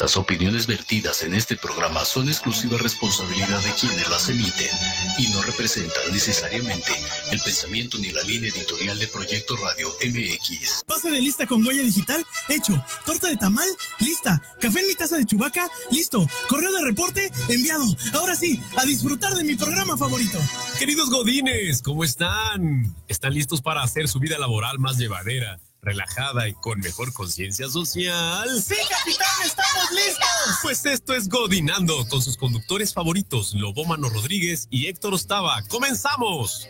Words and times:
Las 0.00 0.16
opiniones 0.16 0.66
vertidas 0.66 1.22
en 1.22 1.34
este 1.34 1.56
programa 1.56 2.06
son 2.06 2.28
exclusiva 2.28 2.78
responsabilidad 2.78 3.62
de 3.62 3.70
quienes 3.74 4.08
las 4.08 4.30
emiten 4.30 4.70
y 5.18 5.28
no 5.28 5.42
representan 5.42 6.10
necesariamente 6.10 6.90
el 7.30 7.38
pensamiento 7.40 7.98
ni 7.98 8.10
la 8.10 8.22
línea 8.22 8.48
editorial 8.48 8.98
de 8.98 9.06
Proyecto 9.08 9.56
Radio 9.56 9.90
MX. 10.02 10.84
Pase 10.86 11.10
de 11.10 11.20
lista 11.20 11.46
con 11.46 11.66
huella 11.66 11.82
digital, 11.82 12.24
hecho. 12.48 12.82
Torta 13.04 13.28
de 13.28 13.36
tamal, 13.36 13.68
lista. 13.98 14.40
Café 14.58 14.80
en 14.80 14.86
mi 14.86 14.94
taza 14.94 15.18
de 15.18 15.26
chubaca, 15.26 15.68
listo. 15.90 16.26
Correo 16.48 16.72
de 16.72 16.84
reporte, 16.86 17.30
enviado. 17.50 17.84
Ahora 18.14 18.34
sí, 18.34 18.58
a 18.78 18.86
disfrutar 18.86 19.34
de 19.34 19.44
mi 19.44 19.54
programa 19.54 19.98
favorito. 19.98 20.38
Queridos 20.78 21.10
godines, 21.10 21.82
¿cómo 21.82 22.04
están? 22.04 22.96
¿Están 23.06 23.34
listos 23.34 23.60
para 23.60 23.82
hacer 23.82 24.08
su 24.08 24.18
vida 24.18 24.38
laboral 24.38 24.78
más 24.78 24.96
llevadera? 24.96 25.60
Relajada 25.82 26.48
y 26.48 26.54
con 26.54 26.80
mejor 26.80 27.12
conciencia 27.12 27.68
social. 27.68 28.48
¡Sí, 28.62 28.74
capitán! 28.88 29.26
¡Estamos 29.44 29.90
listos! 29.92 30.58
Pues 30.62 30.84
esto 30.86 31.14
es 31.14 31.28
Godinando 31.28 32.06
con 32.08 32.22
sus 32.22 32.36
conductores 32.36 32.92
favoritos, 32.92 33.54
Lobómano 33.54 34.08
Rodríguez 34.08 34.66
y 34.70 34.86
Héctor 34.86 35.14
Ostava. 35.14 35.62
¡Comenzamos! 35.68 36.66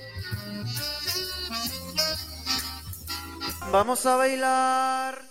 Vamos 3.72 4.04
a 4.06 4.16
bailar. 4.16 5.29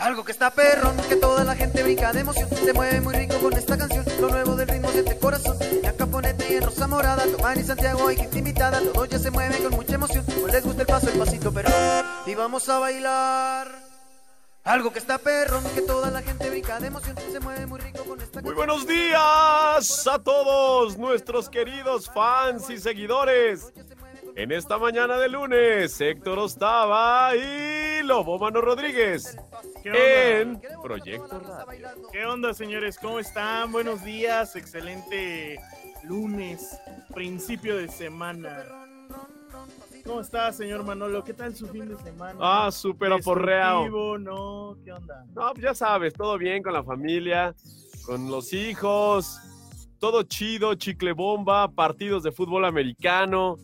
Algo 0.00 0.24
que 0.24 0.32
está 0.32 0.50
perrón, 0.50 0.96
que 1.10 1.16
toda 1.16 1.44
la 1.44 1.54
gente 1.54 1.82
brinca 1.82 2.10
de 2.10 2.20
emoción. 2.20 2.48
Se 2.48 2.72
mueve 2.72 3.02
muy 3.02 3.14
rico 3.14 3.38
con 3.38 3.52
esta 3.52 3.76
canción. 3.76 4.02
Lo 4.18 4.28
nuevo 4.30 4.56
del 4.56 4.66
ritmo 4.66 4.88
siente 4.88 5.18
corazón. 5.18 5.58
La 5.82 5.92
caponete 5.92 6.50
y 6.50 6.56
en 6.56 6.62
rosa 6.62 6.86
morada. 6.86 7.24
Tomar 7.24 7.58
y 7.58 7.64
Santiago 7.64 8.08
hay 8.08 8.16
gente 8.16 8.38
invitada. 8.38 8.80
Todos 8.94 9.10
ya 9.10 9.18
se 9.18 9.30
mueven 9.30 9.62
con 9.62 9.72
mucha 9.72 9.96
emoción. 9.96 10.24
Pues 10.24 10.54
les 10.54 10.64
gusta 10.64 10.80
el 10.80 10.86
paso, 10.86 11.10
el 11.10 11.18
pasito 11.18 11.52
perrón. 11.52 11.74
Y 12.24 12.34
vamos 12.34 12.66
a 12.70 12.78
bailar. 12.78 13.68
Algo 14.64 14.90
que 14.90 15.00
está 15.00 15.18
perrón, 15.18 15.62
que 15.74 15.82
toda 15.82 16.10
la 16.10 16.22
gente 16.22 16.48
brinca 16.48 16.80
de 16.80 16.86
emoción. 16.86 17.16
Se 17.30 17.38
mueve 17.38 17.66
muy 17.66 17.80
rico 17.80 18.02
con 18.04 18.20
esta 18.22 18.40
Muy 18.40 18.54
buenos 18.54 18.86
días 18.86 20.06
a 20.06 20.18
todos 20.18 20.96
nuestros 20.96 21.50
queridos 21.50 22.10
fans 22.10 22.70
y 22.70 22.78
seguidores. 22.78 23.70
En 24.34 24.50
esta 24.50 24.78
mañana 24.78 25.18
de 25.18 25.28
lunes, 25.28 26.00
Héctor 26.00 26.38
Ostava 26.38 27.36
y 27.36 28.02
Lobo 28.02 28.38
Mano 28.38 28.62
Rodríguez 28.62 29.36
en 29.84 30.60
Proyecto 30.82 31.40
Radio. 31.40 31.88
¿Qué 32.12 32.24
onda, 32.24 32.52
señores? 32.54 32.98
¿Cómo 32.98 33.18
están? 33.18 33.72
Buenos 33.72 34.04
días, 34.04 34.56
excelente 34.56 35.58
lunes, 36.04 36.78
principio 37.14 37.76
de 37.76 37.88
semana. 37.88 38.64
¿Cómo 40.04 40.20
está, 40.20 40.52
señor 40.52 40.84
Manolo? 40.84 41.22
¿Qué 41.24 41.34
tal 41.34 41.54
su 41.54 41.66
fin 41.68 41.88
de 41.88 41.96
semana? 41.96 42.38
Ah, 42.40 42.70
súper 42.70 43.12
aporreado. 43.12 44.18
¿no? 44.18 44.76
¿Qué 44.84 44.92
onda? 44.92 45.24
No, 45.34 45.54
ya 45.54 45.74
sabes, 45.74 46.14
todo 46.14 46.38
bien 46.38 46.62
con 46.62 46.72
la 46.72 46.82
familia, 46.82 47.54
con 48.04 48.30
los 48.30 48.52
hijos, 48.52 49.38
todo 49.98 50.22
chido, 50.22 50.74
chicle 50.74 51.12
bomba, 51.12 51.70
partidos 51.70 52.22
de 52.22 52.32
fútbol 52.32 52.64
americano 52.64 53.56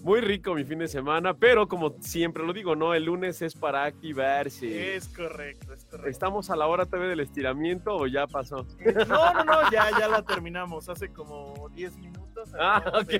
muy 0.00 0.20
rico 0.20 0.54
mi 0.54 0.64
fin 0.64 0.78
de 0.78 0.88
semana, 0.88 1.34
pero 1.34 1.68
como 1.68 1.94
siempre 2.00 2.44
lo 2.44 2.52
digo, 2.52 2.74
¿no? 2.74 2.94
El 2.94 3.04
lunes 3.04 3.42
es 3.42 3.54
para 3.54 3.84
activarse. 3.84 4.96
Es 4.96 5.08
correcto, 5.08 5.74
es 5.74 5.84
correcto. 5.84 6.08
¿Estamos 6.08 6.50
a 6.50 6.56
la 6.56 6.66
hora 6.66 6.86
todavía 6.86 7.10
del 7.10 7.20
estiramiento 7.20 7.94
o 7.96 8.06
ya 8.06 8.26
pasó? 8.26 8.66
No, 9.08 9.32
no, 9.34 9.44
no, 9.44 9.70
ya, 9.70 9.90
ya 9.98 10.08
la 10.08 10.22
terminamos 10.22 10.88
hace 10.88 11.12
como 11.12 11.68
10 11.74 11.98
minutos. 11.98 12.50
Ah, 12.58 12.82
ok. 12.94 13.12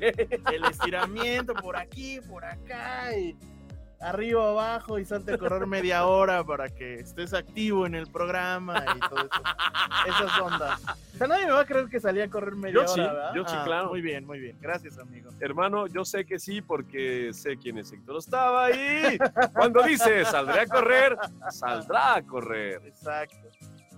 El 0.53 0.65
estiramiento 0.71 1.55
por 1.55 1.77
aquí, 1.77 2.21
por 2.29 2.45
acá 2.45 3.17
y 3.17 3.37
arriba, 4.01 4.51
abajo 4.51 4.99
y 4.99 5.05
salte 5.05 5.35
a 5.35 5.39
correr 5.39 5.67
media 5.67 6.07
hora 6.07 6.43
para 6.43 6.69
que 6.69 6.95
estés 6.95 7.35
activo 7.35 7.87
en 7.87 7.95
el 7.95 8.07
programa 8.11 8.85
y 8.97 9.01
todo 9.01 9.19
eso. 9.21 9.43
Esas 10.07 10.41
ondas. 10.41 10.81
O 11.15 11.19
sea, 11.19 11.27
nadie 11.27 11.47
me 11.47 11.53
va 11.53 11.61
a 11.61 11.67
creer 11.67 11.89
que 11.89 12.01
salí 12.01 12.21
a 12.21 12.31
correr 12.31 12.55
media 12.55 12.75
yo 12.75 12.93
hora, 12.93 13.31
sí, 13.33 13.37
Yo 13.37 13.45
sí, 13.47 13.55
ah, 13.59 13.63
claro. 13.65 13.89
Muy 13.91 14.01
bien, 14.01 14.27
muy 14.27 14.41
bien. 14.41 14.57
Gracias, 14.61 14.99
amigo. 14.99 15.31
Hermano, 15.39 15.87
yo 15.87 16.05
sé 16.05 16.25
que 16.25 16.39
sí 16.39 16.63
porque 16.63 17.31
sé 17.35 17.59
quién 17.59 17.79
es 17.79 17.93
Héctor 17.93 18.17
estaba 18.17 18.65
ahí. 18.67 19.19
Cuando 19.53 19.83
dice 19.83 20.25
saldré 20.25 20.61
a 20.61 20.67
correr, 20.67 21.19
saldrá 21.51 22.15
a 22.17 22.23
correr. 22.23 22.81
Exacto. 22.87 23.37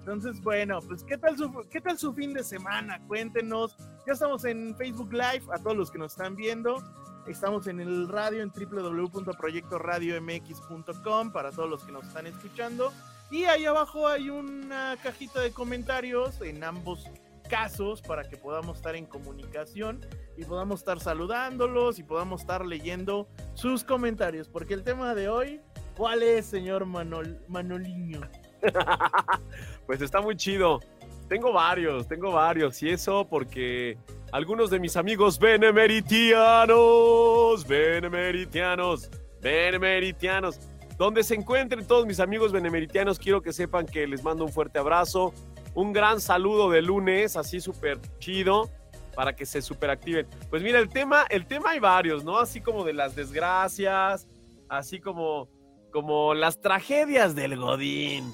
Entonces, 0.02 0.42
bueno, 0.42 0.80
pues 0.80 1.04
¿qué 1.04 1.16
tal, 1.16 1.38
su, 1.38 1.64
¿qué 1.70 1.80
tal 1.80 1.96
su 1.96 2.12
fin 2.12 2.34
de 2.34 2.42
semana? 2.42 3.00
Cuéntenos. 3.06 3.76
Ya 4.04 4.14
estamos 4.14 4.44
en 4.44 4.74
Facebook 4.76 5.12
Live, 5.12 5.44
a 5.52 5.58
todos 5.58 5.76
los 5.76 5.92
que 5.92 5.98
nos 5.98 6.10
están 6.10 6.34
viendo. 6.34 6.82
Estamos 7.28 7.68
en 7.68 7.78
el 7.78 8.08
radio 8.08 8.42
en 8.42 8.50
www.proyectoradiomx.com 8.50 11.32
para 11.32 11.52
todos 11.52 11.70
los 11.70 11.84
que 11.84 11.92
nos 11.92 12.08
están 12.08 12.26
escuchando. 12.26 12.92
Y 13.30 13.44
ahí 13.44 13.64
abajo 13.64 14.08
hay 14.08 14.28
una 14.28 14.96
cajita 15.00 15.40
de 15.40 15.52
comentarios 15.52 16.40
en 16.40 16.64
ambos 16.64 17.08
casos 17.48 18.02
para 18.02 18.24
que 18.24 18.36
podamos 18.36 18.78
estar 18.78 18.96
en 18.96 19.06
comunicación 19.06 20.04
y 20.36 20.44
podamos 20.44 20.80
estar 20.80 20.98
saludándolos 20.98 22.00
y 22.00 22.02
podamos 22.02 22.40
estar 22.40 22.66
leyendo 22.66 23.28
sus 23.54 23.84
comentarios. 23.84 24.48
Porque 24.48 24.74
el 24.74 24.82
tema 24.82 25.14
de 25.14 25.28
hoy, 25.28 25.60
¿cuál 25.96 26.24
es, 26.24 26.46
señor 26.46 26.86
Manol, 26.86 27.40
Manoliño? 27.46 28.20
pues 29.87 30.00
está 30.00 30.21
muy 30.21 30.37
chido. 30.37 30.81
Tengo 31.28 31.53
varios, 31.53 32.09
tengo 32.09 32.33
varios. 32.33 32.83
Y 32.83 32.91
eso 32.91 33.27
porque 33.28 33.99
algunos 34.33 34.71
de 34.71 34.81
mis 34.81 34.97
amigos 34.97 35.39
benemeritianos, 35.39 37.65
benemeritianos, 37.67 39.11
benemeritianos, 39.41 40.59
donde 40.97 41.23
se 41.23 41.34
encuentren 41.34 41.87
todos 41.87 42.06
mis 42.06 42.21
amigos 42.21 42.53
benemeritianos, 42.53 43.19
quiero 43.19 43.43
que 43.43 43.53
sepan 43.53 43.84
que 43.87 44.06
les 44.06 44.23
mando 44.23 44.45
un 44.45 44.53
fuerte 44.53 44.79
abrazo, 44.79 45.34
un 45.75 45.93
gran 45.93 46.21
saludo 46.21 46.71
de 46.71 46.83
lunes, 46.83 47.37
así 47.37 47.61
súper 47.61 47.99
chido, 48.19 48.71
para 49.15 49.34
que 49.34 49.47
se 49.47 49.62
superactiven. 49.62 50.27
Pues 50.50 50.62
mira, 50.62 50.79
el 50.79 50.89
tema, 50.89 51.25
el 51.29 51.47
tema 51.47 51.71
hay 51.71 51.81
varios, 51.81 52.25
¿no? 52.25 52.39
Así 52.39 52.61
como 52.61 52.84
de 52.84 52.93
las 52.93 53.17
desgracias, 53.17 54.29
así 54.69 55.00
como, 55.00 55.49
como 55.91 56.34
las 56.34 56.61
tragedias 56.61 57.34
del 57.34 57.56
Godín. 57.56 58.31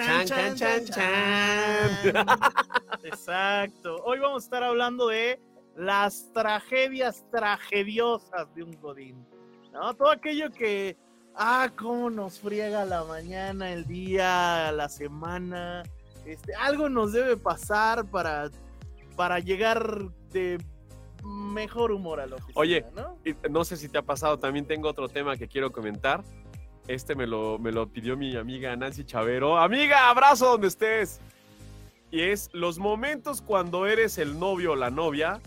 Chan, 0.00 0.26
chan, 0.26 0.56
chan, 0.56 0.84
chan. 0.86 2.26
Exacto. 3.04 3.96
Hoy 4.04 4.18
vamos 4.18 4.42
a 4.42 4.46
estar 4.46 4.62
hablando 4.62 5.08
de 5.08 5.38
las 5.76 6.32
tragedias 6.32 7.24
tragediosas 7.30 8.52
de 8.54 8.62
un 8.62 8.80
Godín. 8.80 9.26
¿No? 9.72 9.94
Todo 9.94 10.10
aquello 10.10 10.50
que, 10.50 10.96
ah, 11.34 11.70
cómo 11.76 12.08
nos 12.08 12.38
friega 12.38 12.84
la 12.86 13.04
mañana, 13.04 13.72
el 13.72 13.86
día, 13.86 14.72
la 14.72 14.88
semana. 14.88 15.82
Este, 16.24 16.54
algo 16.54 16.88
nos 16.88 17.12
debe 17.12 17.36
pasar 17.36 18.06
para, 18.06 18.50
para 19.16 19.38
llegar 19.38 20.10
de 20.32 20.58
mejor 21.22 21.92
humor 21.92 22.20
a 22.20 22.26
la 22.26 22.36
oficina, 22.36 22.54
Oye, 22.60 22.86
¿no? 22.96 23.18
no 23.50 23.64
sé 23.64 23.76
si 23.76 23.88
te 23.88 23.98
ha 23.98 24.02
pasado, 24.02 24.38
también 24.38 24.66
tengo 24.66 24.88
otro 24.88 25.08
tema 25.08 25.36
que 25.36 25.46
quiero 25.46 25.70
comentar. 25.70 26.22
Este 26.88 27.14
me 27.14 27.26
lo, 27.26 27.58
me 27.58 27.72
lo 27.72 27.88
pidió 27.88 28.16
mi 28.16 28.36
amiga 28.36 28.74
Nancy 28.74 29.04
Chavero. 29.04 29.58
Amiga, 29.58 30.08
abrazo 30.08 30.52
donde 30.52 30.68
estés. 30.68 31.20
Y 32.10 32.22
es 32.22 32.50
los 32.52 32.78
momentos 32.78 33.42
cuando 33.42 33.86
eres 33.86 34.18
el 34.18 34.38
novio 34.38 34.72
o 34.72 34.76
la 34.76 34.90
novia 34.90 35.40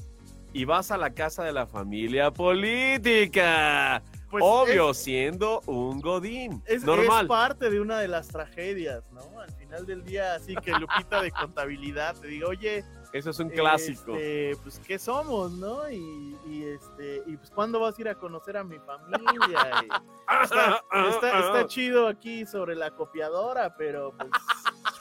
y 0.53 0.65
vas 0.65 0.91
a 0.91 0.97
la 0.97 1.13
casa 1.13 1.43
de 1.43 1.51
la 1.51 1.65
familia 1.65 2.31
política. 2.31 4.01
Pues 4.33 4.43
Obvio, 4.43 4.89
es- 4.89 4.97
siendo 4.97 5.61
un 5.67 6.01
godín. 6.01 6.63
Es, 6.65 6.83
Normal. 6.83 7.21
es 7.25 7.27
parte 7.27 7.69
de 7.69 7.79
una 7.79 7.99
de 7.99 8.07
las 8.07 8.27
tragedias, 8.29 9.03
¿no? 9.11 9.39
Al 9.39 9.51
final 9.51 9.85
del 9.85 10.03
día, 10.03 10.33
así 10.33 10.55
que 10.55 10.71
Lupita 10.71 11.21
de 11.21 11.29
contabilidad 11.29 12.15
te 12.19 12.25
diga, 12.29 12.47
oye, 12.47 12.83
Eso 13.13 13.29
es 13.29 13.37
un 13.39 13.49
clásico. 13.51 14.15
este, 14.15 14.57
pues, 14.63 14.79
¿qué 14.79 14.97
somos, 14.97 15.51
no? 15.51 15.87
Y, 15.87 16.35
y, 16.47 16.63
este, 16.63 17.21
y 17.27 17.37
pues, 17.37 17.51
¿cuándo 17.51 17.79
vas 17.79 17.95
a 17.95 18.01
ir 18.01 18.09
a 18.09 18.15
conocer 18.15 18.57
a 18.57 18.63
mi 18.63 18.79
familia? 18.79 19.83
Y 19.83 20.43
está, 20.43 20.83
está- 21.09 21.39
está 21.39 21.67
chido 21.67 22.07
aquí 22.07 22.47
sobre 22.47 22.75
la 22.75 22.89
copiadora, 22.89 23.75
pero 23.77 24.13
pues, 24.17 24.31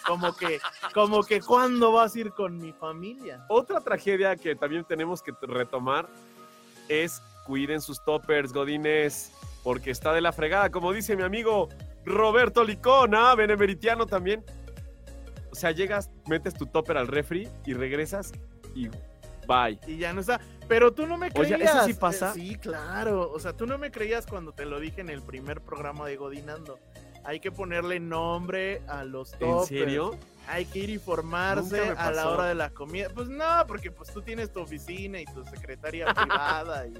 como 0.06 0.36
que, 0.36 0.60
como 0.92 1.22
que, 1.22 1.40
¿cuándo 1.40 1.90
vas 1.92 2.14
a 2.14 2.18
ir 2.20 2.32
con 2.32 2.58
mi 2.58 2.74
familia? 2.74 3.46
Otra 3.48 3.80
tragedia 3.80 4.36
que 4.36 4.54
también 4.56 4.84
tenemos 4.84 5.22
que 5.22 5.32
retomar 5.40 6.06
es 6.86 7.22
cuiden 7.44 7.80
sus 7.80 8.04
toppers, 8.04 8.52
godines, 8.52 9.32
porque 9.62 9.90
está 9.90 10.12
de 10.12 10.20
la 10.20 10.32
fregada, 10.32 10.70
como 10.70 10.92
dice 10.92 11.16
mi 11.16 11.22
amigo 11.22 11.68
Roberto 12.04 12.64
Licona, 12.64 13.34
benemeritiano 13.34 14.06
también. 14.06 14.44
O 15.50 15.54
sea, 15.54 15.70
llegas, 15.70 16.10
metes 16.26 16.54
tu 16.54 16.66
topper 16.66 16.96
al 16.96 17.08
refri 17.08 17.48
y 17.66 17.74
regresas 17.74 18.32
y 18.74 18.88
bye. 19.46 19.78
Y 19.86 19.98
ya 19.98 20.12
no 20.12 20.20
está. 20.20 20.40
Pero 20.66 20.92
tú 20.94 21.06
no 21.06 21.18
me 21.18 21.30
Oye, 21.34 21.54
creías. 21.54 21.74
¿eso 21.76 21.84
sí 21.84 21.94
pasa? 21.94 22.32
Sí, 22.32 22.56
claro. 22.56 23.30
O 23.30 23.38
sea, 23.38 23.52
tú 23.52 23.66
no 23.66 23.76
me 23.76 23.90
creías 23.90 24.26
cuando 24.26 24.52
te 24.52 24.64
lo 24.64 24.80
dije 24.80 25.00
en 25.02 25.10
el 25.10 25.20
primer 25.22 25.60
programa 25.60 26.06
de 26.06 26.16
Godinando. 26.16 26.78
Hay 27.24 27.38
que 27.40 27.52
ponerle 27.52 28.00
nombre 28.00 28.82
a 28.88 29.04
los 29.04 29.34
¿En 29.34 29.38
toppers. 29.40 29.68
serio? 29.68 30.16
Hay 30.48 30.64
que 30.66 30.80
ir 30.80 30.90
y 30.90 30.98
formarse 30.98 31.80
a 31.96 32.10
la 32.10 32.28
hora 32.28 32.46
de 32.46 32.54
la 32.54 32.70
comida. 32.70 33.08
Pues 33.14 33.28
no, 33.28 33.64
porque 33.66 33.90
pues 33.90 34.12
tú 34.12 34.22
tienes 34.22 34.52
tu 34.52 34.60
oficina 34.60 35.20
y 35.20 35.24
tu 35.26 35.44
secretaria 35.44 36.06
privada 36.14 36.86
y 36.86 36.94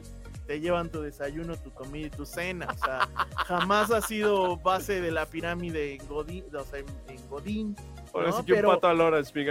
te 0.47 0.61
llevan 0.61 0.91
tu 0.91 1.03
desayuno, 1.03 1.56
tu 1.56 1.73
comida 1.73 2.06
y 2.06 2.11
tu 2.11 2.27
cena. 2.27 2.69
O 2.71 2.85
sea, 2.85 3.09
jamás 3.47 3.91
ha 3.91 4.00
sido 4.00 4.56
base 4.56 5.00
de 5.00 5.11
la 5.11 5.27
pirámide 5.27 5.94
en 5.94 6.06
Godín, 6.06 6.44
o 6.55 6.65
sea, 6.65 6.81
en, 6.81 7.29
Godín. 7.29 7.77
Ahora 8.12 8.31
¿no? 8.31 8.39
sí 8.39 8.44
que 8.44 8.55
Pero- 8.55 8.69
un 8.69 8.75
pato 8.75 8.89
a 8.89 8.94
gancito 8.94 9.41
y. 9.41 9.44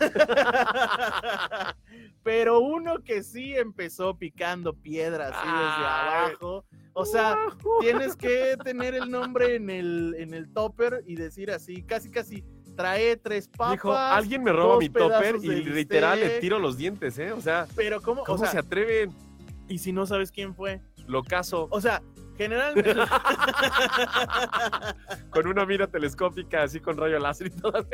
Pero 2.22 2.60
uno 2.60 3.02
que 3.02 3.22
sí 3.22 3.56
empezó 3.56 4.18
picando 4.18 4.74
piedra 4.74 5.28
así 5.28 5.46
desde 5.46 5.86
Ay. 5.86 6.32
abajo. 6.32 6.66
O 6.92 7.06
sea, 7.06 7.38
tienes 7.80 8.16
que 8.16 8.56
tener 8.62 8.94
el 8.94 9.10
nombre 9.10 9.56
en 9.56 9.70
el, 9.70 10.14
en 10.18 10.34
el 10.34 10.52
topper 10.52 11.02
y 11.06 11.14
decir 11.14 11.50
así, 11.50 11.82
casi 11.82 12.10
casi 12.10 12.44
trae 12.80 13.16
tres 13.16 13.48
papas. 13.48 13.72
Dijo, 13.72 13.96
alguien 13.96 14.42
me 14.42 14.52
roba 14.52 14.78
mi 14.78 14.88
topper 14.88 15.36
y 15.42 15.64
literal 15.64 16.18
le 16.18 16.24
bistec". 16.24 16.40
tiro 16.40 16.58
los 16.58 16.76
dientes, 16.76 17.18
¿eh? 17.18 17.32
O 17.32 17.40
sea, 17.40 17.66
Pero 17.76 18.00
cómo, 18.00 18.24
¿cómo 18.24 18.36
o 18.36 18.38
sea, 18.38 18.50
se 18.50 18.58
atreven? 18.58 19.12
y 19.68 19.78
si 19.78 19.92
no 19.92 20.06
sabes 20.06 20.32
quién 20.32 20.54
fue. 20.54 20.80
Lo 21.06 21.24
caso 21.24 21.66
O 21.70 21.80
sea, 21.80 22.02
generalmente 22.36 22.94
con 25.30 25.46
una 25.46 25.64
mira 25.66 25.86
telescópica 25.86 26.62
así 26.62 26.80
con 26.80 26.96
rayo 26.96 27.18
láser 27.18 27.48
y 27.48 27.50
todo. 27.50 27.84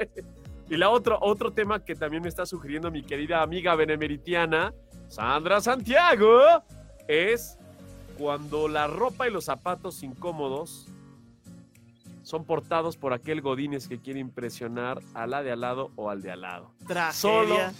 Y 0.69 0.77
la 0.77 0.91
otro, 0.91 1.19
otro 1.21 1.53
tema 1.53 1.85
que 1.85 1.95
también 1.95 2.23
me 2.23 2.29
está 2.29 2.45
sugiriendo 2.45 2.91
mi 2.91 3.03
querida 3.03 3.43
amiga 3.43 3.75
benemeritiana, 3.75 4.75
Sandra 5.09 5.61
Santiago, 5.61 6.41
es 7.07 7.59
cuando 8.19 8.67
la 8.67 8.87
ropa 8.87 9.29
y 9.29 9.31
los 9.31 9.45
zapatos 9.45 10.03
incómodos 10.03 10.89
son 12.27 12.45
portados 12.45 12.97
por 12.97 13.13
aquel 13.13 13.41
godines 13.41 13.87
que 13.87 14.01
quiere 14.01 14.19
impresionar 14.19 14.99
a 15.15 15.29
la 15.29 15.45
de 15.45 15.53
al 15.53 15.61
lado 15.61 15.93
o 15.95 16.11
al 16.11 16.23
de 16.23 16.33
al 16.33 16.41
lado. 16.41 16.73
tragedia. 16.85 17.73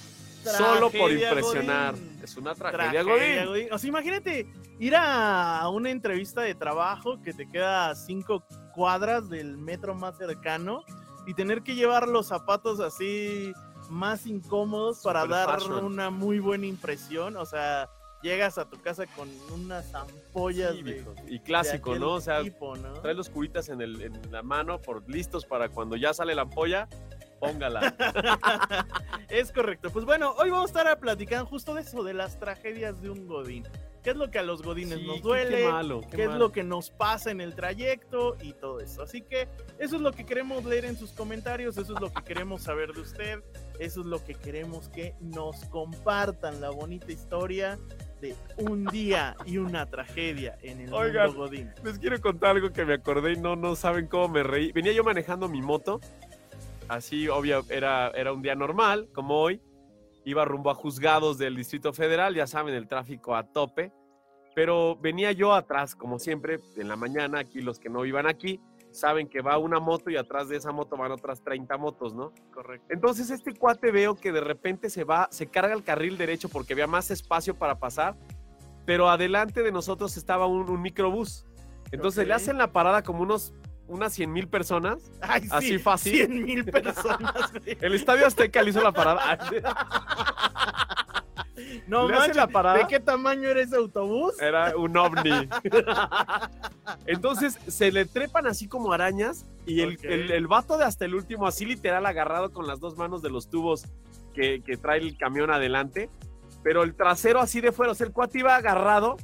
Solo 0.45 0.83
por 0.83 1.11
tragedia 1.11 1.29
impresionar. 1.31 1.95
Godín. 1.97 2.21
Es 2.23 2.37
una 2.37 2.55
tragedia, 2.55 3.03
Tragedia, 3.03 3.03
godín. 3.03 3.47
Godín. 3.49 3.73
O 3.73 3.79
sea, 3.79 3.89
imagínate 3.89 4.47
ir 4.79 4.95
a 4.95 5.69
una 5.71 5.91
entrevista 5.91 6.43
de 6.43 6.55
trabajo 6.55 7.21
que 7.23 7.33
te 7.33 7.49
queda 7.51 7.91
a 7.91 7.97
cinco 7.97 8.45
cuadras 8.73 9.29
del 9.29 9.57
metro 9.59 9.97
más 9.97 10.17
cercano 10.17 10.85
y 11.27 11.35
tener 11.35 11.63
que 11.65 11.75
llevar 11.75 12.07
los 12.07 12.29
zapatos 12.29 12.79
así 12.79 13.53
más 13.91 14.27
incómodos 14.29 15.03
para 15.03 15.27
dar 15.27 15.59
fashion. 15.59 15.85
una 15.85 16.11
muy 16.11 16.39
buena 16.39 16.67
impresión. 16.67 17.37
O 17.37 17.47
sea, 17.47 17.91
llegas 18.27 18.59
a 18.59 18.69
tu 18.69 18.81
casa 18.81 19.07
con 19.07 19.29
unas 19.55 19.95
ampollas 19.95 20.75
Sí, 20.75 20.83
de. 20.83 21.05
Y 21.29 21.39
clásico, 21.41 21.95
¿no? 21.97 22.13
O 22.15 22.21
sea, 22.21 22.43
tipo, 22.43 22.77
¿no? 22.77 22.93
trae 23.01 23.15
los 23.15 23.31
curitas 23.31 23.69
en, 23.71 23.81
el, 23.81 24.01
en 24.03 24.21
la 24.31 24.43
mano 24.43 24.81
por 24.83 25.09
listos 25.09 25.45
para 25.47 25.69
cuando 25.71 25.97
ya 25.97 26.13
sale 26.13 26.35
la 26.35 26.43
ampolla, 26.43 26.89
póngala. 27.41 27.95
Es 29.29 29.51
correcto. 29.53 29.91
Pues 29.91 30.05
bueno, 30.05 30.35
hoy 30.39 30.51
vamos 30.51 30.75
a 30.75 30.79
estar 30.81 30.99
platicando 31.01 31.47
justo 31.47 31.75
de 31.75 31.83
eso, 31.83 32.03
de 32.05 32.15
las 32.15 32.39
tragedias 32.39 33.01
de 33.03 33.11
un 33.11 33.27
godín. 33.27 33.65
¿Qué 34.03 34.11
es 34.11 34.17
lo 34.17 34.31
que 34.31 34.39
a 34.39 34.45
los 34.45 34.63
godines 34.63 35.01
Sí, 35.01 35.05
nos 35.07 35.17
qué- 35.17 35.23
duele? 35.23 35.57
Qué 35.63 35.69
malo, 35.69 36.01
qué 36.03 36.09
qué 36.17 36.23
es 36.23 36.29
malo. 36.29 36.39
lo 36.47 36.53
que 36.53 36.63
nos 36.63 36.91
pasa 36.91 37.33
en 37.33 37.41
el 37.41 37.57
trayecto 37.57 38.37
y 38.41 38.53
todo 38.53 38.79
eso. 38.79 39.03
Así 39.03 39.21
que 39.23 39.49
eso 39.81 39.97
es 39.97 40.01
lo 40.03 40.13
que 40.13 40.25
queremos 40.25 40.65
leer 40.65 40.85
en 40.85 40.97
sus 40.97 41.11
comentarios, 41.11 41.77
eso 41.77 41.93
es 41.95 42.01
lo 42.01 42.13
que 42.13 42.23
queremos 42.23 42.63
saber 42.63 42.93
de 42.93 43.01
usted, 43.01 43.41
eso 43.81 44.01
es 44.03 44.07
lo 44.07 44.25
que 44.25 44.35
queremos 44.35 44.89
que 44.91 45.17
nos 45.21 45.57
compartan 45.65 46.61
la 46.61 46.71
bonita 46.71 47.11
historia 47.11 47.79
de 48.21 48.35
un 48.59 48.85
día 48.87 49.37
y 49.45 49.59
una 49.59 49.87
tragedia 49.87 50.59
en 50.63 50.81
el 50.81 50.93
Oigan. 50.93 51.29
mundo 51.29 51.43
godín. 51.43 51.71
Les 51.85 51.99
quiero 51.99 52.21
contar 52.21 52.57
algo 52.57 52.71
que 52.71 52.85
me 52.85 52.95
acordé 52.95 53.33
y 53.33 53.37
no, 53.37 53.57
no 53.57 53.77
saben 53.77 54.07
cómo 54.07 54.29
me 54.29 54.43
reí. 54.43 54.73
Venía 54.73 54.93
yo 54.93 55.05
manejando 55.05 55.49
mi 55.49 55.61
moto, 55.63 56.01
así, 56.89 57.29
obvio, 57.29 57.65
era, 57.69 58.09
era 58.11 58.33
un 58.33 58.43
día 58.43 58.55
normal, 58.55 59.09
como 59.13 59.39
hoy. 59.41 59.61
Iba 60.25 60.45
rumbo 60.45 60.71
a 60.71 60.75
juzgados 60.75 61.39
del 61.39 61.55
Distrito 61.55 61.93
Federal, 61.93 62.35
ya 62.35 62.47
saben, 62.47 62.75
el 62.75 62.89
tráfico 62.89 63.37
a 63.37 63.45
tope. 63.45 63.93
Pero 64.55 64.97
venía 64.97 65.33
yo 65.33 65.53
atrás, 65.53 65.95
como 65.95 66.19
siempre, 66.19 66.59
en 66.77 66.89
la 66.89 66.97
mañana, 66.97 67.41
aquí 67.41 67.61
los 67.61 67.79
que 67.79 67.91
no 67.91 68.05
iban 68.05 68.27
aquí, 68.27 68.61
saben 68.97 69.29
que 69.29 69.41
va 69.43 69.59
una 69.59 69.79
moto 69.79 70.11
y 70.11 70.17
atrás 70.17 70.49
de 70.49 70.57
esa 70.57 70.73
moto 70.73 70.97
van 70.97 71.13
otras 71.13 71.43
30 71.43 71.77
motos, 71.77 72.15
¿no? 72.15 72.33
Correcto. 72.53 72.87
Entonces 72.91 73.31
este 73.31 73.55
cuate 73.55 73.91
veo 73.91 74.15
que 74.17 74.33
de 74.33 74.41
repente 74.41 74.91
se 74.91 75.05
va, 75.05 75.29
se 75.31 75.47
carga 75.49 75.75
el 75.75 75.85
carril 75.85 76.17
derecho 76.19 76.49
porque 76.49 76.73
había 76.73 76.87
más 76.87 77.11
espacio 77.11 77.55
para 77.55 77.79
pasar, 77.79 78.17
pero 78.85 79.09
adelante 79.09 79.63
de 79.63 79.73
nosotros 79.73 80.17
estaba 80.17 80.47
un, 80.47 80.69
un 80.71 80.81
microbús. 80.83 81.45
Entonces 81.93 82.23
Ok. 82.23 82.29
le 82.29 82.35
hacen 82.35 82.59
la 82.59 82.73
parada 82.73 83.03
como 83.03 83.23
unos, 83.23 83.53
unas 83.87 84.13
100 84.15 84.33
mil 84.33 84.49
personas. 84.49 85.11
Ay, 85.21 85.43
sí, 85.43 85.49
Así 85.53 85.79
fácil. 85.79 86.13
100 86.27 86.45
mil 86.45 86.65
personas. 86.65 87.33
El 87.81 87.95
Estadio 87.95 88.27
Azteca 88.27 88.63
le 88.63 88.71
hizo 88.71 88.83
la 88.83 88.93
parada. 88.93 89.39
No 91.87 92.09
manches, 92.09 92.37
la 92.37 92.47
parada. 92.47 92.79
¿de 92.79 92.87
qué 92.87 93.01
tamaño 93.01 93.49
era 93.49 93.61
ese 93.61 93.77
autobús? 93.77 94.41
Era 94.41 94.77
un 94.77 94.97
ovni. 94.97 95.49
Entonces 97.07 97.59
se 97.67 97.91
le 97.93 98.05
trepan 98.05 98.47
así 98.47 98.69
como 98.69 98.93
arañas 98.93 99.47
y 99.65 99.81
el, 99.81 99.99
el, 100.03 100.31
el 100.31 100.47
vato 100.47 100.79
de 100.79 100.85
hasta 100.85 101.05
el 101.05 101.15
último, 101.15 101.47
así 101.47 101.65
literal, 101.65 102.07
agarrado 102.07 102.53
con 102.53 102.67
las 102.67 102.81
dos 102.81 102.97
manos 102.97 103.23
de 103.23 103.31
los 103.31 103.49
tubos 103.49 103.85
que, 104.35 104.63
que 104.63 104.77
trae 104.77 105.01
el 105.01 105.17
camión 105.17 105.51
adelante, 105.51 106.11
pero 106.63 106.83
el 106.83 106.95
trasero 106.95 107.41
así 107.41 107.61
de 107.61 107.73
fuera, 107.73 107.93
o 107.93 107.95
sea, 107.95 108.07
el 108.07 108.13
cuate 108.13 108.41
iba 108.41 108.55
agarrado, 108.55 109.17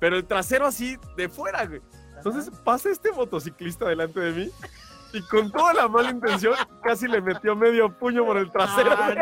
pero 0.00 0.16
el 0.16 0.24
trasero 0.24 0.66
así 0.66 0.96
de 1.16 1.28
fuera, 1.28 1.64
güey. 1.66 1.80
Entonces 2.16 2.52
pasa 2.64 2.90
este 2.90 3.10
motociclista 3.12 3.86
delante 3.86 4.20
de 4.20 4.32
mí 4.32 4.50
y 5.12 5.22
con 5.22 5.50
toda 5.50 5.74
la 5.74 5.88
mala 5.88 6.10
intención 6.10 6.54
casi 6.82 7.06
le 7.06 7.20
metió 7.20 7.54
medio 7.54 7.92
puño 7.98 8.24
por 8.24 8.36
el 8.38 8.50
trasero. 8.50 8.92
Ah, 8.96 9.12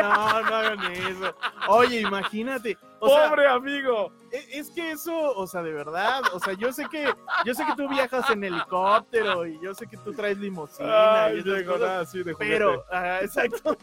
no, 0.43 0.49
no 0.49 0.55
hagan 0.55 0.91
eso. 0.93 1.35
Oye, 1.67 2.01
imagínate. 2.01 2.77
O 2.99 3.09
sea, 3.09 3.29
¡Pobre 3.29 3.47
amigo! 3.47 4.13
e- 4.31 4.59
es 4.59 4.69
que 4.69 4.91
eso, 4.91 5.11
o 5.35 5.47
sea, 5.47 5.63
de 5.63 5.73
verdad, 5.73 6.21
o 6.33 6.39
sea, 6.39 6.53
yo 6.53 6.71
sé 6.71 6.85
que, 6.89 7.11
yo 7.45 7.53
sé 7.55 7.65
que 7.65 7.73
tú 7.75 7.89
viajas 7.89 8.29
en 8.29 8.43
helicóptero 8.43 9.45
y 9.47 9.59
yo 9.61 9.73
sé 9.73 9.87
que 9.87 9.97
tú 9.97 10.13
traes 10.13 10.37
limusina 10.37 10.87
y 10.87 10.91
Ay, 10.91 11.39
esas 11.39 11.45
llegó 11.53 11.73
cosas, 11.73 11.87
nada 11.87 11.99
así 12.01 12.23
de 12.23 12.33
juguete. 12.33 12.53
pero, 12.53 12.85
ah, 12.91 13.19
exacto. 13.23 13.75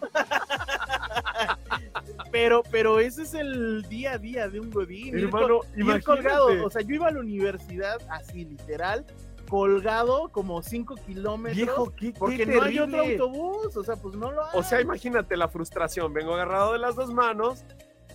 pero, 2.30 2.62
pero 2.70 3.00
ese 3.00 3.22
es 3.22 3.34
el 3.34 3.82
día 3.88 4.12
a 4.12 4.18
día 4.18 4.48
de 4.48 4.60
un 4.60 4.70
godín. 4.70 5.18
ir 5.18 5.24
Hermano, 5.24 5.60
col- 5.60 5.66
ir 5.96 6.04
colgado, 6.04 6.64
o 6.66 6.70
sea, 6.70 6.82
yo 6.82 6.94
iba 6.94 7.08
a 7.08 7.10
la 7.10 7.20
universidad 7.20 7.98
así, 8.10 8.44
literal, 8.44 9.04
colgado 9.48 10.28
como 10.30 10.62
5 10.62 10.94
kilómetros. 11.06 11.56
Viejo, 11.56 11.94
qué, 11.96 12.12
qué 12.12 12.18
porque 12.18 12.46
no 12.46 12.62
hay 12.62 12.78
otro 12.78 13.00
autobús, 13.00 13.76
o 13.76 13.84
sea, 13.84 13.96
pues 13.96 14.14
no 14.14 14.30
lo 14.30 14.44
hay. 14.44 14.50
O 14.54 14.62
sea, 14.62 14.80
imagínate 14.80 15.36
la 15.36 15.48
frustración. 15.48 16.12
Vengo 16.12 16.34
agarrado 16.34 16.72
de 16.72 16.78
las 16.78 16.96
dos 16.96 17.12
manos, 17.12 17.64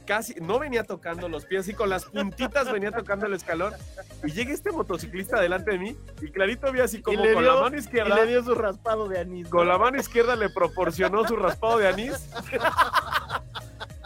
casi 0.05 0.35
no 0.35 0.59
venía 0.59 0.83
tocando 0.83 1.27
los 1.27 1.45
pies 1.45 1.67
y 1.67 1.73
con 1.73 1.89
las 1.89 2.05
puntitas 2.05 2.71
venía 2.71 2.91
tocando 2.91 3.25
el 3.25 3.33
escalón. 3.33 3.73
Y 4.23 4.31
llega 4.31 4.53
este 4.53 4.71
motociclista 4.71 5.39
delante 5.39 5.71
de 5.71 5.79
mí 5.79 5.97
y 6.21 6.31
clarito 6.31 6.71
vi 6.71 6.81
así 6.81 7.01
como 7.01 7.17
con 7.17 7.45
la 7.45 7.55
mano 7.55 7.75
y 7.75 7.79
izquierda. 7.79 8.15
le 8.15 8.27
dio 8.27 8.43
su 8.43 8.55
raspado 8.55 9.07
de 9.07 9.19
anís. 9.19 9.47
Con 9.49 9.67
la 9.67 9.77
mano 9.77 9.97
izquierda 9.99 10.35
le 10.35 10.49
proporcionó 10.49 11.27
su 11.27 11.35
raspado 11.35 11.77
de 11.77 11.87
anís. 11.87 12.29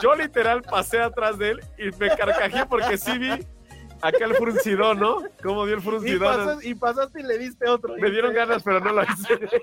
Yo 0.01 0.13
literal 0.15 0.62
pasé 0.62 1.01
atrás 1.01 1.38
de 1.38 1.51
él 1.51 1.63
y 1.77 1.86
me 1.98 2.15
carcajé 2.15 2.65
porque 2.67 2.98
sí 2.98 3.17
vi 3.17 3.46
acá 4.01 4.25
el 4.25 4.35
fruncidón, 4.35 4.99
¿no? 4.99 5.23
Cómo 5.43 5.65
dio 5.65 5.75
el 5.75 5.81
Y, 5.81 5.83
fruncidón. 5.83 6.21
pasas- 6.35 6.65
y 6.65 6.75
pasaste 6.75 7.19
y 7.21 7.23
le 7.23 7.37
diste 7.37 7.69
otro. 7.69 7.95
Me 7.97 8.09
dieron 8.11 8.33
ganas, 8.33 8.63
pero 8.63 8.79
no 8.79 8.91
lo 8.93 9.03
hice. 9.03 9.39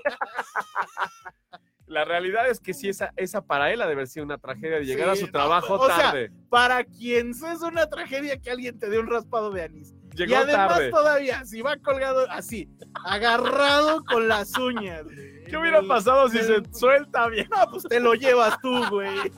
La 1.87 2.03
realidad 2.03 2.49
es 2.49 2.59
que 2.59 2.73
sí, 2.73 2.89
esa, 2.89 3.11
esa 3.15 3.41
para 3.45 3.71
él 3.71 3.79
ha 3.81 3.85
de 3.85 3.93
haber 3.93 4.07
sido 4.07 4.25
una 4.25 4.39
tragedia 4.39 4.77
de 4.79 4.85
llegar 4.85 5.07
a 5.07 5.15
su 5.15 5.27
no, 5.27 5.31
trabajo 5.31 5.85
sea, 5.85 5.97
tarde. 5.97 6.31
Para 6.49 6.83
quien 6.83 7.29
es 7.29 7.61
una 7.61 7.87
tragedia 7.87 8.39
que 8.39 8.49
alguien 8.49 8.79
te 8.79 8.89
dé 8.89 8.97
un 8.97 9.05
raspado 9.07 9.51
de 9.51 9.63
anís. 9.63 9.93
Llegó 10.15 10.31
y 10.31 10.35
además 10.35 10.69
tarde. 10.69 10.89
todavía, 10.91 11.45
si 11.45 11.61
va 11.61 11.77
colgado 11.77 12.25
así, 12.31 12.69
agarrado 13.05 14.03
con 14.05 14.27
las 14.27 14.57
uñas. 14.57 15.03
güey, 15.03 15.43
¿Qué 15.45 15.57
hubiera 15.57 15.81
pasado 15.83 16.27
si 16.29 16.39
se 16.39 16.55
el- 16.55 16.73
suelta 16.73 17.27
bien? 17.27 17.47
No, 17.55 17.69
pues 17.69 17.83
te 17.83 17.99
lo 17.99 18.13
llevas 18.15 18.57
tú, 18.61 18.81
güey. 18.89 19.31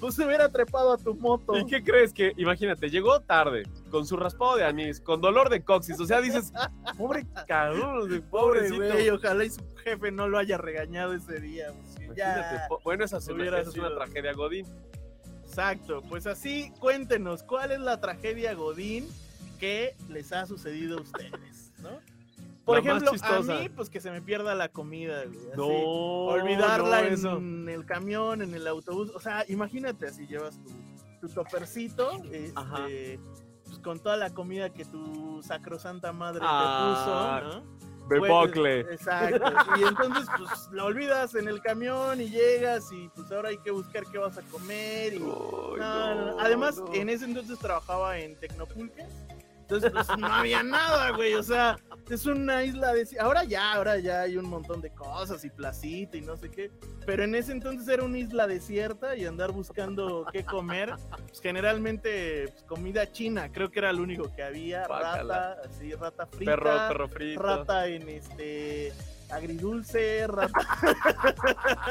Pues 0.00 0.14
se 0.14 0.26
hubiera 0.26 0.48
trepado 0.50 0.92
a 0.92 0.98
tu 0.98 1.14
moto. 1.14 1.56
¿Y 1.56 1.64
qué 1.66 1.82
crees 1.82 2.12
que, 2.12 2.32
imagínate, 2.36 2.90
llegó 2.90 3.20
tarde, 3.20 3.62
con 3.90 4.06
su 4.06 4.16
raspado 4.16 4.56
de 4.56 4.64
anís, 4.64 5.00
con 5.00 5.20
dolor 5.20 5.48
de 5.48 5.62
coxis? 5.64 5.98
O 6.00 6.06
sea, 6.06 6.20
dices, 6.20 6.52
pobre 6.98 7.24
cabrón, 7.46 8.08
de 8.10 8.20
Pobre 8.20 8.60
pobrecito. 8.68 8.76
güey, 8.92 9.08
ojalá 9.10 9.44
y 9.44 9.50
su 9.50 9.62
jefe 9.84 10.10
no 10.12 10.28
lo 10.28 10.38
haya 10.38 10.58
regañado 10.58 11.14
ese 11.14 11.40
día. 11.40 11.68
pues, 12.06 12.16
ya. 12.16 12.66
bueno, 12.84 13.04
esa, 13.04 13.18
hubiera 13.32 13.60
esa 13.60 13.70
es 13.70 13.76
una 13.76 13.94
tragedia 13.94 14.32
Godín. 14.34 14.66
Exacto, 15.46 16.02
pues 16.08 16.26
así 16.26 16.72
cuéntenos 16.78 17.42
cuál 17.42 17.72
es 17.72 17.80
la 17.80 18.00
tragedia 18.00 18.54
Godín 18.54 19.06
que 19.62 19.94
les 20.08 20.32
ha 20.32 20.44
sucedido 20.44 20.98
a 20.98 21.02
ustedes, 21.02 21.70
¿no? 21.78 21.90
Por 22.64 22.76
La 22.76 22.80
ejemplo, 22.80 23.12
a 23.22 23.40
mí, 23.42 23.68
pues 23.68 23.88
que 23.88 24.00
se 24.00 24.10
me 24.10 24.20
pierda 24.20 24.56
la 24.56 24.68
comida, 24.68 25.24
güey. 25.24 25.38
así, 25.38 25.56
No, 25.56 25.66
olvidarla 25.66 27.02
no, 27.02 27.36
en 27.36 27.68
el 27.68 27.84
camión, 27.86 28.42
en 28.42 28.54
el 28.54 28.66
autobús. 28.66 29.10
O 29.14 29.20
sea, 29.20 29.44
imagínate 29.48 30.06
así 30.08 30.26
llevas 30.26 30.60
tu, 30.62 31.28
tu 31.28 31.32
topercito, 31.32 32.10
este, 32.32 33.20
pues 33.64 33.78
con 33.78 34.00
toda 34.00 34.16
la 34.16 34.30
comida 34.30 34.70
que 34.70 34.84
tu 34.84 35.40
sacrosanta 35.44 36.12
madre 36.12 36.40
Ah, 36.44 37.40
te 37.40 37.50
puso, 37.50 37.60
¿no? 37.60 37.82
Bepocle. 38.08 38.84
Pues, 38.84 39.00
exacto. 39.00 39.52
Y 39.78 39.82
entonces, 39.84 40.26
pues 40.36 40.68
lo 40.72 40.86
olvidas 40.86 41.34
en 41.34 41.48
el 41.48 41.60
camión 41.62 42.20
y 42.20 42.28
llegas 42.28 42.90
y 42.92 43.08
pues 43.14 43.30
ahora 43.30 43.50
hay 43.50 43.58
que 43.58 43.70
buscar 43.70 44.04
qué 44.10 44.18
vas 44.18 44.38
a 44.38 44.42
comer 44.42 45.14
y 45.14 45.18
no, 45.20 45.76
no. 45.76 46.40
Además, 46.40 46.82
en 46.92 47.08
ese 47.08 47.24
entonces 47.24 47.58
trabajaba 47.58 48.18
en 48.18 48.36
Tecnopulque. 48.36 49.06
Entonces, 49.72 49.92
pues 49.92 50.18
no 50.18 50.26
había 50.26 50.62
nada, 50.62 51.10
güey. 51.10 51.34
O 51.34 51.42
sea, 51.42 51.78
es 52.10 52.26
una 52.26 52.62
isla 52.64 52.92
de... 52.92 53.08
Ahora 53.18 53.44
ya, 53.44 53.72
ahora 53.72 53.98
ya 53.98 54.22
hay 54.22 54.36
un 54.36 54.48
montón 54.48 54.80
de 54.80 54.90
cosas 54.90 55.44
y 55.44 55.50
placita 55.50 56.16
y 56.16 56.20
no 56.20 56.36
sé 56.36 56.50
qué. 56.50 56.70
Pero 57.06 57.24
en 57.24 57.34
ese 57.34 57.52
entonces 57.52 57.88
era 57.88 58.04
una 58.04 58.18
isla 58.18 58.46
desierta 58.46 59.16
y 59.16 59.24
andar 59.24 59.52
buscando 59.52 60.26
qué 60.32 60.44
comer. 60.44 60.94
Pues 61.28 61.40
generalmente 61.40 62.48
pues, 62.48 62.64
comida 62.64 63.10
china, 63.10 63.50
creo 63.50 63.70
que 63.70 63.78
era 63.78 63.92
lo 63.92 64.02
único 64.02 64.30
que 64.34 64.42
había. 64.42 64.86
Rata, 64.86 65.58
así, 65.64 65.94
rata 65.94 66.26
frita. 66.26 66.52
Perro, 66.52 66.88
perro 66.88 67.08
frito. 67.08 67.42
Rata 67.42 67.86
en 67.86 68.08
este 68.08 68.92
agridulce, 69.32 70.26
rata. 70.28 70.52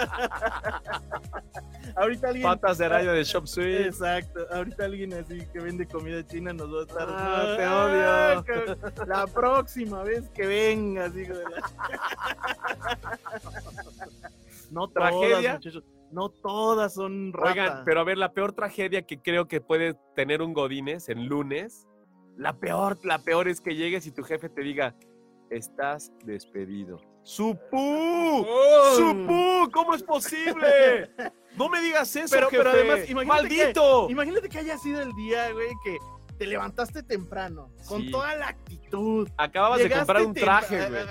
Ahorita 1.95 2.27
alguien. 2.29 2.43
Patas 2.43 2.77
de 2.77 2.85
araña 2.85 3.11
de 3.11 3.23
Shop 3.23 3.45
Suite. 3.47 3.87
Exacto, 3.87 4.39
ahorita 4.51 4.85
alguien 4.85 5.13
así 5.13 5.45
que 5.51 5.59
vende 5.59 5.85
comida 5.87 6.25
china 6.25 6.53
nos 6.53 6.73
va 6.73 6.79
a 6.79 6.83
estar. 6.83 7.07
Ah, 7.09 7.53
te 7.57 7.63
"Ah, 7.63 8.35
odio". 8.35 8.43
que- 8.45 8.77
La 9.07 9.27
próxima 9.27 10.03
vez 10.03 10.29
que 10.29 10.45
vengas, 10.47 11.15
hijo 11.15 11.33
de 11.33 11.43
la- 11.43 11.61
No 14.71 14.87
¿Tragedia? 14.89 15.37
todas, 15.37 15.53
muchachos. 15.55 15.83
No 16.11 16.29
todas 16.29 16.93
son 16.93 17.33
rata. 17.33 17.49
Oigan, 17.51 17.83
pero 17.85 18.01
a 18.01 18.03
ver, 18.03 18.17
la 18.17 18.31
peor 18.33 18.53
tragedia 18.53 19.01
que 19.01 19.21
creo 19.21 19.47
que 19.47 19.61
puede 19.61 19.95
tener 20.15 20.41
un 20.41 20.53
Godínez 20.53 21.09
en 21.09 21.27
lunes, 21.27 21.87
la 22.37 22.53
peor, 22.57 22.97
la 23.03 23.19
peor 23.19 23.47
es 23.49 23.59
que 23.61 23.75
llegues 23.75 24.05
y 24.07 24.11
tu 24.11 24.23
jefe 24.23 24.49
te 24.49 24.61
diga, 24.61 24.95
estás 25.49 26.11
despedido. 26.23 27.01
¡Supú! 27.23 28.45
¡Supú! 28.95 29.69
¿Cómo 29.71 29.95
es 29.95 30.03
posible? 30.03 31.11
No 31.57 31.67
me 31.67 31.81
digas 31.81 32.15
eso, 32.15 32.33
Pero- 32.49 32.69
además, 32.71 33.09
imagínate 33.09 33.49
que- 33.49 33.57
¡Maldito! 33.57 34.09
Imagínate 34.09 34.47
que 34.47 34.57
haya 34.59 34.77
sido 34.77 35.01
el 35.01 35.11
día, 35.15 35.51
güey, 35.51 35.67
que 35.83 35.97
te 36.37 36.47
levantaste 36.47 37.03
temprano, 37.03 37.69
con 37.87 38.09
toda 38.09 38.35
la 38.35 38.47
actitud. 38.47 39.27
Acababas 39.35 39.79
de 39.79 39.91
comprar 39.91 40.21
un 40.25 40.33
traje, 40.33 40.89
güey. 40.89 41.03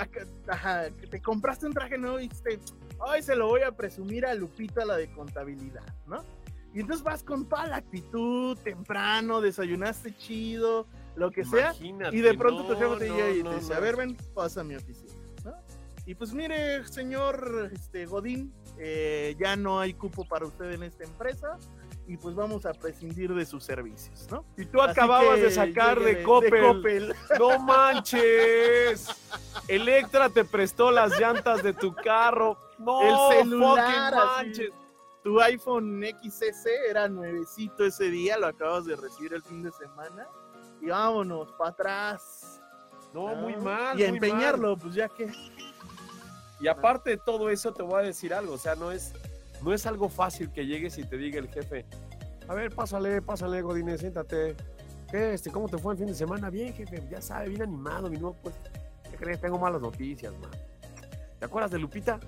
Ajá, 0.49 0.91
que 0.99 1.07
te 1.07 1.21
compraste 1.21 1.67
un 1.67 1.75
traje 1.75 1.99
nuevo 1.99 2.19
y 2.19 2.23
dijiste, 2.23 2.59
ay, 3.07 3.23
se 3.23 3.37
lo 3.37 3.49
voy 3.49 3.61
a 3.63 3.71
presumir 3.73 4.25
a 4.25 4.35
Lupita, 4.35 4.87
la 4.87 4.97
de 4.97 5.13
contabilidad, 5.13 5.85
¿no? 6.07 6.25
Y 6.73 6.81
entonces 6.81 7.05
vas 7.05 7.23
con 7.23 7.47
toda 7.47 7.67
la 7.67 7.77
actitud, 7.77 8.57
temprano, 8.59 9.43
desayunaste 9.43 10.17
chido, 10.17 10.87
lo 11.17 11.31
que 11.31 11.45
sea, 11.45 11.75
Imagínate, 11.75 12.17
y 12.17 12.21
de 12.21 12.33
pronto 12.35 12.65
tu 12.65 12.73
no, 12.73 12.79
jefe 12.79 13.05
te 13.05 13.09
no, 13.11 13.17
llega 13.17 13.31
y 13.31 13.43
no, 13.43 13.51
te 13.51 13.57
dice, 13.57 13.75
a 13.75 13.81
ver, 13.81 13.97
ven, 13.97 14.17
pasa 14.35 14.63
a 14.63 14.65
mi 14.65 14.75
oficina. 14.75 15.13
Y 16.07 16.15
pues 16.15 16.33
mire, 16.33 16.87
señor 16.89 17.71
este, 17.73 18.07
Godín, 18.07 18.53
eh, 18.79 19.37
ya 19.39 19.57
no 19.57 19.81
hay 19.81 19.95
cupo 19.95 20.25
para 20.25 20.47
usted 20.47 20.73
en 20.73 20.83
esta 20.83 21.05
empresa 21.05 21.59
y 22.11 22.17
pues 22.17 22.35
vamos 22.35 22.67
a 22.67 22.73
prescindir 22.73 23.33
de 23.35 23.47
sus 23.47 23.63
servicios, 23.63 24.27
¿no? 24.31 24.45
Y 24.57 24.65
tú 24.65 24.81
Así 24.81 24.91
acababas 24.91 25.41
de 25.41 25.51
sacar 25.51 26.01
de 26.01 26.25
Coppel. 26.25 26.63
Coppel. 26.63 27.15
¡No 27.39 27.59
manches! 27.61 29.07
Electra 29.69 30.29
te 30.29 30.45
prestó 30.45 30.91
las 30.91 31.21
llantas 31.21 31.63
de 31.63 31.73
tu 31.73 31.95
carro. 31.95 32.59
¡No! 32.79 33.31
El 33.31 33.39
celular, 33.39 34.13
manches! 34.13 34.73
Tu 35.23 35.41
iPhone 35.41 36.03
XS 36.03 36.67
era 36.89 37.09
nuevecito 37.09 37.85
ese 37.85 38.11
día, 38.11 38.39
lo 38.39 38.49
acabas 38.49 38.87
de 38.87 38.97
recibir 38.97 39.35
el 39.35 39.43
fin 39.43 39.63
de 39.63 39.71
semana. 39.71 40.27
Y 40.81 40.87
vámonos, 40.87 41.53
para 41.53 41.71
atrás. 41.71 42.61
No, 43.13 43.35
muy 43.37 43.55
mal. 43.57 44.01
Y 44.01 44.03
muy 44.03 44.17
empeñarlo, 44.17 44.77
pues 44.77 44.95
ya 44.95 45.09
que. 45.09 45.31
Y 46.61 46.69
aparte 46.69 47.11
de 47.11 47.17
todo 47.17 47.51
eso, 47.51 47.73
te 47.73 47.83
voy 47.83 48.01
a 48.01 48.03
decir 48.05 48.35
algo. 48.35 48.55
O 48.55 48.59
sea, 48.59 48.75
no 48.75 48.93
es, 48.93 49.13
no 49.63 49.73
es 49.73 49.87
algo 49.87 50.09
fácil 50.09 50.51
que 50.53 50.67
llegues 50.67 50.99
y 50.99 51.05
te 51.05 51.17
diga 51.17 51.39
el 51.39 51.49
jefe: 51.49 51.87
A 52.49 52.55
ver, 52.55 52.75
pásale, 52.75 53.23
pásale, 53.23 53.63
Godínez, 53.63 54.01
siéntate. 54.01 54.57
¿Qué, 55.11 55.35
este, 55.35 55.51
¿Cómo 55.51 55.69
te 55.69 55.79
fue 55.79 55.95
el 55.95 55.99
fin 55.99 56.07
de 56.07 56.15
semana? 56.15 56.51
Bien, 56.51 56.73
jefe, 56.73 57.03
ya 57.11 57.21
sabe, 57.21 57.49
bien 57.49 57.63
animado, 57.63 58.11
mi 58.11 58.17
nuevo 58.17 58.37
pues. 58.43 58.55
¿Qué 59.11 59.17
crees? 59.17 59.41
Tengo 59.41 59.59
malas 59.59 59.81
noticias, 59.81 60.33
man. 60.39 60.51
¿Te 61.39 61.47
acuerdas 61.47 61.71
de 61.71 61.79
Lupita? 61.79 62.21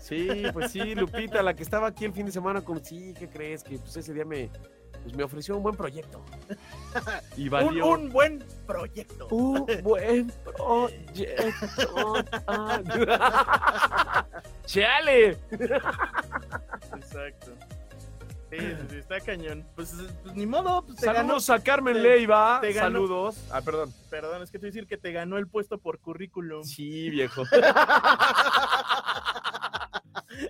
Sí, 0.00 0.44
pues 0.52 0.72
sí, 0.72 0.94
Lupita, 0.94 1.42
la 1.42 1.54
que 1.54 1.62
estaba 1.62 1.88
aquí 1.88 2.04
el 2.04 2.12
fin 2.12 2.26
de 2.26 2.32
semana 2.32 2.62
con. 2.62 2.82
Sí, 2.82 3.12
¿qué 3.18 3.28
crees? 3.28 3.62
Que 3.62 3.78
pues 3.78 3.96
ese 3.96 4.14
día 4.14 4.24
me, 4.24 4.48
pues, 5.02 5.14
me 5.14 5.22
ofreció 5.22 5.56
un 5.56 5.62
buen 5.62 5.76
proyecto. 5.76 6.22
Y 7.36 7.48
valió. 7.48 7.86
un 7.88 8.08
buen 8.10 8.44
proyecto. 8.66 9.28
Un 9.28 9.64
buen 9.82 10.30
proyecto. 10.44 12.16
¡Chale! 14.66 15.36
Exacto. 16.96 17.52
Sí, 18.50 18.56
sí, 18.58 18.76
sí, 18.88 18.96
está 18.96 19.20
cañón. 19.20 19.66
Pues, 19.76 19.94
pues, 20.22 20.34
ni 20.34 20.46
modo, 20.46 20.82
pues 20.86 20.98
ganó. 21.02 21.18
Saludos 21.18 21.50
a 21.50 21.62
Carmen 21.62 21.92
te- 21.94 22.00
Leiva. 22.00 22.58
te 22.62 22.72
ganó. 22.72 23.00
Saludos. 23.00 23.36
Ah, 23.50 23.60
perdón. 23.60 23.92
Perdón, 24.08 24.42
es 24.42 24.50
que 24.50 24.58
te 24.58 24.62
voy 24.62 24.68
a 24.68 24.72
decir 24.72 24.86
que 24.86 24.96
te 24.96 25.12
ganó 25.12 25.36
el 25.36 25.46
puesto 25.48 25.76
por 25.78 25.98
currículum. 25.98 26.64
Sí, 26.64 27.10
viejo. 27.10 27.42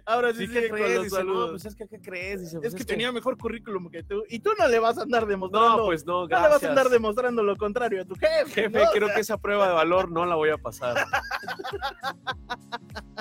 Ahora 0.05 0.33
sí, 0.33 0.39
Sí, 0.39 0.47
sigue 0.49 0.63
¿qué 0.63 0.69
con 0.69 0.79
crees? 0.79 1.03
Dice, 1.03 1.17
saludos. 1.17 1.47
no, 1.47 1.51
pues 1.53 1.65
es 1.65 1.75
que, 1.75 1.89
¿qué 1.89 2.01
crees? 2.01 2.41
Dice, 2.41 2.57
es 2.57 2.61
pues 2.61 2.75
que 2.75 2.85
tenía 2.85 3.11
mejor 3.13 3.37
currículum 3.39 3.91
que 3.91 4.03
tú. 4.03 4.23
Y 4.29 4.41
tú 4.41 4.51
no 4.59 4.69
le 4.69 4.79
vas 4.79 4.99
a 4.99 5.03
andar 5.03 5.27
demostrando. 5.27 5.77
No, 5.79 5.85
pues 5.87 6.05
no, 6.07 6.23
no 6.23 6.27
le 6.27 6.35
vas 6.35 6.43
gracias. 6.51 6.65
a 6.65 6.69
andar 6.69 6.89
demostrando 6.89 7.43
lo 7.43 7.57
contrario 7.57 8.03
a 8.03 8.05
tu 8.05 8.15
jefe. 8.15 8.63
Jefe, 8.63 8.85
¿no? 8.85 8.91
creo 8.93 9.09
que 9.15 9.21
esa 9.21 9.39
prueba 9.39 9.69
de 9.69 9.75
valor 9.75 10.11
no 10.11 10.27
la 10.27 10.35
voy 10.35 10.51
a 10.51 10.59
pasar. 10.59 10.97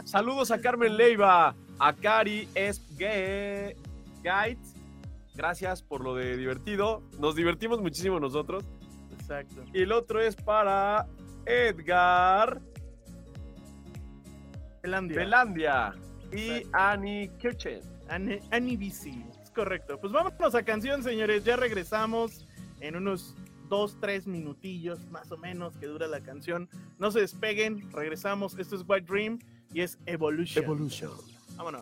Saludos 0.04 0.52
a 0.52 0.60
Carmen 0.62 0.96
Leiva, 0.98 1.56
a 1.80 1.94
Cari 1.94 2.48
Esgate. 2.56 3.76
Gracias 5.36 5.84
por 5.84 6.04
lo 6.04 6.16
de 6.16 6.36
divertido. 6.38 7.04
Nos 7.20 7.36
divertimos 7.36 7.82
muchísimo 7.82 8.20
nosotros. 8.20 8.64
Exacto. 9.12 9.64
Y 9.74 9.82
el 9.84 9.92
otro 9.92 10.22
es 10.22 10.36
para 10.36 11.06
Edgar 11.46 12.60
Finlandia. 14.82 15.18
Belandia 15.18 15.94
y. 16.34 16.64
Annie 16.74 17.30
Kirchen. 17.40 17.82
Ani- 18.10 18.40
Annie 18.52 18.78
BC. 18.78 19.10
Es 19.44 19.52
correcto. 19.52 20.00
Pues 20.00 20.12
vámonos 20.14 20.56
a 20.56 20.64
canción, 20.64 21.04
señores. 21.04 21.44
Ya 21.44 21.56
regresamos 21.56 22.46
en 22.80 22.96
unos 22.96 23.36
dos, 23.70 23.98
tres 24.00 24.28
minutillos 24.28 25.06
más 25.12 25.32
o 25.32 25.38
menos 25.38 25.76
que 25.78 25.88
dura 25.88 26.08
la 26.08 26.22
canción. 26.22 26.70
No 27.00 27.12
se 27.12 27.20
despeguen. 27.22 27.92
Regresamos. 27.92 28.58
Esto 28.58 28.76
es 28.76 28.84
White 28.88 29.06
Dream 29.12 29.40
y 29.74 29.82
es 29.82 29.98
Evolution. 30.06 30.64
Evolution. 30.64 31.12
Vámonos. 31.56 31.82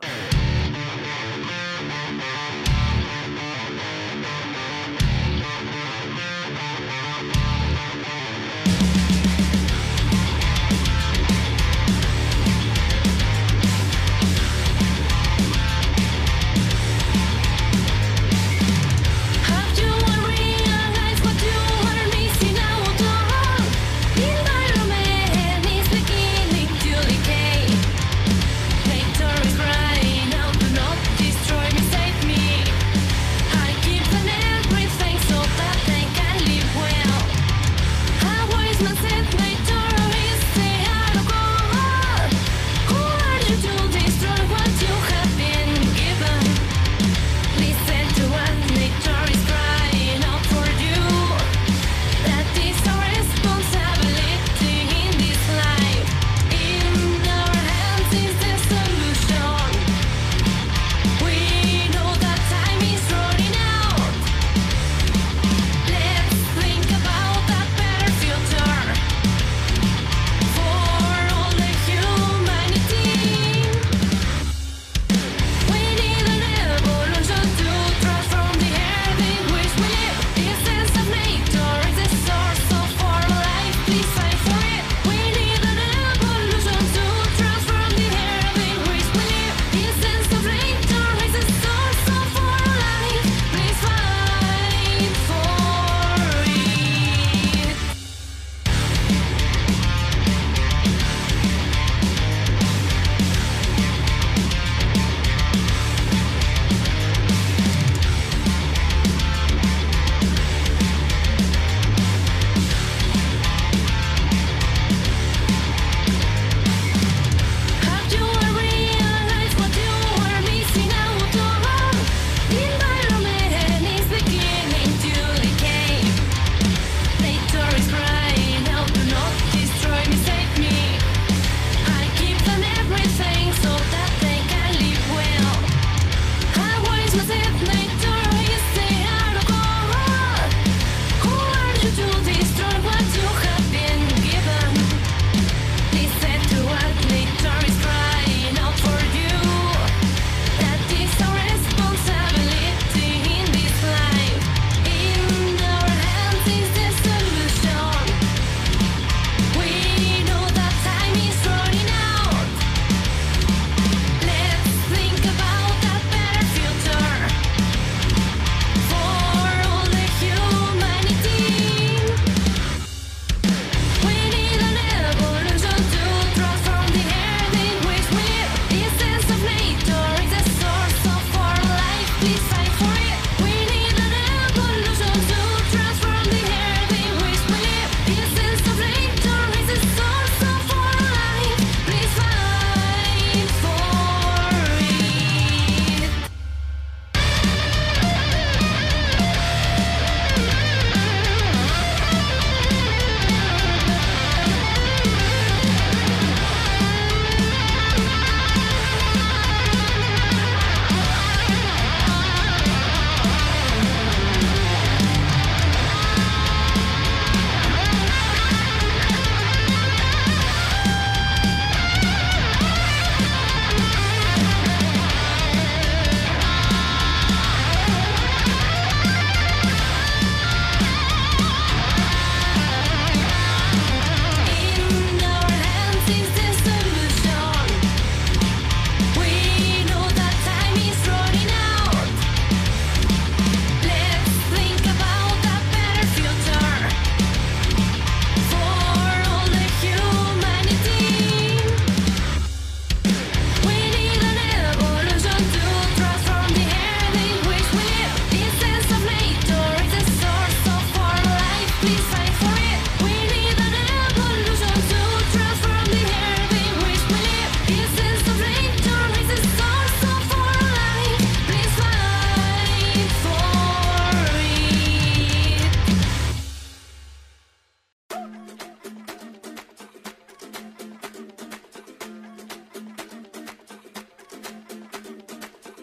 Christmas 38.77 39.04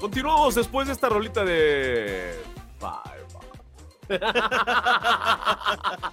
Continuamos 0.00 0.54
después 0.54 0.86
de 0.86 0.94
esta 0.94 1.10
rolita 1.10 1.44
de. 1.44 2.34
Fireball. 2.78 4.08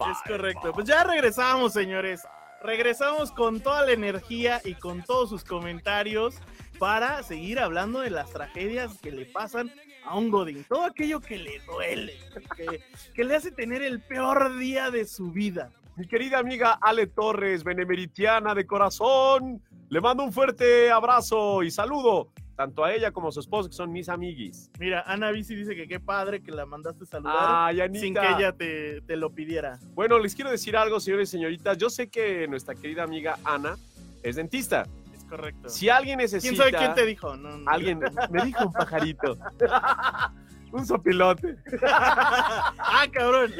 Es 0.00 0.16
correcto. 0.26 0.72
Pues 0.72 0.88
ya 0.88 1.04
regresamos, 1.04 1.74
señores. 1.74 2.22
Regresamos 2.62 3.30
con 3.30 3.60
toda 3.60 3.86
la 3.86 3.92
energía 3.92 4.60
y 4.64 4.74
con 4.74 5.04
todos 5.04 5.28
sus 5.28 5.44
comentarios 5.44 6.34
para 6.78 7.22
seguir 7.22 7.60
hablando 7.60 8.00
de 8.00 8.10
las 8.10 8.30
tragedias 8.30 8.98
que 9.00 9.12
le 9.12 9.26
pasan 9.26 9.70
a 10.04 10.16
un 10.16 10.30
Godín. 10.30 10.64
Todo 10.64 10.84
aquello 10.84 11.20
que 11.20 11.38
le 11.38 11.60
duele, 11.60 12.18
que, 12.56 12.82
que 13.14 13.24
le 13.24 13.36
hace 13.36 13.52
tener 13.52 13.82
el 13.82 14.00
peor 14.00 14.58
día 14.58 14.90
de 14.90 15.04
su 15.04 15.30
vida. 15.30 15.70
Mi 15.96 16.08
querida 16.08 16.38
amiga 16.38 16.78
Ale 16.80 17.06
Torres, 17.06 17.62
benemeritiana 17.62 18.54
de 18.54 18.66
corazón, 18.66 19.62
le 19.88 20.00
mando 20.00 20.24
un 20.24 20.32
fuerte 20.32 20.90
abrazo 20.90 21.62
y 21.62 21.70
saludo 21.70 22.30
tanto 22.60 22.84
a 22.84 22.92
ella 22.92 23.10
como 23.10 23.28
a 23.28 23.32
su 23.32 23.40
esposo, 23.40 23.70
que 23.70 23.74
son 23.74 23.90
mis 23.90 24.10
amiguis. 24.10 24.70
Mira, 24.78 25.02
Ana 25.06 25.30
Bici 25.30 25.54
dice 25.54 25.74
que 25.74 25.88
qué 25.88 25.98
padre 25.98 26.42
que 26.42 26.52
la 26.52 26.66
mandaste 26.66 27.06
saludar 27.06 27.34
Ay, 27.38 27.80
Anita. 27.80 28.00
sin 28.00 28.12
que 28.12 28.20
ella 28.20 28.52
te, 28.52 29.00
te 29.00 29.16
lo 29.16 29.30
pidiera. 29.30 29.78
Bueno, 29.94 30.18
les 30.18 30.34
quiero 30.34 30.50
decir 30.50 30.76
algo, 30.76 31.00
señores 31.00 31.30
y 31.30 31.32
señoritas. 31.32 31.78
Yo 31.78 31.88
sé 31.88 32.10
que 32.10 32.46
nuestra 32.48 32.74
querida 32.74 33.02
amiga 33.02 33.38
Ana 33.44 33.78
es 34.22 34.36
dentista. 34.36 34.86
Es 35.16 35.24
correcto. 35.24 35.70
Si 35.70 35.88
alguien 35.88 36.18
necesita... 36.18 36.50
¿Quién 36.50 36.56
sabe 36.74 36.84
quién 36.84 36.94
te 36.94 37.06
dijo? 37.06 37.34
No, 37.34 37.56
no. 37.56 37.70
Alguien 37.70 37.98
me 38.30 38.44
dijo 38.44 38.66
un 38.66 38.72
pajarito. 38.74 39.38
un 40.72 40.84
sopilote. 40.84 41.56
ah, 41.82 43.06
cabrón. 43.10 43.54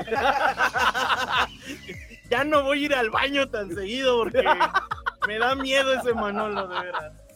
ya 2.29 2.45
no 2.45 2.65
voy 2.65 2.83
a 2.83 2.85
ir 2.85 2.95
al 2.95 3.09
baño 3.09 3.49
tan 3.49 3.75
seguido 3.75 4.19
porque 4.19 4.45
me 5.27 5.39
da 5.39 5.55
miedo 5.55 5.95
ese 5.95 6.13
Manolo, 6.13 6.69
de 6.69 6.81
veras. 6.81 7.30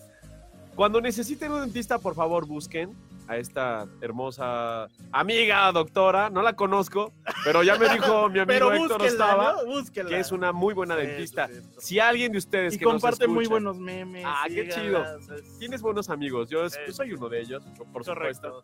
Cuando 0.74 1.00
necesiten 1.00 1.52
un 1.52 1.60
dentista, 1.60 1.98
por 1.98 2.14
favor, 2.14 2.46
busquen 2.46 2.92
a 3.28 3.36
esta 3.38 3.86
hermosa 4.00 4.88
amiga 5.12 5.70
doctora. 5.72 6.30
No 6.30 6.42
la 6.42 6.54
conozco, 6.54 7.12
pero 7.44 7.62
ya 7.62 7.76
me 7.76 7.88
dijo 7.88 8.28
mi 8.28 8.40
amigo 8.40 8.46
Pero 8.46 8.72
Héctor 8.72 9.02
Ostava 9.02 9.56
¿no? 9.64 10.08
Que 10.08 10.18
es 10.20 10.32
una 10.32 10.52
muy 10.52 10.74
buena 10.74 10.96
Sí, 10.96 11.06
dentista. 11.06 11.48
sí. 11.48 11.54
Si 11.78 11.98
alguien 12.00 12.32
de 12.32 12.38
ustedes 12.38 12.74
Y 12.74 12.78
que 12.78 12.84
nos 12.84 12.94
comparte 12.94 13.26
muy 13.28 13.44
escucha- 13.44 13.50
buenos 13.50 13.78
memes. 13.78 14.24
Ah, 14.26 14.44
qué 14.48 14.68
chido. 14.68 15.02
es 15.18 15.58
Tienes 15.58 15.80
buenos 15.80 16.10
amigos, 16.10 16.50
yo, 16.50 16.66
yo 16.66 16.92
soy 16.92 17.12
uno 17.12 17.28
de 17.28 17.40
ellos, 17.40 17.62
por 17.92 18.04
supuesto. 18.04 18.50
correcto. 18.50 18.62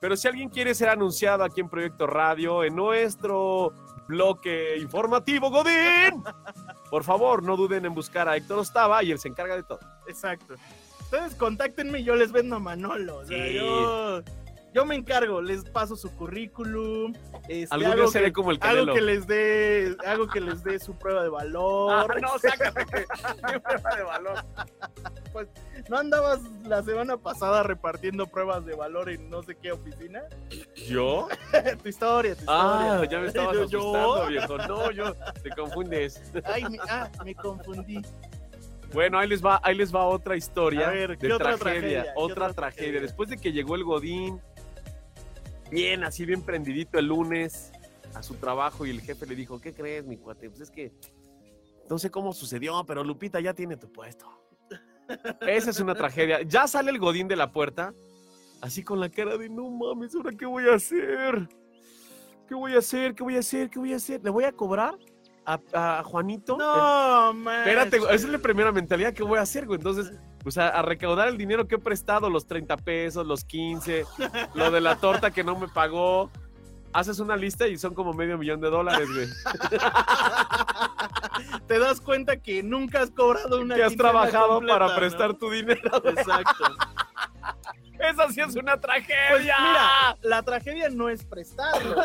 Pero 0.00 0.16
si 0.16 0.26
alguien 0.26 0.48
quiere 0.48 0.74
ser 0.74 0.88
anunciado 0.88 1.44
aquí 1.44 1.60
en 1.60 1.68
Proyecto 1.68 2.08
Radio, 2.08 2.64
en 2.64 2.74
nuestro 2.74 3.72
bloque 4.08 4.76
informativo 4.78 5.48
Godín, 5.48 6.24
por 6.90 7.04
favor, 7.04 7.40
no 7.44 7.56
duden 7.56 7.84
en 7.86 7.94
buscar 7.94 8.28
a 8.28 8.36
Héctor 8.36 8.58
Ostava 8.58 9.04
y 9.04 9.12
él 9.12 9.18
se 9.20 9.28
encarga 9.28 9.54
de 9.54 9.62
todo. 9.62 9.78
Exacto. 10.08 10.54
Ustedes 11.12 11.34
contáctenme 11.34 11.98
y 12.00 12.04
yo 12.04 12.16
les 12.16 12.32
vendo 12.32 12.56
a 12.56 12.58
Manolo. 12.58 13.18
O 13.18 13.24
sea, 13.26 13.46
Sí. 13.46 13.52
yo, 13.54 14.22
yo 14.72 14.86
me 14.86 14.94
encargo, 14.94 15.42
les 15.42 15.62
paso 15.68 15.94
su 15.94 16.10
currículum. 16.16 17.12
este, 17.48 17.74
Algún 17.74 17.96
día 17.96 18.06
seré 18.06 18.26
que- 18.26 18.32
como 18.32 18.50
el 18.50 18.58
Canelo. 18.58 18.94
que 18.94 19.00
les 19.02 19.26
dé, 19.26 19.94
hago 20.06 20.26
que 20.28 20.40
les 20.40 20.64
dé 20.64 20.78
su 20.78 20.94
prueba 20.96 21.22
de 21.22 21.28
valor. 21.28 21.92
Ah, 21.92 22.18
no, 22.18 22.38
sácate. 22.38 22.86
Qué 22.86 23.60
prueba 23.60 23.94
de 23.96 24.02
valor. 24.04 24.44
¿No 25.90 25.98
andabas 25.98 26.40
la 26.64 26.82
semana 26.82 27.18
pasada 27.18 27.62
repartiendo 27.62 28.26
pruebas 28.26 28.64
de 28.64 28.74
valor 28.74 29.10
en 29.10 29.28
no 29.28 29.42
sé 29.42 29.54
qué 29.56 29.72
oficina? 29.72 30.22
¿Yo? 30.88 31.28
tu 31.82 31.88
historia, 31.90 32.34
tu 32.36 32.44
Ah, 32.46 32.84
historia. 33.02 33.10
ya 33.10 33.18
me 33.20 33.26
estabas 33.26 33.52
yo- 33.70 33.78
asustando, 33.80 34.26
viejo. 34.28 34.56
No, 34.66 34.90
yo, 34.92 35.14
te 35.42 35.50
confundes. 35.50 36.22
Ay, 36.44 36.64
me, 36.70 36.78
ah, 36.88 37.10
me 37.22 37.34
confundí. 37.34 38.00
Bueno, 38.92 39.18
ahí 39.18 39.28
les 39.28 39.44
va, 39.44 39.60
ahí 39.62 39.74
les 39.74 39.94
va 39.94 40.04
otra 40.04 40.36
historia 40.36 40.88
A 40.88 40.90
ver, 40.90 41.16
¿qué 41.18 41.26
de 41.28 41.32
otra 41.32 41.56
tragedia, 41.56 41.80
tragedia? 41.80 42.02
¿Qué 42.02 42.10
otra 42.16 42.22
otra 42.22 42.54
tragedia. 42.54 42.76
tragedia? 42.76 43.00
Después 43.00 43.28
de 43.30 43.38
que 43.38 43.52
llegó 43.52 43.74
el 43.74 43.84
Godín, 43.84 44.40
bien, 45.70 46.04
así 46.04 46.26
bien 46.26 46.42
prendidito 46.42 46.98
el 46.98 47.06
lunes 47.06 47.72
a 48.14 48.22
su 48.22 48.34
trabajo 48.34 48.84
y 48.84 48.90
el 48.90 49.00
jefe 49.00 49.26
le 49.26 49.34
dijo, 49.34 49.60
¿qué 49.60 49.72
crees, 49.72 50.04
mi 50.04 50.18
cuate? 50.18 50.50
Pues 50.50 50.60
es 50.60 50.70
que 50.70 50.92
no 51.88 51.98
sé 51.98 52.10
cómo 52.10 52.32
sucedió, 52.32 52.84
pero 52.86 53.02
Lupita 53.02 53.40
ya 53.40 53.54
tiene 53.54 53.76
tu 53.76 53.90
puesto. 53.90 54.26
Esa 55.40 55.70
es 55.70 55.80
una 55.80 55.94
tragedia. 55.94 56.42
Ya 56.42 56.66
sale 56.66 56.90
el 56.90 56.98
Godín 56.98 57.28
de 57.28 57.36
la 57.36 57.52
puerta, 57.52 57.94
así 58.60 58.82
con 58.82 59.00
la 59.00 59.08
cara 59.08 59.36
de, 59.36 59.48
no 59.48 59.70
mames, 59.70 60.14
¿ahora 60.14 60.30
qué 60.38 60.46
voy 60.46 60.68
a 60.68 60.74
hacer? 60.74 61.48
¿Qué 62.46 62.54
voy 62.54 62.74
a 62.74 62.78
hacer? 62.78 63.14
¿Qué 63.14 63.22
voy 63.22 63.36
a 63.36 63.40
hacer? 63.40 63.70
¿Qué 63.70 63.78
voy 63.78 63.92
a 63.92 63.96
hacer? 63.96 64.22
¿Le 64.22 64.30
voy 64.30 64.44
a 64.44 64.52
cobrar 64.52 64.94
a, 65.44 65.60
a 65.72 66.02
Juanito? 66.04 66.56
No, 66.56 67.32
man. 67.34 67.60
Espérate, 67.60 67.98
esa 67.98 68.12
es 68.12 68.28
la 68.28 68.38
primera 68.38 68.72
mentalidad 68.72 69.12
que 69.12 69.22
voy 69.22 69.38
a 69.38 69.42
hacer, 69.42 69.66
güey. 69.66 69.78
Entonces, 69.78 70.12
pues 70.42 70.58
a, 70.58 70.68
a 70.68 70.82
recaudar 70.82 71.28
el 71.28 71.38
dinero 71.38 71.68
que 71.68 71.76
he 71.76 71.78
prestado, 71.78 72.28
los 72.30 72.46
30 72.46 72.76
pesos, 72.78 73.26
los 73.26 73.44
15, 73.44 74.04
lo 74.54 74.70
de 74.70 74.80
la 74.80 74.96
torta 74.96 75.30
que 75.30 75.44
no 75.44 75.58
me 75.58 75.68
pagó. 75.68 76.30
Haces 76.94 77.20
una 77.20 77.36
lista 77.36 77.66
y 77.66 77.78
son 77.78 77.94
como 77.94 78.12
medio 78.12 78.36
millón 78.36 78.60
de 78.60 78.68
dólares, 78.68 79.08
güey. 79.10 79.26
Te 81.66 81.78
das 81.78 82.00
cuenta 82.02 82.36
que 82.36 82.62
nunca 82.62 83.00
has 83.00 83.10
cobrado 83.10 83.62
una 83.62 83.74
Que 83.74 83.84
has 83.84 83.96
trabajado 83.96 84.56
completa, 84.56 84.78
para 84.78 84.92
¿no? 84.92 84.96
prestar 84.96 85.34
tu 85.34 85.50
dinero. 85.50 85.80
Exacto. 86.04 86.64
Esa 87.98 88.28
sí 88.30 88.40
es 88.40 88.56
una 88.56 88.78
tragedia. 88.78 89.16
Pues 89.30 89.42
mira, 89.42 90.18
la 90.22 90.42
tragedia 90.42 90.90
no 90.90 91.08
es 91.08 91.24
prestarlo. 91.24 92.02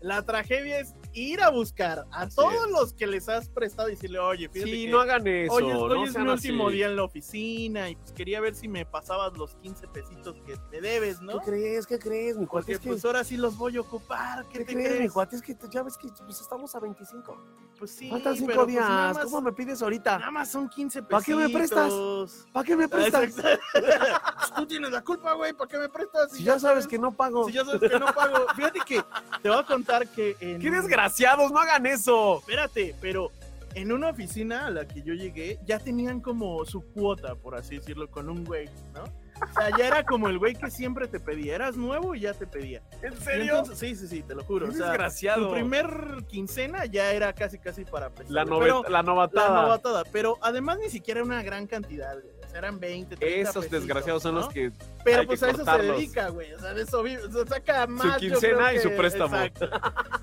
La 0.00 0.22
tragedia 0.22 0.78
es 0.78 0.94
ir 1.12 1.40
a 1.42 1.50
buscar 1.50 2.04
a 2.10 2.22
Así 2.22 2.36
todos 2.36 2.52
es. 2.66 2.70
los 2.70 2.92
que 2.92 3.06
les 3.06 3.28
has 3.28 3.48
prestado 3.48 3.88
y 3.88 3.92
decirle, 3.92 4.18
oye, 4.18 4.48
fíjate 4.48 4.70
sí, 4.70 4.84
que 4.86 4.90
no 4.90 5.00
hagan 5.00 5.26
eso. 5.26 5.52
hoy 5.54 5.64
es, 5.68 5.74
no 5.74 5.80
hoy 5.82 6.08
es 6.08 6.16
mi 6.16 6.28
último 6.30 6.66
así. 6.68 6.76
día 6.76 6.86
en 6.86 6.96
la 6.96 7.02
oficina 7.04 7.90
y 7.90 7.96
pues 7.96 8.12
quería 8.12 8.40
ver 8.40 8.54
si 8.54 8.68
me 8.68 8.84
pasabas 8.86 9.36
los 9.36 9.54
15 9.56 9.88
pesitos 9.88 10.36
que 10.46 10.56
me 10.70 10.80
debes, 10.80 11.20
¿no? 11.20 11.38
¿Qué 11.40 11.46
crees? 11.50 11.86
¿Qué 11.86 11.98
crees, 11.98 12.36
mi 12.36 12.46
cuate? 12.46 12.62
Porque 12.64 12.72
Es 12.72 12.78
que, 12.80 12.88
pues 12.88 13.04
ahora 13.04 13.24
sí 13.24 13.36
los 13.36 13.56
voy 13.56 13.76
a 13.76 13.80
ocupar. 13.80 14.44
¿Qué, 14.48 14.58
¿Qué 14.60 14.64
te 14.64 14.72
crees, 14.74 14.88
crees? 14.88 15.02
mi 15.02 15.08
cuate? 15.08 15.36
Es 15.36 15.42
que 15.42 15.56
ya 15.70 15.82
ves 15.82 15.96
que 15.96 16.08
pues, 16.24 16.40
estamos 16.40 16.74
a 16.74 16.80
25. 16.80 17.36
Pues 17.78 17.90
sí, 17.92 18.10
Faltan 18.10 18.34
cinco 18.34 18.46
pero, 18.48 18.62
pues, 18.64 18.74
días. 18.74 18.88
más- 18.88 19.18
¿Cómo 19.24 19.40
me 19.40 19.52
pides 19.52 19.80
ahorita? 19.82 20.18
Nada 20.18 20.30
más 20.32 20.50
son 20.50 20.68
15 20.68 21.02
pesitos. 21.02 21.10
¿Para 21.10 21.24
qué 21.24 21.34
me 21.34 21.48
prestas? 21.48 22.46
¿Para 22.52 22.64
qué 22.66 22.76
me 22.76 22.88
prestas? 22.88 23.22
Exacto. 23.24 23.60
Tú 24.56 24.66
tienes 24.66 24.90
la 24.90 25.02
culpa, 25.02 25.32
güey. 25.34 25.52
¿Para 25.52 25.68
qué 25.68 25.78
me 25.78 25.88
prestas? 25.88 26.32
Si 26.32 26.42
ya 26.42 26.58
sabes 26.58 26.86
que 26.86 26.98
no 26.98 27.12
pago. 27.12 27.46
Si 27.46 27.52
ya 27.52 27.64
sabes 27.64 27.90
que 27.90 27.98
no 27.98 28.06
pago. 28.06 28.46
Fíjate 28.56 28.80
que 28.86 29.02
te 29.42 29.48
voy 29.48 29.58
a 29.58 29.62
contar 29.64 30.08
que 30.08 30.36
en... 30.40 30.60
¡Qué 30.60 30.70
desgraciados! 31.02 31.52
¡No 31.52 31.58
hagan 31.60 31.86
eso! 31.86 32.38
Espérate, 32.40 32.94
pero 33.00 33.30
en 33.74 33.92
una 33.92 34.08
oficina 34.08 34.66
a 34.66 34.70
la 34.70 34.86
que 34.86 35.02
yo 35.02 35.14
llegué, 35.14 35.58
ya 35.64 35.78
tenían 35.78 36.20
como 36.20 36.64
su 36.64 36.82
cuota, 36.92 37.34
por 37.36 37.54
así 37.54 37.76
decirlo, 37.76 38.10
con 38.10 38.28
un 38.28 38.44
güey, 38.44 38.68
¿no? 38.94 39.04
O 39.04 39.52
sea, 39.52 39.70
ya 39.78 39.86
era 39.86 40.04
como 40.04 40.28
el 40.28 40.36
güey 40.38 40.54
que 40.56 40.68
siempre 40.68 41.06
te 41.06 41.20
pedía. 41.20 41.54
Eras 41.54 41.76
nuevo 41.76 42.12
y 42.16 42.20
ya 42.20 42.34
te 42.34 42.44
pedía. 42.44 42.82
¿En 43.02 43.12
entonces- 43.40 43.78
sí, 43.78 43.94
sí, 43.94 44.08
sí, 44.08 44.22
te 44.24 44.34
lo 44.34 44.42
juro. 44.42 44.66
¡Qué 44.66 44.72
O 44.72 44.74
sea, 44.74 44.88
desgraciado! 44.88 45.46
tu 45.46 45.54
primer 45.54 46.24
quincena 46.28 46.86
ya 46.86 47.12
era 47.12 47.32
casi, 47.32 47.56
casi 47.60 47.84
para 47.84 48.10
prestar. 48.10 48.34
La, 48.34 48.44
la 48.44 48.82
la 48.88 49.02
novatada. 49.04 49.62
novatada, 49.62 50.02
pero 50.10 50.38
además 50.42 50.78
ni 50.82 50.90
siquiera 50.90 51.22
una 51.22 51.40
gran 51.44 51.68
cantidad, 51.68 52.14
güey. 52.20 52.34
Sea, 52.48 52.58
eran 52.58 52.80
20, 52.80 53.16
30 53.16 53.50
Esos 53.50 53.54
pesitos, 53.56 53.80
desgraciados 53.80 54.22
son 54.22 54.34
¿no? 54.34 54.40
los 54.40 54.48
que 54.48 54.72
Pero 55.04 55.20
hay 55.20 55.26
pues 55.26 55.40
que 55.40 55.46
a 55.46 55.50
eso 55.50 55.64
se 55.64 55.82
dedica, 55.82 56.28
güey. 56.28 56.52
O 56.52 56.58
sea, 56.60 56.74
de 56.74 56.82
eso 56.82 57.02
vive. 57.02 57.24
O 57.24 57.30
sea, 57.30 57.46
saca 57.46 57.86
más. 57.86 58.20
yo 58.20 58.30
quincena 58.30 58.72
y 58.72 58.78
su 58.78 58.90
préstamo. 58.96 59.36
Exacto. 59.36 59.70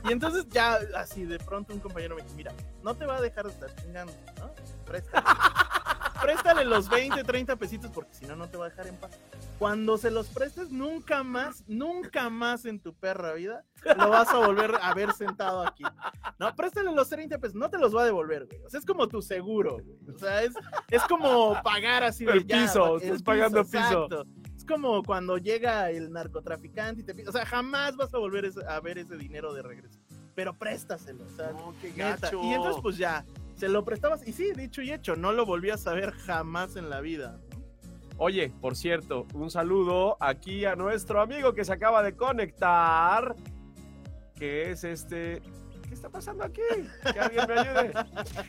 Y 0.08 0.12
entonces 0.12 0.46
ya, 0.50 0.80
así 0.96 1.26
de 1.26 1.40
pronto 1.40 1.74
un 1.74 1.80
compañero 1.80 2.16
me 2.16 2.24
dijo, 2.24 2.34
mira, 2.36 2.54
no 2.84 2.96
te 2.96 3.06
va 3.06 3.18
a 3.18 3.22
dejar 3.22 3.46
de 3.46 3.52
estar 3.52 3.76
chingando, 3.76 4.14
¿no? 4.40 4.52
Préstale. 4.86 5.26
Préstale 6.22 6.66
los 6.66 6.90
20, 6.90 7.24
30 7.24 7.56
pesitos 7.56 7.92
porque 7.92 8.14
si 8.14 8.26
no, 8.26 8.36
no 8.36 8.48
te 8.48 8.58
va 8.58 8.66
a 8.66 8.70
dejar 8.70 8.88
en 8.88 8.96
paz. 8.96 9.12
Cuando 9.60 9.98
se 9.98 10.12
los 10.12 10.28
prestes, 10.28 10.72
nunca 10.72 11.24
más, 11.24 11.64
nunca 11.68 12.30
más 12.30 12.66
en 12.66 12.80
tu 12.80 12.94
perra 12.94 13.34
vida 13.34 13.64
lo 13.98 14.10
vas 14.10 14.30
a 14.30 14.38
volver 14.38 14.72
a 14.82 14.94
ver 14.94 15.14
sentado 15.14 15.66
aquí. 15.66 15.84
No, 16.40 16.54
préstale 16.56 16.92
los 16.92 17.10
30 17.10 17.38
pesos, 17.38 17.56
no 17.56 17.70
te 17.70 17.78
los 17.78 17.96
va 17.96 18.02
a 18.02 18.06
devolver, 18.06 18.46
güey. 18.46 18.60
O 18.66 18.70
sea, 18.70 18.80
es 18.80 18.86
como 18.86 19.08
tu 19.08 19.22
seguro, 19.22 19.78
güey. 19.84 20.16
O 20.16 20.18
sea, 20.18 20.44
es, 20.44 20.54
es 20.90 21.02
como 21.04 21.62
pagar 21.64 22.04
así 22.04 22.26
de 22.26 22.34
El 22.34 22.46
ya, 22.48 22.62
piso, 22.62 22.98
el 22.98 23.04
estás 23.04 23.24
pagando 23.24 23.64
piso. 23.64 23.78
exacto. 23.78 24.26
Es 24.56 24.66
como 24.66 25.04
cuando 25.04 25.38
llega 25.38 25.90
el 25.92 26.12
narcotraficante 26.12 27.02
y 27.02 27.04
te 27.06 27.14
pide, 27.14 27.30
o 27.30 27.32
sea, 27.32 27.46
jamás 27.46 27.96
vas 27.96 28.14
a 28.14 28.18
volver 28.18 28.50
a 28.68 28.80
ver 28.80 28.98
ese 28.98 29.16
dinero 29.18 29.54
de 29.54 29.62
regreso. 29.62 30.00
Pero 30.34 30.54
préstaselo, 30.58 31.24
o 31.24 31.30
sea, 31.30 31.52
No, 31.52 31.74
qué 31.82 31.92
gacho. 31.92 32.42
Y 32.44 32.54
entonces 32.54 32.82
pues 32.82 32.98
ya, 32.98 33.24
se 33.56 33.70
lo 33.70 33.84
prestabas 33.86 34.28
y 34.28 34.34
sí, 34.34 34.52
dicho 34.54 34.82
y 34.82 34.92
hecho, 34.92 35.16
no 35.16 35.32
lo 35.32 35.46
volvías 35.46 35.86
a 35.88 35.94
ver 35.94 36.12
jamás 36.12 36.76
en 36.76 36.90
la 36.90 37.02
vida. 37.02 37.40
Oye, 38.18 38.52
por 38.62 38.76
cierto, 38.76 39.26
un 39.34 39.52
saludo 39.52 40.18
aquí 40.22 40.66
a 40.66 40.76
nuestro 40.76 41.22
amigo 41.22 41.54
que 41.54 41.66
se 41.66 41.74
acaba 41.74 42.02
de 42.02 42.16
conectar, 42.16 43.36
que 44.38 44.72
es 44.72 44.84
este... 44.84 45.42
¿Qué 45.88 45.94
está 45.94 46.10
pasando 46.10 46.44
aquí? 46.44 46.62
Que 47.14 47.20
alguien 47.20 47.46
me 47.48 47.60
ayude. 47.60 47.94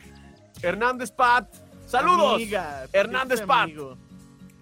Hernández 0.61 1.11
Pat. 1.11 1.53
Saludos. 1.85 2.35
Amiga, 2.35 2.85
Hernández 2.91 3.41
Pat. 3.41 3.63
amigo. 3.65 3.97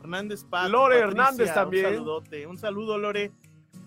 Hernández 0.01 0.43
Pat. 0.43 0.69
Lore 0.69 0.95
Patricia, 0.99 1.07
Hernández 1.23 1.53
también. 1.53 1.85
Un 1.85 1.91
saludote. 1.93 2.47
Un 2.47 2.57
saludo, 2.57 2.97
Lore. 2.97 3.31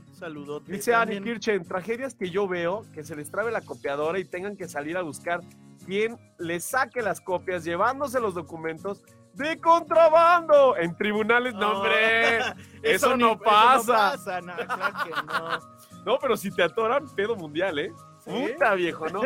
Un 0.08 0.14
saludote. 0.16 0.72
Dice 0.72 0.92
También- 0.92 1.22
Kirchen, 1.22 1.64
tragedias 1.64 2.14
que 2.14 2.30
yo 2.30 2.48
veo, 2.48 2.84
que 2.94 3.04
se 3.04 3.14
les 3.14 3.30
trabe 3.30 3.52
la 3.52 3.60
copiadora 3.60 4.18
y 4.18 4.24
tengan 4.24 4.56
que 4.56 4.68
salir 4.68 4.96
a 4.96 5.02
buscar 5.02 5.42
quien 5.88 6.18
les 6.36 6.66
saque 6.66 7.00
las 7.00 7.18
copias, 7.18 7.64
llevándose 7.64 8.20
los 8.20 8.34
documentos 8.34 9.02
de 9.32 9.58
contrabando 9.58 10.76
en 10.76 10.94
tribunales. 10.94 11.54
No, 11.54 11.78
hombre, 11.78 12.40
eso, 12.82 13.16
no 13.16 13.38
pasa. 13.38 14.10
pasa, 14.12 14.40
no, 14.42 14.54
claro 14.54 14.94
que 15.02 15.10
no. 15.10 15.78
No, 16.04 16.18
pero 16.18 16.36
si 16.36 16.50
te 16.50 16.62
atoran, 16.62 17.06
pedo 17.16 17.36
mundial, 17.36 17.78
¿eh? 17.78 17.92
Puta, 18.28 18.74
viejo, 18.74 19.08
¿no? 19.08 19.22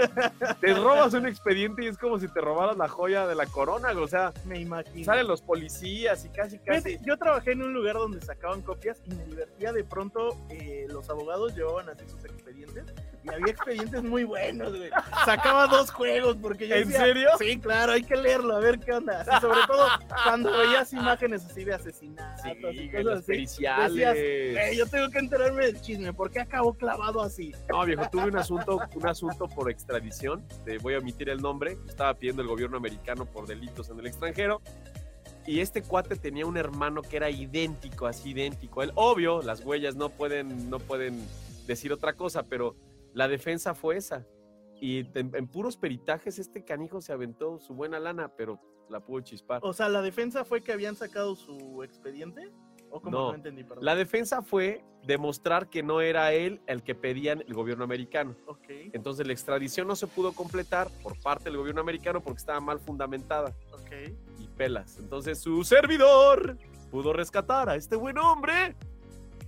te 0.60 0.74
robas 0.74 1.14
un 1.14 1.26
expediente 1.26 1.84
y 1.84 1.88
es 1.88 1.98
como 1.98 2.18
si 2.18 2.28
te 2.28 2.40
robaras 2.40 2.76
la 2.76 2.88
joya 2.88 3.26
de 3.26 3.34
la 3.34 3.46
corona, 3.46 3.90
o 3.92 4.08
sea, 4.08 4.32
Me 4.44 4.60
imagino. 4.60 5.04
salen 5.04 5.26
los 5.26 5.42
policías 5.42 6.24
y 6.24 6.28
casi, 6.30 6.58
casi. 6.58 6.98
Yo 7.04 7.16
trabajé 7.16 7.52
en 7.52 7.62
un 7.62 7.72
lugar 7.74 7.94
donde 7.96 8.20
sacaban 8.20 8.62
copias 8.62 9.00
y 9.04 9.14
me 9.14 9.24
divertía 9.24 9.72
de 9.72 9.84
pronto. 9.84 10.36
eh, 10.50 10.86
los 10.88 11.08
abogados 11.10 11.54
llevaban 11.56 11.88
así 11.88 12.04
sus 12.08 12.24
expedientes 12.24 12.84
y 13.24 13.28
había 13.32 13.52
expedientes 13.52 14.02
muy 14.02 14.24
buenos, 14.24 14.76
güey. 14.76 14.90
Sacaba 15.24 15.66
dos 15.66 15.90
juegos 15.90 16.36
porque 16.40 16.66
yo 16.68 16.74
¿En 16.76 16.88
decía, 16.88 17.04
serio? 17.04 17.28
Sí, 17.38 17.58
claro, 17.58 17.92
hay 17.92 18.02
que 18.02 18.16
leerlo, 18.16 18.56
a 18.56 18.60
ver 18.60 18.78
qué 18.80 18.92
onda. 18.92 19.20
Así, 19.20 19.30
sobre 19.40 19.60
todo 19.66 19.86
cuando 20.24 20.50
veías 20.58 20.92
imágenes 20.92 21.44
así 21.46 21.64
de 21.64 21.74
asesinatos 21.74 22.44
y 22.74 22.78
Sí, 22.78 22.88
cosas 22.88 23.04
los 23.04 23.18
así. 23.18 23.26
periciales. 23.26 23.92
Decías, 23.94 24.14
"Güey, 24.14 24.76
yo 24.76 24.86
tengo 24.86 25.08
que 25.10 25.18
enterarme 25.18 25.66
del 25.66 25.80
chisme, 25.80 26.12
¿por 26.12 26.30
qué 26.30 26.40
acabó 26.40 26.74
clavado 26.74 27.22
así? 27.22 27.54
No, 27.68 27.84
viejo, 27.84 28.08
tuve 28.10 28.24
un 28.24 28.36
asunto, 28.36 28.80
un 28.94 29.06
asunto 29.06 29.48
por 29.48 29.70
extradición. 29.70 30.46
Te 30.64 30.78
voy 30.78 30.94
a 30.94 30.98
omitir 30.98 31.28
el 31.28 31.40
nombre. 31.40 31.78
Estaba 31.88 32.14
pidiendo 32.14 32.42
el 32.42 32.48
gobierno 32.48 32.76
americano 32.76 33.26
por 33.26 33.46
delitos 33.46 33.88
en 33.90 33.98
el 33.98 34.06
extranjero. 34.06 34.60
Y 35.46 35.60
este 35.60 35.82
cuate 35.82 36.16
tenía 36.16 36.46
un 36.46 36.56
hermano 36.56 37.02
que 37.02 37.16
era 37.16 37.28
idéntico, 37.30 38.06
así 38.06 38.30
idéntico. 38.30 38.80
a 38.80 38.84
Él, 38.84 38.92
obvio, 38.94 39.42
las 39.42 39.64
huellas 39.64 39.96
no 39.96 40.08
pueden, 40.08 40.70
no 40.70 40.78
pueden 40.78 41.20
decir 41.66 41.92
otra 41.92 42.12
cosa, 42.14 42.44
pero 42.44 42.76
la 43.12 43.26
defensa 43.26 43.74
fue 43.74 43.96
esa. 43.96 44.24
Y 44.80 45.00
en, 45.18 45.34
en 45.34 45.48
puros 45.48 45.76
peritajes, 45.76 46.38
este 46.38 46.64
canijo 46.64 47.00
se 47.00 47.12
aventó 47.12 47.58
su 47.58 47.74
buena 47.74 47.98
lana, 47.98 48.32
pero 48.36 48.60
la 48.88 49.00
pudo 49.00 49.20
chispar. 49.20 49.60
O 49.64 49.72
sea, 49.72 49.88
¿la 49.88 50.02
defensa 50.02 50.44
fue 50.44 50.62
que 50.62 50.72
habían 50.72 50.94
sacado 50.94 51.34
su 51.34 51.82
expediente? 51.82 52.52
¿O 52.92 53.00
No, 53.04 53.10
no, 53.10 53.34
entendí? 53.34 53.64
Perdón. 53.64 53.84
La 53.84 53.94
defensa 53.96 54.42
fue 54.42 54.84
demostrar 55.04 55.68
que 55.68 55.82
no 55.82 56.00
era 56.00 56.32
él 56.32 56.60
el 56.66 56.82
que 56.82 56.94
pedían 56.94 57.42
el 57.46 57.54
gobierno 57.54 57.84
americano. 57.84 58.36
Ok, 58.46 58.66
Entonces 58.92 59.26
la 59.26 59.32
extradición 59.32 59.88
no 59.88 59.96
se 59.96 60.06
pudo 60.06 60.32
completar 60.32 60.88
por 61.02 61.18
parte 61.20 61.44
del 61.44 61.56
gobierno 61.56 61.80
americano 61.80 62.20
porque 62.20 62.38
estaba 62.38 62.60
mal 62.60 62.78
fundamentada 62.78 63.52
ok. 63.72 64.14
y 64.38 64.46
pelas. 64.48 64.98
Entonces 64.98 65.38
su 65.40 65.64
servidor 65.64 66.56
pudo 66.90 67.12
rescatar 67.12 67.68
a 67.70 67.74
este 67.76 67.96
buen 67.96 68.18
hombre 68.18 68.76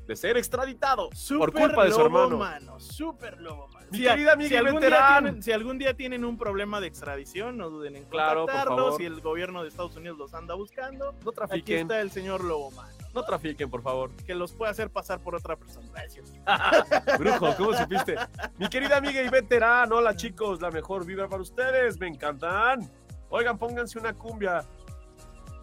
de 0.06 0.16
ser 0.16 0.36
extraditado 0.36 1.08
por 1.38 1.52
culpa 1.52 1.84
de 1.84 1.92
su 1.92 2.00
hermano. 2.00 2.36
Mano, 2.38 2.78
super 2.80 3.40
lobo 3.40 3.68
mano. 3.68 3.86
Mi 3.90 3.98
Si, 3.98 4.04
querida 4.04 4.32
amiga 4.32 4.48
si 4.50 4.56
algún 4.56 4.80
día 4.80 5.06
tienen, 5.08 5.42
si 5.42 5.52
algún 5.52 5.78
día 5.78 5.94
tienen 5.94 6.24
un 6.24 6.36
problema 6.36 6.80
de 6.80 6.88
extradición, 6.88 7.56
no 7.56 7.70
duden 7.70 7.96
en 7.96 8.04
Claro, 8.04 8.46
favor. 8.46 8.96
Si 8.98 9.04
el 9.04 9.20
gobierno 9.20 9.62
de 9.62 9.68
Estados 9.68 9.96
Unidos 9.96 10.18
los 10.18 10.34
anda 10.34 10.54
buscando, 10.54 11.12
No 11.12 11.18
aquí 11.30 11.34
trafiquen, 11.34 11.78
está 11.82 12.00
el 12.00 12.10
señor 12.10 12.44
lobo 12.44 12.70
mano, 12.72 12.92
no 13.14 13.22
trafiquen, 13.22 13.70
por 13.70 13.82
favor. 13.82 14.10
que 14.26 14.34
los 14.34 14.52
puede 14.52 14.72
hacer 14.72 14.90
pasar 14.90 15.20
por 15.20 15.34
otra 15.34 15.56
persona. 15.56 15.88
Cierto. 16.08 16.32
Brujo, 17.18 17.54
¿cómo 17.56 17.72
supiste? 17.74 18.16
Mi 18.58 18.68
querida 18.68 18.96
amiga 18.96 19.22
y 19.22 19.28
veterano, 19.28 19.96
hola 19.96 20.16
chicos, 20.16 20.60
la 20.60 20.70
mejor 20.70 21.06
vibra 21.06 21.28
para 21.28 21.42
ustedes, 21.42 21.98
me 21.98 22.08
encantan. 22.08 22.90
Oigan, 23.30 23.58
pónganse 23.58 23.98
una 23.98 24.12
cumbia. 24.14 24.64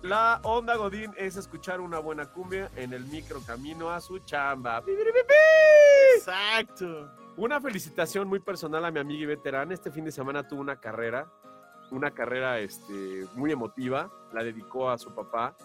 La 0.02 0.40
onda 0.44 0.76
Godín 0.76 1.14
es 1.16 1.38
escuchar 1.38 1.80
una 1.80 2.00
buena 2.00 2.26
cumbia 2.26 2.72
en 2.76 2.92
el 2.92 3.06
micro 3.06 3.40
camino 3.42 3.92
a 3.92 4.02
su 4.02 4.18
chamba. 4.20 4.82
Exacto. 6.16 7.12
Una 7.38 7.62
felicitación 7.62 8.28
muy 8.28 8.40
personal 8.40 8.84
a 8.86 8.92
mi 8.92 9.00
amiga 9.00 9.24
y 9.24 9.26
veterana. 9.28 9.74
Este 9.74 9.92
fin 9.92 10.04
de 10.04 10.12
semana 10.12 10.48
tuvo 10.48 10.62
una 10.62 10.80
carrera, 10.80 11.32
una 11.92 12.12
carrera 12.12 12.60
este, 12.60 13.28
muy 13.36 13.52
emotiva. 13.52 14.12
La 14.34 14.44
dedicó 14.44 14.90
a 14.90 14.98
su 14.98 15.14
papá. 15.14 15.56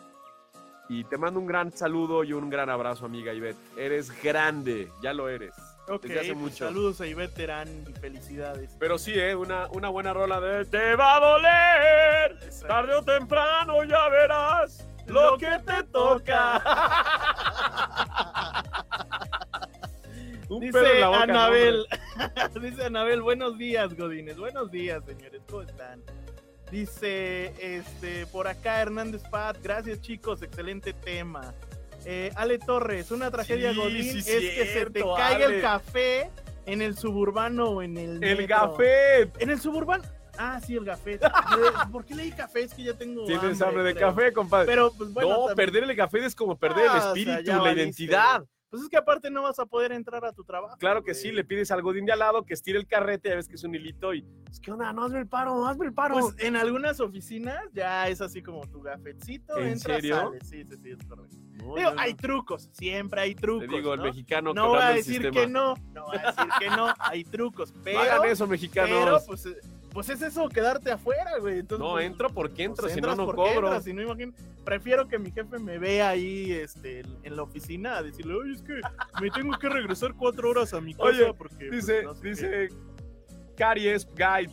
Y 0.89 1.05
te 1.05 1.19
mando 1.19 1.41
un 1.41 1.47
gran 1.47 1.73
saludo 1.73 2.23
y 2.25 2.33
un 2.33 2.49
gran 2.49 2.71
abrazo, 2.71 3.07
amiga 3.07 3.33
Ivette. 3.33 3.59
Eres 3.77 4.11
grande, 4.23 4.89
ya 5.03 5.13
lo 5.13 5.29
eres. 5.29 5.53
Ok, 5.89 6.03
Desde 6.03 6.21
hace 6.21 6.35
mucho. 6.35 6.67
saludos 6.67 7.01
a 7.01 7.07
Ivette 7.07 7.35
Terán 7.35 7.69
y 7.89 7.93
felicidades. 7.93 8.71
Pero 8.79 8.99
sí, 8.99 9.13
¿eh? 9.15 9.35
una, 9.37 9.67
una 9.69 9.89
buena 9.89 10.13
rola 10.13 10.41
de 10.41 10.65
Te 10.65 10.95
va 10.97 11.17
a 11.17 11.21
doler, 11.21 12.33
Exacto. 12.45 12.67
tarde 12.69 12.95
o 12.95 13.03
temprano 13.03 13.85
ya 13.85 14.09
verás 14.09 14.85
lo 15.07 15.37
que 15.39 15.51
te 15.65 15.83
toca. 15.85 16.63
Un 20.49 20.61
pedo 20.61 20.79
en 20.79 20.85
Dice 20.85 21.01
la 21.01 21.09
boca, 21.09 21.27
¿no, 21.27 21.33
Anabel, 21.41 21.87
dice 22.63 22.85
Anabel, 22.85 23.21
buenos 23.23 23.59
días, 23.59 23.97
Godines, 23.97 24.37
buenos 24.39 24.71
días, 24.71 25.05
señores, 25.05 25.43
¿cómo 25.49 25.63
están? 25.63 26.01
Dice, 26.71 27.53
este, 27.61 28.27
por 28.27 28.49
acá 28.49 28.81
Hernández 28.83 29.23
Pat, 29.31 29.57
gracias 29.63 30.01
chicos, 30.01 30.43
excelente 30.43 30.93
tema. 30.93 31.55
Eh, 32.05 32.33
Ale 32.37 32.59
Torres, 32.59 33.11
una 33.11 33.31
tragedia 33.31 33.71
Sí, 33.73 33.77
Godín 33.79 34.03
sí, 34.03 34.19
es 34.19 34.25
que 34.27 34.41
se 34.41 34.49
te 34.65 34.73
cierto, 34.73 35.15
caiga 35.15 35.47
Ale. 35.47 35.57
el 35.57 35.63
café 35.63 36.31
en 36.67 36.83
el 36.83 36.97
suburbano 36.97 37.65
o 37.71 37.83
en 37.83 37.97
el 37.97 38.23
El 38.23 38.47
café. 38.47 39.23
En 39.39 39.51
el 39.51 39.61
suburbano. 39.61 40.05
Ah, 40.39 40.61
sí, 40.65 40.77
el 40.77 40.85
café. 40.85 41.19
¿Por 41.93 42.05
qué 42.05 42.15
leí 42.15 42.31
café? 42.33 42.63
Es 42.65 42.75
que 42.75 42.83
ya 42.83 42.95
tengo 42.95 43.25
Tienes 43.25 43.63
hambre 43.63 43.83
de 43.85 43.95
creo. 43.95 44.09
café, 44.15 44.33
compadre. 44.33 44.67
Pero, 44.67 44.93
pues 44.93 45.11
bueno. 45.13 45.31
no, 45.31 45.47
también- 45.47 45.57
perder 45.57 45.91
el 45.91 45.97
café 45.97 46.27
es 46.27 46.35
como 46.35 46.59
perder 46.59 46.89
Ah, 46.89 46.93
el 46.93 46.99
o 46.99 47.01
sea, 47.01 47.09
espíritu, 47.11 47.51
la 47.53 47.59
valiste. 47.59 47.81
identidad. 47.83 48.45
Pues 48.77 48.85
es 48.85 48.91
que 48.91 48.97
aparte 48.99 49.31
no 49.31 49.43
vas 49.43 49.59
a 49.59 49.65
poder 49.67 49.93
entrar 49.93 50.25
a 50.25 50.33
tu 50.33 50.45
trabajo. 50.45 50.77
Claro 50.79 51.03
que 51.03 51.13
güey. 51.13 51.23
sí, 51.23 51.33
le 51.33 51.45
pides 51.45 51.71
al 51.71 51.81
godín 51.83 52.05
de 52.05 52.13
al 52.13 52.19
lado 52.19 52.45
que 52.45 52.53
estire 52.55 52.79
el 52.79 52.87
carrete, 52.87 53.31
ya 53.31 53.37
ves 53.37 53.49
que 53.49 53.55
es 53.55 53.65
un 53.65 53.75
hilito 53.75 54.13
y, 54.13 54.23
pues, 54.45 54.61
¿qué 54.61 54.71
onda? 54.73 54.93
No, 54.93 55.05
hazme 55.05 55.21
el 55.21 55.27
paro, 55.27 55.67
hazme 55.67 55.87
el 55.87 55.95
paro. 55.95 56.15
Pues 56.19 56.35
en 56.39 56.57
algunas 56.57 57.01
oficinas 57.01 57.61
ya 57.73 58.09
es 58.09 58.21
así 58.21 58.43
como 58.43 58.61
tu 58.69 58.83
gafetcito, 58.83 59.57
¿En 59.59 59.69
entras, 59.69 59.97
serio? 59.97 60.17
sales. 60.17 60.49
Sí, 60.49 60.65
sí, 60.65 60.77
sí, 60.83 60.91
es 60.91 61.05
correcto. 61.09 61.37
No, 61.55 61.75
Digo, 61.75 61.89
no, 61.91 61.95
no. 61.97 62.01
hay 62.03 62.15
trucos, 62.15 62.69
siempre 62.73 63.21
hay 63.23 63.35
trucos. 63.35 63.67
Te 63.69 63.77
digo, 63.77 63.95
el 63.95 63.99
¿no? 64.01 64.05
mexicano 64.05 64.53
No 64.53 64.69
voy 64.69 64.79
a 64.83 64.89
decir 64.91 65.15
sistema. 65.23 65.31
que 65.33 65.47
no, 65.47 65.75
no 65.95 66.05
voy 66.05 66.19
a 66.19 66.27
decir 66.33 66.49
que 66.61 66.67
no, 66.69 66.95
hay 66.99 67.25
trucos, 67.25 67.73
pero, 67.83 67.99
No 67.99 68.05
hagan 68.05 68.25
eso, 68.27 68.45
pero 68.45 68.51
mexicanos. 68.51 69.25
pues, 69.27 69.47
eh, 69.47 69.57
pues 69.97 70.11
es 70.11 70.21
eso, 70.23 70.49
quedarte 70.49 70.93
afuera, 70.93 71.39
güey. 71.41 71.59
Entonces, 71.61 71.85
no, 71.85 71.93
pues, 71.95 72.05
entro 72.07 72.29
porque 72.31 72.65
entro, 72.65 72.83
pues 72.83 72.93
si 72.95 73.01
no, 73.01 73.15
no 73.17 73.27
cobro. 73.27 73.47
entras, 73.49 73.83
si 73.85 73.93
no, 73.95 74.03
imagín- 74.03 74.35
prefiero 74.65 75.09
que 75.09 75.19
mi 75.19 75.31
jefe 75.33 75.59
me 75.59 75.79
vea 75.79 76.11
ahí 76.11 76.53
este, 76.53 77.01
en- 77.23 77.35
la 77.35 77.43
oficina 77.43 77.97
a 77.97 78.03
decirle, 78.03 78.35
oye, 78.35 78.53
es 78.53 78.63
que 78.63 78.81
me 79.21 79.31
tengo 79.31 79.59
que 79.59 79.69
regresar 79.71 80.13
cuatro 80.15 80.51
horas 80.51 80.75
a 80.75 80.81
mi 80.83 80.93
casa 80.95 81.09
Oye, 81.09 81.33
porque... 81.35 81.67
pues, 81.69 81.87
Dice, 81.87 82.03
no 82.05 82.15
sé 82.15 82.21
qué". 82.23 82.29
dice 82.29 82.69
Caries 83.57 84.07
Guide. 84.15 84.51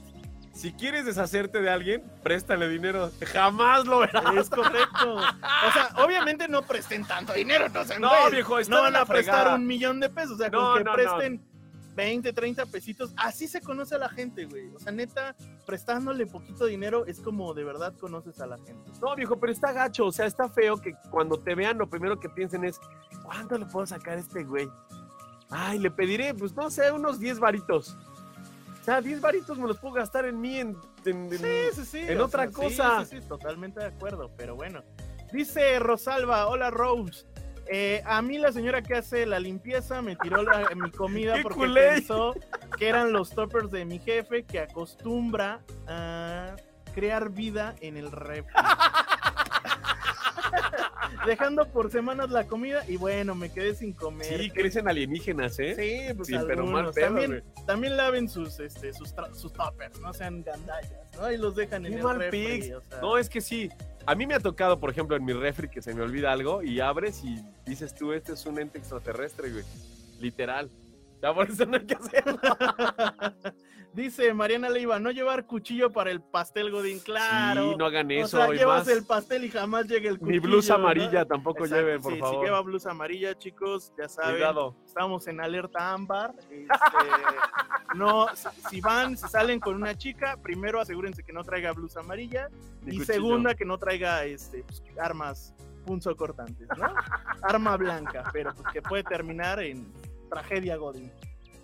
Si 0.53 0.71
quieres 0.71 1.05
deshacerte 1.05 1.61
de 1.61 1.69
alguien, 1.69 2.03
préstale 2.21 2.69
dinero. 2.69 3.09
Jamás 3.33 3.85
lo 3.85 3.99
verás. 3.99 4.23
Es 4.37 4.49
correcto. 4.49 5.15
O 5.15 5.71
sea, 5.73 5.89
obviamente 6.05 6.47
no 6.47 6.61
presten 6.61 7.05
tanto 7.05 7.33
dinero, 7.33 7.67
no 7.69 7.83
No, 7.99 8.29
viejo, 8.31 8.61
No 8.69 8.81
van 8.83 8.95
a 8.95 9.03
prestar 9.05 9.55
un 9.55 9.65
millón 9.65 9.99
de 9.99 10.09
pesos. 10.09 10.33
O 10.33 10.37
sea, 10.37 10.49
No, 10.49 10.59
con 10.73 10.77
que 10.77 10.83
no, 10.83 10.91
no. 10.91 10.95
presten 10.95 11.52
20, 11.95 12.33
30 12.33 12.65
pesitos. 12.65 13.13
Así 13.17 13.47
se 13.47 13.61
conoce 13.61 13.95
a 13.95 13.97
la 13.97 14.09
gente, 14.09 14.45
güey. 14.45 14.69
O 14.75 14.79
sea, 14.79 14.91
neta, 14.91 15.35
prestándole 15.65 16.25
poquito 16.25 16.65
dinero 16.65 17.05
es 17.05 17.19
como 17.19 17.53
de 17.53 17.63
verdad 17.63 17.93
conoces 17.99 18.39
a 18.39 18.47
la 18.47 18.57
gente. 18.57 18.91
No, 19.01 19.15
viejo, 19.15 19.39
pero 19.39 19.51
está 19.51 19.71
gacho. 19.71 20.05
O 20.05 20.11
sea, 20.11 20.25
está 20.25 20.49
feo 20.49 20.77
que 20.77 20.93
cuando 21.11 21.37
te 21.37 21.55
vean, 21.55 21.77
lo 21.77 21.89
primero 21.89 22.19
que 22.19 22.29
piensen 22.29 22.63
es: 22.65 22.79
¿cuánto 23.23 23.57
le 23.57 23.65
puedo 23.65 23.85
sacar 23.85 24.17
a 24.17 24.21
este 24.21 24.43
güey? 24.43 24.67
Ay, 25.49 25.79
le 25.79 25.91
pediré, 25.91 26.33
pues 26.33 26.55
no 26.55 26.69
sé, 26.71 26.91
unos 26.91 27.19
10 27.19 27.39
varitos. 27.39 27.95
O 28.81 28.83
sea, 28.83 28.99
10 29.01 29.21
varitos 29.21 29.57
me 29.57 29.67
los 29.67 29.77
puedo 29.77 29.93
gastar 29.93 30.25
en 30.25 30.41
mí, 30.41 30.57
en, 30.59 30.75
en- 31.05 31.29
Sí, 31.29 31.45
sí, 31.75 31.85
sí. 31.85 31.99
en 31.99 32.19
otra 32.19 32.43
sea, 32.43 32.51
sí, 32.51 32.55
cosa. 32.55 33.05
Sí, 33.05 33.21
sí, 33.21 33.27
totalmente 33.27 33.79
de 33.79 33.85
acuerdo, 33.85 34.31
pero 34.35 34.55
bueno. 34.55 34.83
Dice 35.31 35.79
Rosalba, 35.79 36.47
hola 36.47 36.69
Rose. 36.69 37.25
Eh, 37.67 38.01
a 38.05 38.21
mí 38.21 38.37
la 38.37 38.51
señora 38.51 38.81
que 38.81 38.95
hace 38.95 39.25
la 39.25 39.39
limpieza 39.39 40.01
me 40.01 40.15
tiró 40.17 40.43
la- 40.43 40.69
mi 40.75 40.91
comida 40.91 41.33
¡Qué 41.37 41.43
porque 41.43 41.59
culé! 41.59 41.87
pensó 41.95 42.35
que 42.77 42.87
eran 42.89 43.13
los 43.13 43.29
toppers 43.31 43.71
de 43.71 43.85
mi 43.85 43.99
jefe 43.99 44.43
que 44.43 44.59
acostumbra 44.59 45.61
a 45.87 46.55
crear 46.93 47.29
vida 47.29 47.75
en 47.81 47.97
el 47.97 48.11
refri. 48.11 48.53
Dejando 51.25 51.65
por 51.71 51.89
semanas 51.89 52.31
la 52.31 52.45
comida 52.47 52.83
y 52.87 52.97
bueno, 52.97 53.33
me 53.33 53.49
quedé 53.51 53.75
sin 53.75 53.93
comer. 53.93 54.41
Sí, 54.41 54.49
crecen 54.49 54.89
alienígenas, 54.89 55.57
¿eh? 55.59 55.73
Sí, 55.75 56.13
pues 56.15 56.27
Sí, 56.27 56.35
pero 56.45 56.65
mal 56.65 56.91
pedo, 56.91 57.05
también, 57.05 57.43
también 57.65 57.95
laven 57.95 58.27
sus, 58.27 58.59
este, 58.59 58.91
sus, 58.93 59.13
sus 59.33 59.53
toppers, 59.53 59.97
no 60.01 60.11
sean 60.13 60.43
gandallas, 60.43 60.91
¿no? 61.17 61.31
Y 61.31 61.37
los 61.37 61.55
dejan 61.55 61.85
en 61.85 61.93
el 61.93 62.15
refri, 62.19 62.45
pix. 62.61 62.71
o 62.75 62.81
sea. 62.81 62.99
No, 62.99 63.17
es 63.17 63.29
que 63.29 63.39
sí. 63.39 63.69
A 64.05 64.15
mí 64.15 64.27
me 64.27 64.33
ha 64.33 64.39
tocado, 64.39 64.79
por 64.81 64.89
ejemplo, 64.89 65.15
en 65.15 65.23
mi 65.23 65.31
refri 65.31 65.69
que 65.69 65.81
se 65.81 65.93
me 65.93 66.01
olvida 66.01 66.33
algo 66.33 66.61
y 66.61 66.81
abres 66.81 67.23
y 67.23 67.41
dices 67.65 67.95
tú, 67.95 68.11
este 68.11 68.33
es 68.33 68.45
un 68.45 68.59
ente 68.59 68.77
extraterrestre, 68.77 69.49
güey. 69.49 69.63
Literal. 70.19 70.69
Ya 71.23 71.33
por 71.33 71.49
eso 71.49 71.65
no 71.65 71.77
hay 71.77 71.85
que 71.85 71.95
hacerlo. 71.95 72.37
Dice 73.93 74.33
Mariana 74.33 74.69
Leiva, 74.69 74.99
no 74.99 75.09
llevar 75.09 75.45
cuchillo 75.45 75.89
para 75.89 76.11
el 76.11 76.19
pastel 76.21 76.69
Godín, 76.69 76.99
claro. 76.99 77.69
Sí, 77.69 77.75
no 77.77 77.85
hagan 77.85 78.07
o 78.07 78.11
eso. 78.11 78.37
sea, 78.37 78.53
y 78.53 78.57
llevas 78.57 78.79
más, 78.79 78.87
el 78.89 79.05
pastel 79.05 79.45
y 79.45 79.49
jamás 79.49 79.87
llega 79.87 80.09
el 80.09 80.19
cuchillo. 80.19 80.41
mi 80.41 80.45
blusa 80.45 80.73
¿no? 80.73 80.83
amarilla 80.83 81.23
tampoco 81.23 81.63
Exacto, 81.63 81.81
lleven, 81.85 82.01
por 82.01 82.13
sí, 82.13 82.19
favor. 82.19 82.35
Si 82.35 82.45
lleva 82.45 82.61
blusa 82.61 82.91
amarilla, 82.91 83.37
chicos, 83.37 83.93
ya 83.97 84.09
saben. 84.09 84.33
Cuidado. 84.33 84.75
Estamos 84.85 85.25
en 85.27 85.39
alerta 85.39 85.93
ámbar. 85.93 86.35
este, 86.51 87.95
no, 87.95 88.27
si, 88.35 88.49
si 88.69 88.81
van, 88.81 89.15
si 89.15 89.25
salen 89.29 89.61
con 89.61 89.75
una 89.75 89.95
chica, 89.95 90.35
primero 90.43 90.81
asegúrense 90.81 91.23
que 91.23 91.31
no 91.31 91.45
traiga 91.45 91.71
blusa 91.71 92.01
amarilla. 92.01 92.49
Ni 92.81 92.95
y 92.95 92.97
cuchillo. 92.97 93.05
segunda, 93.05 93.55
que 93.55 93.63
no 93.63 93.77
traiga 93.77 94.25
este, 94.25 94.63
pues, 94.63 94.83
armas 94.99 95.55
punzocortantes, 95.85 96.67
¿no? 96.77 96.93
Arma 97.43 97.77
blanca, 97.77 98.29
pero 98.33 98.53
pues, 98.53 98.73
que 98.73 98.81
puede 98.81 99.03
terminar 99.03 99.61
en 99.61 99.89
tragedia 100.33 100.75
Godín. 100.77 101.11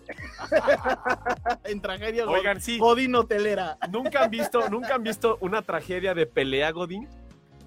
en 1.66 1.82
tragedia 1.82 2.26
Godín. 2.26 2.40
Oigan, 2.40 2.62
sí, 2.62 2.78
Godín 2.78 3.16
hotelera. 3.16 3.78
¿nunca 3.90 4.24
han 4.24 4.32
visto, 4.32 4.70
nunca 4.70 4.96
han 4.96 5.04
visto 5.04 5.38
una 5.42 5.62
tragedia 5.62 6.14
de 6.14 6.26
pelea, 6.26 6.72
Godín? 6.72 7.08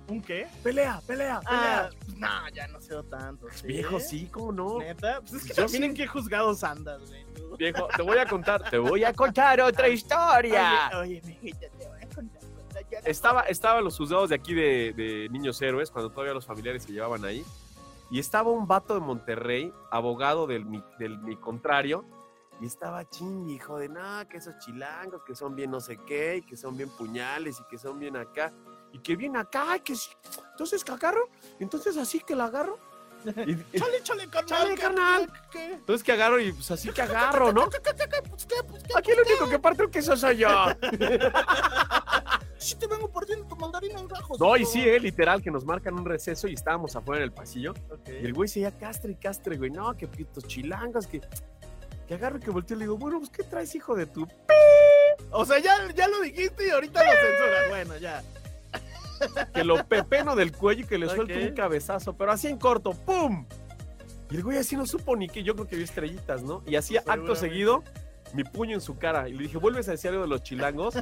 ¿Un 0.08 0.20
qué? 0.20 0.46
Pelea, 0.62 1.00
pelea, 1.06 1.40
Ah, 1.46 1.88
pues, 2.04 2.16
no, 2.18 2.28
ya 2.52 2.66
no 2.66 2.80
sé 2.80 2.94
tanto. 3.08 3.46
¿sí? 3.54 3.66
Viejo, 3.68 4.00
sí, 4.00 4.26
¿cómo 4.26 4.52
no? 4.52 4.78
¿Neta? 4.80 5.20
Pues 5.20 5.34
es 5.34 5.42
que 5.44 5.48
Yo 5.50 5.62
también 5.62 5.82
sí. 5.82 5.88
en 5.88 5.94
qué 5.94 6.06
juzgados 6.06 6.64
andas, 6.64 7.00
güey. 7.08 7.24
tú? 7.34 7.56
Viejo, 7.56 7.88
te 7.96 8.02
voy 8.02 8.18
a 8.18 8.26
contar, 8.26 8.68
te 8.68 8.78
voy 8.78 9.04
a 9.04 9.12
contar 9.14 9.60
otra 9.60 9.88
historia. 9.88 10.90
Oye, 10.94 11.20
oye, 11.20 11.22
mijita, 11.24 11.66
te 11.78 11.86
voy 11.86 12.00
a 12.02 12.14
contar. 12.14 12.42
Estaba, 13.04 13.42
estaban 13.42 13.84
los 13.84 13.96
juzgados 13.96 14.28
de 14.30 14.34
aquí 14.34 14.54
de, 14.54 14.92
de 14.94 15.28
Niños 15.30 15.62
Héroes, 15.62 15.90
cuando 15.90 16.10
todavía 16.10 16.34
los 16.34 16.44
familiares 16.46 16.82
se 16.82 16.92
llevaban 16.92 17.24
ahí. 17.24 17.44
Y 18.12 18.18
estaba 18.18 18.50
un 18.50 18.68
vato 18.68 18.92
de 18.94 19.00
Monterrey, 19.00 19.72
abogado 19.90 20.46
del 20.46 20.66
mi, 20.66 20.84
del 20.98 21.18
mi 21.18 21.34
contrario, 21.36 22.04
y 22.60 22.66
estaba 22.66 23.08
ching, 23.08 23.48
hijo 23.48 23.78
de 23.78 23.88
nada, 23.88 24.28
que 24.28 24.36
esos 24.36 24.56
chilangos, 24.58 25.22
que 25.26 25.34
son 25.34 25.56
bien 25.56 25.70
no 25.70 25.80
sé 25.80 25.96
qué, 26.06 26.36
y 26.36 26.42
que 26.42 26.54
son 26.56 26.76
bien 26.76 26.90
puñales, 26.90 27.58
y 27.58 27.64
que 27.70 27.78
son 27.78 27.98
bien 27.98 28.16
acá, 28.18 28.52
y 28.92 28.98
que 28.98 29.16
bien 29.16 29.34
acá, 29.36 29.78
y 29.78 29.80
que. 29.80 29.94
Entonces 30.52 30.84
que 30.84 30.92
agarro, 30.92 31.28
entonces 31.58 31.96
así 31.96 32.20
que 32.20 32.36
la 32.36 32.44
agarro. 32.44 32.78
Y- 33.24 33.78
Chale, 33.78 34.02
chale, 34.02 34.28
carnal. 34.28 34.46
Chale, 34.46 34.74
¿qué- 34.74 34.80
carnal. 34.82 35.32
qué- 35.50 35.72
entonces 35.74 36.02
que 36.04 36.12
agarro 36.12 36.38
y 36.40 36.52
pues 36.52 36.70
así 36.72 36.90
que 36.90 37.02
agarro, 37.02 37.52
¿no? 37.52 37.70
¿Qué, 37.70 37.78
qué, 37.80 37.92
qué, 37.96 38.08
qué, 38.10 38.28
pues, 38.28 38.44
qué, 38.46 38.56
pues, 38.64 38.82
qué, 38.82 38.92
Aquí 38.98 39.12
el 39.12 39.20
único 39.20 39.48
que 39.48 39.58
parte 39.58 39.84
el 39.84 39.90
queso 39.90 40.16
soy 40.16 40.36
yo. 40.38 40.48
Sí 42.62 42.76
te 42.76 42.86
vengo 42.86 43.08
partiendo 43.10 43.44
tu 43.46 43.56
mandarina 43.56 43.98
en 43.98 44.06
gajos. 44.06 44.38
No, 44.38 44.56
y 44.56 44.64
sí, 44.64 44.80
eh, 44.88 45.00
literal, 45.00 45.42
que 45.42 45.50
nos 45.50 45.64
marcan 45.64 45.94
un 45.94 46.04
receso 46.04 46.46
y 46.46 46.54
estábamos 46.54 46.94
afuera 46.94 47.18
en 47.20 47.24
el 47.24 47.32
pasillo. 47.32 47.74
Y 48.06 48.24
el 48.24 48.32
güey 48.32 48.48
seguía 48.48 48.70
castre 48.70 49.12
y 49.12 49.14
castre, 49.16 49.56
güey. 49.56 49.70
No, 49.70 49.96
que 49.96 50.06
pitos 50.06 50.46
chilangos, 50.46 51.06
que, 51.08 51.20
que 52.06 52.14
agarro 52.14 52.38
y 52.38 52.40
que 52.40 52.50
volteo 52.50 52.76
y 52.76 52.78
le 52.78 52.84
digo, 52.84 52.96
bueno, 52.96 53.18
pues, 53.18 53.30
¿qué 53.30 53.42
traes, 53.42 53.74
hijo 53.74 53.96
de 53.96 54.06
tu? 54.06 54.28
O 55.32 55.44
sea, 55.44 55.58
ya, 55.58 55.74
ya 55.94 56.06
lo 56.06 56.20
dijiste 56.20 56.68
y 56.68 56.70
ahorita 56.70 57.02
lo 57.04 57.10
censuras. 57.10 57.68
Bueno, 57.68 57.96
ya. 57.98 58.22
Que 59.54 59.62
lo 59.62 59.84
pepeno 59.84 60.34
del 60.34 60.50
cuello 60.50 60.82
y 60.82 60.86
que 60.86 60.98
le 60.98 61.08
suelto 61.08 61.34
Ok. 61.34 61.40
un 61.50 61.54
cabezazo, 61.54 62.16
pero 62.16 62.32
así 62.32 62.48
en 62.48 62.58
corto, 62.58 62.92
¡pum! 62.92 63.46
Y 64.30 64.36
el 64.36 64.42
güey 64.42 64.58
así 64.58 64.76
no 64.76 64.84
supo 64.86 65.14
ni 65.14 65.28
que 65.28 65.44
yo 65.44 65.54
creo 65.54 65.68
que 65.68 65.76
vio 65.76 65.84
estrellitas, 65.84 66.42
¿no? 66.42 66.62
Y 66.66 66.74
hacía 66.76 67.04
acto 67.06 67.36
seguido 67.36 67.84
mi 68.34 68.44
puño 68.44 68.74
en 68.74 68.80
su 68.80 68.98
cara. 68.98 69.28
Y 69.28 69.32
le 69.32 69.44
dije, 69.44 69.58
vuelves 69.58 69.88
a 69.88 69.92
decir 69.92 70.10
algo 70.10 70.22
de 70.22 70.28
los 70.28 70.42
chilangos 70.42 70.94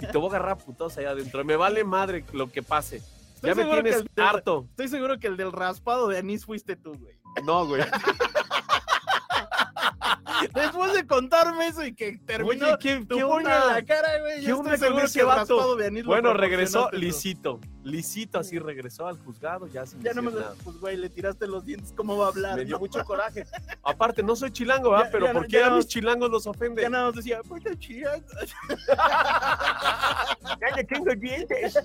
y 0.00 0.06
te 0.06 0.18
voy 0.18 0.26
a 0.26 0.30
agarrar 0.30 0.50
a 0.52 0.58
putados 0.58 0.96
allá 0.98 1.10
adentro. 1.10 1.44
Me 1.44 1.56
vale 1.56 1.84
madre 1.84 2.24
lo 2.32 2.50
que 2.50 2.62
pase. 2.62 3.02
Estoy 3.34 3.50
ya 3.50 3.54
me 3.54 3.64
tienes 3.64 3.96
el 3.96 4.10
de- 4.14 4.22
harto. 4.22 4.66
Estoy 4.70 4.88
seguro 4.88 5.18
que 5.18 5.26
el 5.26 5.36
del 5.36 5.52
raspado 5.52 6.08
de 6.08 6.18
anís 6.18 6.44
fuiste 6.44 6.76
tú, 6.76 6.94
güey. 6.94 7.16
No, 7.44 7.66
güey. 7.66 7.82
Después 10.54 10.92
de 10.94 11.06
contarme 11.06 11.66
eso 11.68 11.84
y 11.84 11.94
que 11.94 12.18
terminó 12.26 12.66
Oye, 12.66 12.76
¿qué, 12.80 12.96
tu 13.04 13.16
qué 13.16 13.22
puño 13.22 13.28
onda? 13.28 13.62
en 13.62 13.74
la 13.74 13.84
cara, 13.84 14.18
güey. 14.20 14.40
¿Qué 14.40 14.46
Yo 14.46 14.56
estoy 14.62 14.78
seguro 14.78 15.04
que 15.12 15.22
vato? 15.22 15.76
Bueno, 16.06 16.32
regresó 16.34 16.88
lisito. 16.92 17.60
Lisito 17.82 18.38
así 18.38 18.58
regresó 18.58 19.06
al 19.06 19.18
juzgado, 19.18 19.66
ya 19.66 19.86
sin 19.86 20.02
Ya 20.02 20.12
no 20.12 20.20
me 20.20 20.30
nada. 20.32 20.52
pues, 20.62 20.76
güey, 20.78 20.98
le 20.98 21.08
tiraste 21.08 21.46
los 21.46 21.64
dientes, 21.64 21.94
¿cómo 21.96 22.18
va 22.18 22.26
a 22.26 22.28
hablar? 22.28 22.56
Me 22.56 22.64
dio 22.66 22.74
no? 22.74 22.80
mucho 22.80 23.02
coraje. 23.06 23.46
Aparte, 23.82 24.22
no 24.22 24.36
soy 24.36 24.50
chilango, 24.50 24.90
¿verdad? 24.90 25.06
Ya- 25.06 25.10
Pero 25.12 25.26
ya 25.26 25.32
¿por 25.32 25.46
qué 25.46 25.58
ya 25.60 25.66
a 25.68 25.70
mis 25.70 25.86
chilangos 25.86 26.30
los 26.30 26.46
ofende? 26.46 26.82
Ya 26.82 26.90
nada 26.90 27.06
más 27.06 27.14
decía, 27.14 27.40
pues 27.48 27.62
chilango. 27.78 28.26
Ya 30.60 30.76
le 30.76 30.84
tengo 30.84 31.14
dientes. 31.14 31.78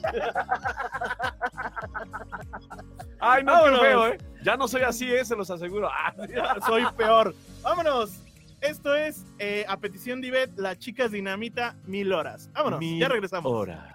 Ay, 3.19 3.43
no, 3.43 3.53
Vámonos. 3.53 3.79
qué 3.79 3.85
feo, 3.85 4.07
¿eh? 4.07 4.17
Ya 4.43 4.57
no 4.57 4.67
soy 4.67 4.81
así, 4.83 5.11
¿eh? 5.13 5.23
Se 5.25 5.35
los 5.35 5.49
aseguro. 5.49 5.89
Ah, 5.97 6.13
Soy 6.65 6.85
peor. 6.97 7.33
Vámonos. 7.63 8.11
Esto 8.67 8.95
es, 8.95 9.25
eh, 9.37 9.63
a 9.67 9.77
petición 9.79 10.21
de 10.21 10.27
Ivette, 10.29 10.57
las 10.57 10.79
chicas 10.79 11.11
dinamita, 11.11 11.75
mil 11.85 12.11
horas. 12.11 12.49
Vámonos, 12.53 12.79
Mil 12.79 12.99
ya 12.99 13.07
regresamos. 13.07 13.51
hora. 13.51 13.94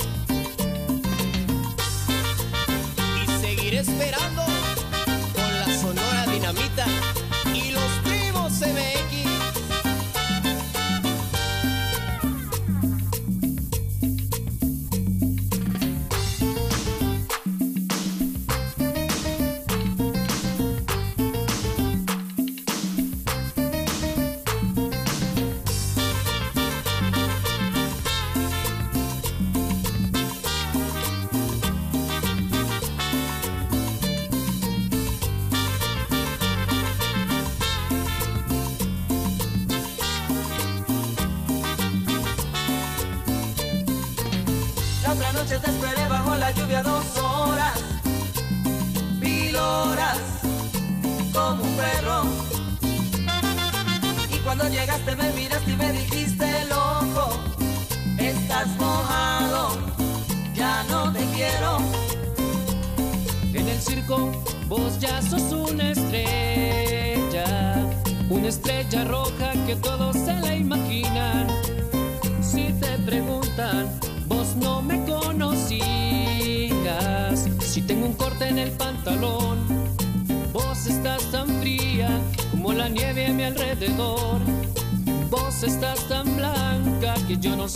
Esperando 3.81 4.43
con 5.33 5.59
la 5.59 5.65
sonora 5.79 6.27
dinamita 6.27 6.85
y 7.51 7.71
los 7.71 7.91
primos 8.03 8.51
MX. 8.61 9.30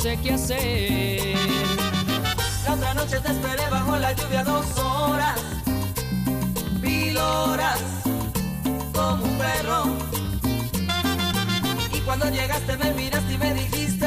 Sé 0.05 0.19
qué 0.21 0.33
hacer. 0.33 1.35
La 2.63 2.73
otra 2.75 2.93
noche 2.93 3.19
te 3.19 3.31
esperé 3.31 3.67
bajo 3.71 3.97
la 3.97 4.13
lluvia 4.13 4.43
dos 4.43 4.77
horas, 4.77 5.39
mil 6.79 7.17
horas, 7.17 7.79
como 8.93 9.23
un 9.25 9.37
perro. 9.39 9.79
Y 11.91 11.99
cuando 12.01 12.29
llegaste 12.29 12.77
me 12.77 12.93
miraste 12.93 13.33
y 13.33 13.37
me 13.39 13.53
dijiste 13.55 14.04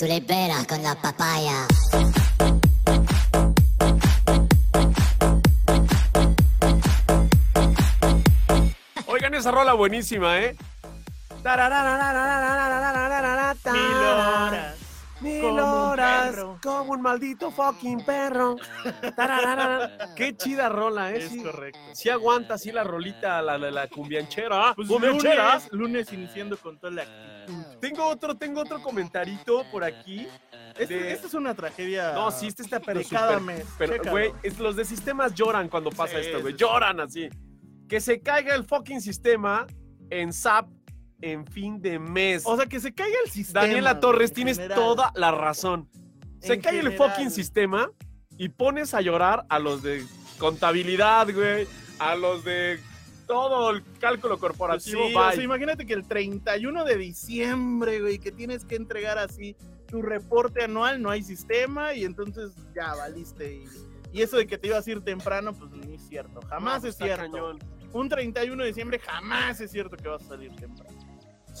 Tú 0.00 0.06
le 0.06 0.22
peras 0.22 0.66
con 0.66 0.82
la 0.82 0.94
papaya. 0.94 1.66
Oigan 9.06 9.34
esa 9.34 9.50
rola 9.50 9.74
buenísima, 9.74 10.38
¿eh? 10.38 10.56
Mil 13.74 13.82
horas. 13.82 14.79
Mil 15.20 15.42
Como 15.42 15.52
un 15.54 15.58
horas, 15.60 16.30
perro. 16.30 16.58
como 16.62 16.92
un 16.92 17.02
maldito 17.02 17.50
fucking 17.50 18.04
perro. 18.04 18.56
Qué 20.16 20.36
chida 20.36 20.68
rola, 20.68 21.12
¿eh? 21.12 21.18
Es 21.18 21.28
Sí, 21.30 21.42
correcto. 21.42 21.78
sí 21.92 22.08
aguanta 22.08 22.54
así 22.54 22.72
la 22.72 22.84
rolita, 22.84 23.42
la, 23.42 23.58
la, 23.58 23.70
la 23.70 23.86
cumbianchera. 23.88 24.72
Pues 24.74 24.88
¡Cumbianchera! 24.88 25.54
lunes, 25.54 25.72
lunes 25.72 26.12
iniciando 26.12 26.56
con 26.56 26.78
toda 26.78 26.92
la 26.92 27.02
actitud. 27.02 27.64
Tengo 27.80 28.06
otro, 28.06 28.36
tengo 28.36 28.60
otro 28.62 28.80
comentarito 28.82 29.64
por 29.70 29.84
aquí. 29.84 30.26
Este- 30.78 30.94
de- 30.94 31.12
Esta 31.12 31.26
es 31.26 31.34
una 31.34 31.54
tragedia. 31.54 32.12
No, 32.12 32.30
sí, 32.30 32.46
este 32.46 32.62
está 32.62 32.80
pero 32.80 33.00
de 33.00 33.04
cada 33.06 33.38
mes. 33.40 33.66
Pero, 33.76 34.02
güey, 34.10 34.32
los 34.58 34.76
de 34.76 34.84
sistemas 34.84 35.34
lloran 35.34 35.68
cuando 35.68 35.90
pasa 35.90 36.14
Sí, 36.20 36.26
esto, 36.26 36.40
güey. 36.40 36.52
sí, 36.54 36.58
sí. 36.58 36.64
Lloran 36.64 37.00
así. 37.00 37.28
Que 37.88 38.00
se 38.00 38.20
caiga 38.22 38.54
el 38.54 38.64
fucking 38.64 39.00
sistema 39.00 39.66
en 40.10 40.32
SAP 40.32 40.66
en 41.22 41.46
fin 41.46 41.80
de 41.80 41.98
mes. 41.98 42.42
O 42.46 42.56
sea, 42.56 42.66
que 42.66 42.80
se 42.80 42.92
caiga 42.94 43.16
el 43.24 43.30
sistema. 43.30 43.66
Daniela 43.66 44.00
Torres, 44.00 44.30
en 44.30 44.34
tienes 44.34 44.56
general. 44.56 44.78
toda 44.78 45.12
la 45.14 45.30
razón. 45.32 45.88
Se 46.40 46.54
En 46.54 46.60
cae 46.62 46.78
el 46.80 46.96
fucking 46.96 47.30
sistema 47.30 47.90
y 48.38 48.48
pones 48.48 48.94
a 48.94 49.00
llorar 49.00 49.44
a 49.48 49.58
los 49.58 49.82
de 49.82 50.04
contabilidad, 50.38 51.28
güey, 51.32 51.66
a 51.98 52.14
los 52.14 52.42
de 52.44 52.80
todo 53.26 53.70
el 53.70 53.82
cálculo 54.00 54.38
corporativo. 54.38 55.06
sí, 55.08 55.14
o 55.14 55.18
bye. 55.20 55.34
sea, 55.34 55.44
imagínate 55.44 55.86
que 55.86 55.92
el 55.94 56.06
31 56.08 56.84
de 56.84 56.96
diciembre, 56.96 58.00
güey, 58.00 58.18
que 58.18 58.32
tienes 58.32 58.64
que 58.64 58.74
entregar 58.76 59.18
así 59.18 59.54
tu 59.86 60.02
reporte 60.02 60.64
anual, 60.64 61.00
no 61.02 61.10
hay 61.10 61.22
sistema 61.22 61.94
y 61.94 62.04
entonces 62.04 62.52
ya 62.74 62.94
valiste. 62.94 63.54
Y, 63.56 63.64
y 64.18 64.22
eso 64.22 64.36
de 64.38 64.46
que 64.46 64.58
te 64.58 64.68
ibas 64.68 64.86
a 64.86 64.90
ir 64.90 65.00
temprano, 65.02 65.52
pues 65.52 65.70
ni 65.72 65.94
es 65.94 66.08
cierto. 66.08 66.40
Jamás 66.48 66.76
No, 66.76 66.80
pues 66.80 66.92
es 66.94 66.96
cierto. 66.98 67.30
cañón. 67.30 67.58
Un 67.92 68.08
31 68.08 68.62
de 68.62 68.68
diciembre 68.68 68.98
jamás 68.98 69.60
es 69.60 69.70
cierto 69.70 69.96
que 69.96 70.08
vas 70.08 70.22
a 70.22 70.28
salir 70.28 70.54
temprano. 70.56 70.96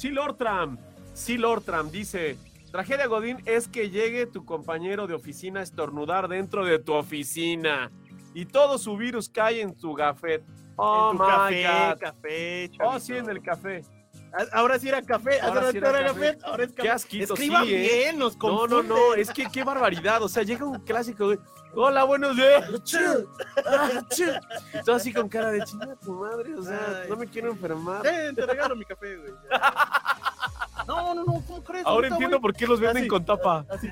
Sí, 0.00 0.08
Lortram. 0.08 0.78
Sí, 1.12 1.36
Lortram 1.36 1.90
dice: 1.90 2.38
Tragedia 2.72 3.06
Godín 3.06 3.36
es 3.44 3.68
que 3.68 3.90
llegue 3.90 4.24
tu 4.24 4.46
compañero 4.46 5.06
de 5.06 5.12
oficina 5.12 5.60
a 5.60 5.62
estornudar 5.62 6.26
dentro 6.26 6.64
de 6.64 6.78
tu 6.78 6.94
oficina 6.94 7.92
y 8.32 8.46
todo 8.46 8.78
su 8.78 8.96
virus 8.96 9.28
cae 9.28 9.60
en 9.60 9.76
tu 9.76 9.92
gafet. 9.92 10.42
Oh 10.76 11.10
en 11.12 11.18
tu 11.18 11.22
my 11.22 11.28
café, 11.28 11.64
God. 11.64 11.98
café, 12.00 12.70
Oh, 12.82 12.98
sí, 12.98 13.14
en 13.14 13.28
el 13.28 13.42
café. 13.42 13.82
Ahora 14.52 14.78
sí 14.78 14.88
era 14.88 15.02
café, 15.02 15.40
Ahora 15.40 15.60
ahora 15.60 15.72
sí 15.72 15.78
era 15.78 15.92
café. 15.92 16.04
café, 16.06 16.38
ahora 16.44 16.64
es 16.64 16.70
café. 16.70 16.82
Qué 16.82 16.90
asquito, 16.90 17.34
Escriban 17.34 17.64
sí, 17.64 17.74
¿eh? 17.74 17.78
bien, 18.04 18.18
nos 18.18 18.36
No, 18.36 18.48
no, 18.52 18.58
confunden. 18.58 18.88
no, 18.88 19.14
es 19.14 19.30
que 19.30 19.46
qué 19.50 19.64
barbaridad. 19.64 20.22
O 20.22 20.28
sea, 20.28 20.42
llega 20.42 20.64
un 20.64 20.78
clásico, 20.80 21.26
güey. 21.26 21.38
Hola, 21.74 22.04
buenos 22.04 22.36
días. 22.36 22.64
Todo 24.84 24.96
así 24.96 25.12
con 25.12 25.28
cara 25.28 25.50
de 25.50 25.62
chinga 25.64 25.96
tu 25.96 26.12
madre. 26.14 26.54
O 26.54 26.62
sea, 26.62 27.00
Ay, 27.02 27.08
no 27.08 27.16
me 27.16 27.26
quiero 27.26 27.50
enfermar. 27.50 28.06
Eh, 28.06 28.32
te 28.34 28.46
regalo 28.46 28.76
mi 28.76 28.84
café, 28.84 29.16
güey. 29.16 29.32
ya. 29.50 29.60
No, 30.86 31.14
no, 31.14 31.24
no, 31.24 31.44
¿cómo 31.46 31.62
crees? 31.62 31.84
Ahora 31.86 32.08
entiendo 32.08 32.40
por 32.40 32.52
qué 32.54 32.66
los 32.66 32.80
venden 32.80 33.02
Así. 33.02 33.08
con 33.08 33.24
tapa. 33.24 33.64
Así. 33.68 33.88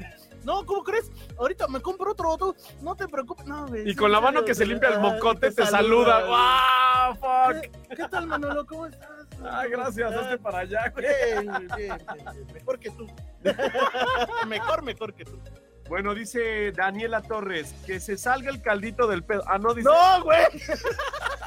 No, 0.48 0.64
¿cómo 0.64 0.82
crees? 0.82 1.12
Ahorita 1.38 1.68
me 1.68 1.78
compro 1.82 2.12
otro, 2.12 2.30
otro. 2.30 2.56
No 2.80 2.96
te 2.96 3.06
preocupes. 3.06 3.44
No, 3.44 3.66
güey. 3.66 3.82
Y 3.82 3.90
sí, 3.90 3.96
con 3.96 4.10
la 4.10 4.18
mano 4.18 4.46
que 4.46 4.54
se 4.54 4.64
limpia 4.64 4.88
el 4.88 4.98
mocote 4.98 5.50
te 5.50 5.66
saluda. 5.66 6.24
¡Wow! 6.24 7.16
¡Fuck! 7.16 7.60
¿Qué, 7.60 7.96
qué 7.96 8.08
tal, 8.08 8.26
Manolo? 8.26 8.64
¿Cómo 8.64 8.86
estás? 8.86 9.10
Ay, 9.44 9.68
gracias. 9.68 10.10
Ah, 10.10 10.20
Hazte 10.20 10.38
para 10.38 10.60
allá, 10.60 10.88
güey. 10.88 11.04
Bien, 11.04 11.48
bien, 11.50 11.68
bien, 11.76 11.98
bien, 12.14 12.46
Mejor 12.54 12.78
que 12.78 12.90
tú. 12.92 13.06
mejor, 14.48 14.82
mejor 14.82 15.12
que 15.12 15.26
tú. 15.26 15.38
Bueno, 15.86 16.14
dice 16.14 16.72
Daniela 16.72 17.20
Torres, 17.20 17.74
que 17.84 18.00
se 18.00 18.16
salga 18.16 18.50
el 18.50 18.62
caldito 18.62 19.06
del 19.06 19.24
pedo. 19.24 19.42
Ah, 19.46 19.58
no, 19.58 19.74
dice. 19.74 19.86
¡No, 19.90 20.24
güey! 20.24 20.46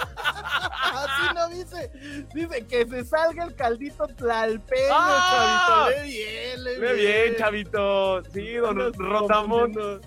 Así 0.91 1.35
no 1.35 1.49
dice. 1.49 1.91
Dice 2.33 2.67
que 2.67 2.85
se 2.87 3.05
salga 3.05 3.45
el 3.45 3.55
caldito 3.55 4.07
tlalpeño, 4.07 4.91
¡Ah! 4.91 5.87
chavito. 5.89 6.01
Ve 6.01 6.09
bien, 6.09 6.63
le 6.63 6.79
Ve 6.79 6.93
bien, 6.93 7.35
chavito. 7.37 8.23
Sí, 8.31 8.53
don 8.55 8.93
confundiendo. 8.93 10.01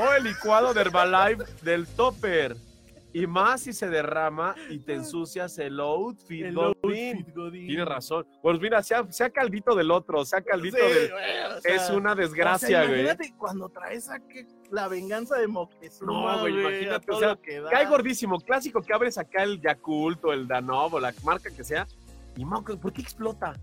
O 0.00 0.12
el 0.12 0.24
licuado 0.24 0.72
de 0.72 0.80
Herbalife 0.80 1.44
del 1.62 1.86
topper. 1.86 2.56
Y 3.12 3.26
más 3.26 3.62
si 3.62 3.72
se 3.72 3.88
derrama 3.88 4.54
y 4.68 4.80
te 4.80 4.94
ensucias 4.94 5.58
el 5.58 5.80
outfit, 5.80 6.44
El 6.44 6.54
Godín. 6.54 7.16
outfit, 7.16 7.34
Godín. 7.34 7.66
Tiene 7.66 7.84
razón. 7.84 8.26
Pues 8.42 8.60
mira, 8.60 8.82
sea, 8.82 9.10
sea 9.10 9.30
caldito 9.30 9.74
del 9.74 9.90
otro, 9.90 10.24
sea 10.24 10.42
caldito 10.42 10.76
Sí, 10.76 10.82
del... 10.82 11.10
güey, 11.10 11.56
o 11.56 11.60
sea, 11.60 11.74
es 11.74 11.90
una 11.90 12.12
o 12.12 12.14
sea, 12.14 12.22
desgracia, 12.22 12.84
güey. 12.84 13.00
Imagínate 13.00 13.34
cuando 13.38 13.68
traes 13.70 14.10
a 14.10 14.18
que 14.20 14.46
la 14.70 14.88
venganza 14.88 15.36
de 15.36 15.46
Moctezuma, 15.48 16.12
No, 16.12 16.40
güey, 16.40 16.52
güey, 16.52 16.66
imagínate, 16.66 17.10
o 17.12 17.18
sea, 17.18 17.36
que. 17.36 17.62
Cae 17.70 17.86
gordísimo, 17.86 18.38
clásico 18.40 18.82
que 18.82 18.92
abres 18.92 19.16
acá 19.16 19.42
el 19.42 19.60
Yakult 19.60 20.22
o 20.26 20.32
el 20.32 20.46
Danov 20.46 20.94
o 20.94 21.00
la 21.00 21.14
marca 21.24 21.50
que 21.50 21.64
sea. 21.64 21.86
Y 22.36 22.44
mocos, 22.44 22.76
¿por 22.76 22.92
qué 22.92 23.00
explota? 23.00 23.54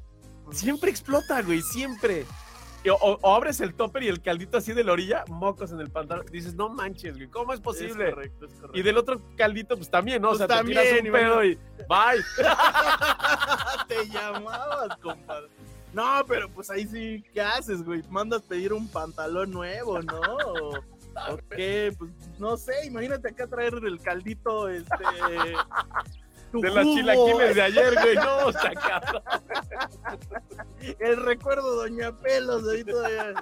Siempre 0.51 0.89
explota, 0.89 1.41
güey, 1.41 1.61
siempre. 1.61 2.25
Y 2.86 2.89
O, 2.89 2.95
o- 3.01 3.17
o 3.21 3.36
abres 3.36 3.59
el 3.61 3.73
topper 3.73 4.03
y 4.03 4.07
el 4.09 4.21
caldito 4.21 4.57
así 4.59 4.71
de 4.71 4.83
la 4.83 4.91
orilla, 4.93 5.23
mocos 5.27 5.71
en 5.71 5.79
el 5.81 5.89
pantalón. 5.89 6.25
Dices, 6.31 6.53
no 6.55 6.69
manches, 6.69 7.15
güey, 7.15 7.27
¿cómo 7.27 7.51
es 7.51 7.59
posible? 7.59 8.09
Es 8.09 8.13
correcto, 8.13 8.45
es 8.45 8.53
correcto. 8.53 8.77
y 8.77 8.81
del 8.83 8.97
otro 8.97 9.21
caldito, 9.36 9.75
pues 9.75 9.89
también, 9.89 10.21
¿no? 10.21 10.29
Pues 10.29 10.41
o 10.41 10.47
sea, 10.47 10.55
también, 10.57 10.77
te 10.79 11.01
tiras 11.01 11.05
un 11.05 11.11
pedo 11.11 11.43
y 11.43 11.55
bye. 11.89 12.23
te 13.88 14.07
llamabas, 14.09 14.97
compadre. 15.01 15.47
No, 15.93 16.23
pero 16.27 16.49
pues 16.49 16.69
ahí 16.69 16.86
sí, 16.88 17.23
¿qué 17.33 17.41
haces, 17.41 17.83
güey? 17.83 18.03
Mandas 18.09 18.41
pedir 18.43 18.71
un 18.73 18.88
pantalón 18.89 19.49
nuevo, 19.51 20.01
¿no? 20.01 20.19
O, 20.19 20.77
o 20.77 21.38
qué, 21.55 21.91
pues 21.97 22.11
no 22.38 22.57
sé, 22.57 22.86
imagínate 22.86 23.29
acá 23.29 23.47
traer 23.47 23.73
el 23.83 23.99
caldito, 24.01 24.67
este. 24.69 24.93
Tu 26.56 26.62
De 26.62 26.72
las 26.72 26.86
chilaquiles 26.86 27.56
de 27.56 27.62
ayer, 27.62 27.93
güey. 27.93 28.16
No, 28.16 28.51
cabrón. 28.88 29.24
El 30.99 31.18
recuerdo, 31.18 31.76
Doña 31.76 32.12
Pelos, 32.18 32.68
ahí 32.68 32.84
todavía. 32.84 33.34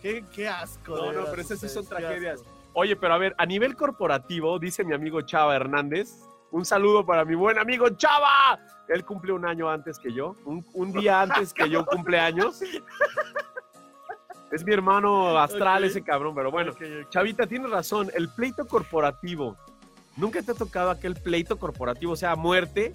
Qué, 0.00 0.24
qué 0.32 0.48
asco. 0.48 0.96
No, 0.96 1.12
no, 1.12 1.24
pero 1.26 1.42
esas 1.42 1.58
sí 1.58 1.68
son 1.68 1.86
tragedias. 1.86 2.40
asco. 2.40 2.50
Oye, 2.74 2.96
pero 2.96 3.14
a 3.14 3.18
ver, 3.18 3.34
a 3.38 3.46
nivel 3.46 3.76
corporativo, 3.76 4.58
dice 4.58 4.84
mi 4.84 4.94
amigo 4.94 5.20
Chava 5.22 5.54
Hernández. 5.56 6.10
Un 6.50 6.64
saludo 6.64 7.04
para 7.04 7.24
mi 7.24 7.34
buen 7.34 7.58
amigo 7.58 7.88
Chava. 7.90 8.58
Él 8.88 9.04
cumple 9.04 9.32
un 9.32 9.46
año 9.46 9.68
antes 9.68 9.98
que 9.98 10.12
yo. 10.12 10.36
Un, 10.44 10.64
un 10.74 10.92
día 10.92 11.22
antes 11.22 11.52
que 11.52 11.68
yo 11.68 11.84
cumple 11.86 12.18
años. 12.18 12.60
Es 14.52 14.64
mi 14.64 14.72
hermano 14.72 15.36
astral 15.36 15.82
ese 15.82 16.02
cabrón, 16.02 16.34
pero 16.34 16.50
bueno. 16.50 16.72
Chavita, 17.10 17.46
tienes 17.46 17.70
razón. 17.70 18.10
El 18.14 18.28
pleito 18.28 18.66
corporativo. 18.66 19.56
¿Nunca 20.16 20.42
te 20.42 20.52
ha 20.52 20.54
tocado 20.54 20.90
aquel 20.90 21.14
pleito 21.14 21.58
corporativo, 21.58 22.12
o 22.12 22.16
sea, 22.16 22.32
a 22.32 22.36
muerte? 22.36 22.92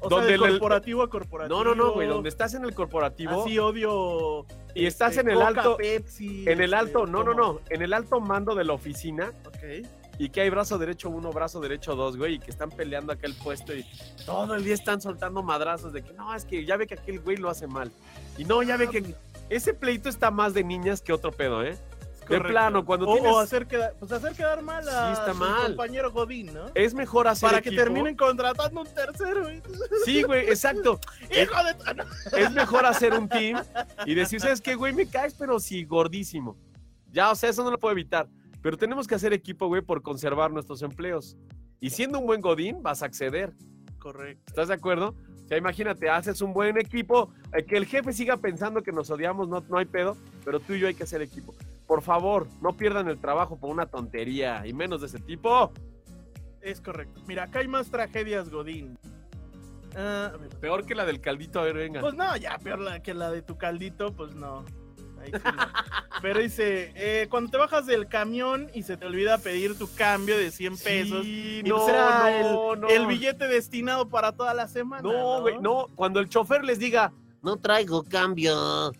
O 0.00 0.08
Donde 0.08 0.28
sea, 0.28 0.38
de 0.38 0.44
el- 0.44 0.50
corporativo 0.52 1.02
a 1.02 1.08
corporativo. 1.10 1.64
No, 1.64 1.64
no, 1.64 1.74
no, 1.74 1.92
güey, 1.92 2.06
donde 2.08 2.28
estás 2.28 2.52
en 2.54 2.64
el 2.64 2.74
corporativo 2.74 3.42
Así 3.44 3.58
odio. 3.58 4.44
y 4.74 4.84
estás 4.86 5.12
este, 5.16 5.22
en 5.22 5.28
el 5.30 5.34
Coca, 5.36 5.48
alto, 5.48 5.76
Pepsi, 5.78 6.42
en 6.46 6.60
el 6.60 6.74
este, 6.74 6.76
alto, 6.76 7.06
no, 7.06 7.22
no, 7.24 7.32
no, 7.32 7.60
en 7.70 7.80
el 7.82 7.92
alto 7.94 8.20
mando 8.20 8.54
de 8.54 8.64
la 8.64 8.74
oficina 8.74 9.32
Ok. 9.46 9.86
y 10.18 10.28
que 10.28 10.42
hay 10.42 10.50
brazo 10.50 10.76
derecho 10.76 11.08
uno, 11.08 11.30
brazo 11.32 11.58
derecho 11.60 11.96
dos, 11.96 12.18
güey, 12.18 12.34
y 12.34 12.38
que 12.38 12.50
están 12.50 12.68
peleando 12.70 13.12
acá 13.14 13.26
el 13.26 13.34
puesto 13.34 13.74
y 13.74 13.86
todo 14.26 14.54
el 14.54 14.62
día 14.64 14.74
están 14.74 15.00
soltando 15.00 15.42
madrazos 15.42 15.92
de 15.94 16.02
que 16.02 16.12
no, 16.12 16.34
es 16.34 16.44
que 16.44 16.66
ya 16.66 16.76
ve 16.76 16.86
que 16.86 16.94
aquel 16.94 17.20
güey 17.20 17.38
lo 17.38 17.48
hace 17.48 17.66
mal. 17.66 17.90
Y 18.36 18.44
no, 18.44 18.62
ya 18.62 18.76
ve 18.76 18.88
que 18.88 19.14
ese 19.48 19.72
pleito 19.72 20.10
está 20.10 20.30
más 20.30 20.52
de 20.52 20.64
niñas 20.64 21.00
que 21.00 21.12
otro 21.14 21.32
pedo, 21.32 21.62
¿eh? 21.64 21.78
De 22.24 22.36
Correcto. 22.38 22.48
plano, 22.48 22.84
cuando 22.86 23.06
o, 23.08 23.12
tienes... 23.14 23.32
o 23.32 23.38
hacer 23.38 23.66
quedar, 23.66 23.94
pues 23.98 24.10
hacer 24.10 24.32
quedar 24.34 24.62
mal 24.62 24.88
a 24.88 25.06
Sí, 25.14 25.20
está 25.20 25.32
su 25.34 25.38
mal. 25.38 25.66
compañero 25.68 26.10
Godín, 26.10 26.54
¿no? 26.54 26.66
Es 26.74 26.94
mejor 26.94 27.28
hacer 27.28 27.48
Para 27.50 27.60
que 27.60 27.68
equipo. 27.68 27.82
terminen 27.82 28.16
contratando 28.16 28.80
un 28.80 28.86
tercero. 28.86 29.42
güey. 29.42 29.60
Sí, 30.04 30.22
güey, 30.22 30.46
exacto. 30.48 30.98
Hijo 31.30 31.54
de... 31.64 32.40
es 32.42 32.50
mejor 32.52 32.86
hacer 32.86 33.12
un 33.12 33.28
team 33.28 33.62
y 34.06 34.14
decir, 34.14 34.40
¿sabes 34.40 34.60
qué, 34.60 34.74
güey? 34.74 34.92
Me 34.94 35.06
caes, 35.06 35.34
pero 35.34 35.60
sí, 35.60 35.84
gordísimo. 35.84 36.56
Ya, 37.12 37.30
o 37.30 37.34
sea, 37.34 37.50
eso 37.50 37.62
no 37.62 37.70
lo 37.70 37.78
puedo 37.78 37.92
evitar. 37.92 38.28
Pero 38.62 38.76
tenemos 38.78 39.06
que 39.06 39.14
hacer 39.14 39.32
equipo, 39.34 39.66
güey, 39.68 39.82
por 39.82 40.00
conservar 40.00 40.50
nuestros 40.50 40.80
empleos. 40.82 41.36
Y 41.80 41.90
siendo 41.90 42.18
un 42.18 42.26
buen 42.26 42.40
godín, 42.40 42.82
vas 42.82 43.02
a 43.02 43.06
acceder. 43.06 43.52
Correcto. 43.98 44.42
¿Estás 44.46 44.68
de 44.68 44.74
acuerdo? 44.74 45.14
O 45.44 45.46
sea, 45.46 45.58
imagínate, 45.58 46.08
haces 46.08 46.40
un 46.40 46.54
buen 46.54 46.78
equipo, 46.78 47.30
eh, 47.52 47.64
que 47.66 47.76
el 47.76 47.84
jefe 47.84 48.14
siga 48.14 48.38
pensando 48.38 48.82
que 48.82 48.92
nos 48.92 49.10
odiamos, 49.10 49.46
no, 49.48 49.60
no 49.68 49.76
hay 49.76 49.84
pedo, 49.84 50.16
pero 50.42 50.58
tú 50.58 50.72
y 50.72 50.80
yo 50.80 50.86
hay 50.88 50.94
que 50.94 51.02
hacer 51.02 51.20
equipo. 51.20 51.54
Por 51.94 52.02
favor, 52.02 52.48
no 52.60 52.76
pierdan 52.76 53.06
el 53.06 53.20
trabajo 53.20 53.56
por 53.56 53.70
una 53.70 53.86
tontería, 53.86 54.66
y 54.66 54.72
menos 54.72 55.00
de 55.00 55.06
ese 55.06 55.20
tipo. 55.20 55.70
Es 56.60 56.80
correcto. 56.80 57.20
Mira, 57.28 57.44
acá 57.44 57.60
hay 57.60 57.68
más 57.68 57.88
tragedias 57.88 58.50
Godín. 58.50 58.98
Ah, 59.96 60.32
a 60.34 60.36
ver. 60.36 60.48
Peor 60.58 60.84
que 60.84 60.96
la 60.96 61.04
del 61.04 61.20
caldito, 61.20 61.60
a 61.60 61.62
ver, 61.62 61.76
venga. 61.76 62.00
Pues 62.00 62.14
no, 62.14 62.36
ya 62.36 62.58
peor 62.58 62.80
la, 62.80 63.00
que 63.00 63.14
la 63.14 63.30
de 63.30 63.42
tu 63.42 63.56
caldito, 63.56 64.12
pues 64.12 64.34
no. 64.34 64.64
Ahí 65.22 65.30
sí 65.30 65.38
no. 65.44 65.62
Pero 66.20 66.40
dice, 66.40 66.90
eh, 66.96 67.28
cuando 67.30 67.52
te 67.52 67.58
bajas 67.58 67.86
del 67.86 68.08
camión 68.08 68.68
y 68.74 68.82
se 68.82 68.96
te 68.96 69.06
olvida 69.06 69.38
pedir 69.38 69.78
tu 69.78 69.88
cambio 69.94 70.36
de 70.36 70.50
100 70.50 70.78
pesos, 70.78 71.22
Sí, 71.24 71.60
y 71.64 71.68
no, 71.68 71.76
pues 71.76 71.90
era 71.90 72.42
no, 72.42 72.72
el, 72.72 72.80
no. 72.80 72.88
el 72.88 73.06
billete 73.06 73.46
destinado 73.46 74.08
para 74.08 74.32
toda 74.32 74.52
la 74.52 74.66
semana. 74.66 75.00
No, 75.08 75.42
güey, 75.42 75.60
no. 75.60 75.86
Cuando 75.94 76.18
el 76.18 76.28
chofer 76.28 76.64
les 76.64 76.80
diga, 76.80 77.12
No 77.40 77.56
traigo 77.56 78.02
cambio. 78.02 78.90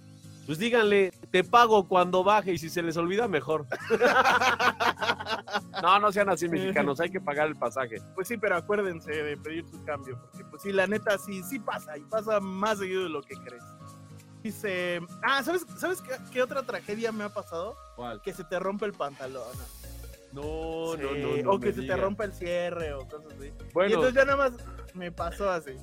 Pues 0.47 0.59
díganle, 0.59 1.13
te 1.31 1.45
pago 1.45 1.89
cuando 1.89 2.23
baje 2.23 2.53
y 2.53 2.59
si 2.59 2.69
se 2.69 2.83
les 2.83 2.97
olvida, 2.97 3.29
mejor. 3.29 3.67
no, 5.83 5.99
no 5.99 6.13
sean 6.13 6.29
así 6.29 6.49
mexicanos, 6.49 7.01
hay 7.01 7.11
que 7.11 7.21
pagar 7.21 7.49
el 7.49 7.57
pasaje. 7.57 8.01
Pues 8.15 8.29
sí, 8.29 8.37
pero 8.37 8.57
acuérdense 8.57 9.11
de 9.11 9.37
pedir 9.37 9.67
su 9.69 9.83
cambio, 9.85 10.19
porque 10.21 10.45
pues 10.45 10.63
sí, 10.63 10.73
la 10.73 10.87
neta 10.87 11.17
sí, 11.19 11.43
sí 11.43 11.59
pasa, 11.59 11.97
y 11.97 12.03
pasa 12.03 12.41
más 12.41 12.79
seguido 12.79 13.05
de 13.05 13.09
lo 13.09 13.23
que 13.23 13.37
crees. 13.37 13.65
Dice, 14.43 15.01
ah, 15.23 15.43
¿sabes, 15.43 15.65
¿sabes 15.79 16.03
qué, 16.03 16.13
qué 16.31 16.43
otra 16.43 16.63
tragedia 16.63 17.13
me 17.13 17.25
ha 17.25 17.31
pasado? 17.31 17.77
¿Cuál? 17.97 18.21
Que 18.21 18.35
se 18.35 18.45
te 18.45 18.59
rompe 18.59 18.85
el 18.85 18.93
pantalón. 18.93 19.57
No, 20.35 20.93
Sí, 20.97 21.03
no, 21.03 21.13
no, 21.37 21.43
no. 21.43 21.51
o 21.53 21.61
que 21.61 21.73
se 21.73 21.83
te 21.83 21.97
rompa 21.97 22.25
el 22.25 22.33
cierre 22.33 22.93
o 22.93 23.07
cosas 23.09 23.33
así. 23.39 23.47
Y 23.47 23.73
Bueno, 23.73 23.95
entonces 23.95 24.15
ya 24.15 24.25
nada 24.25 24.37
más 24.37 24.53
me 24.95 25.11
pasó 25.13 25.49
así. 25.51 25.77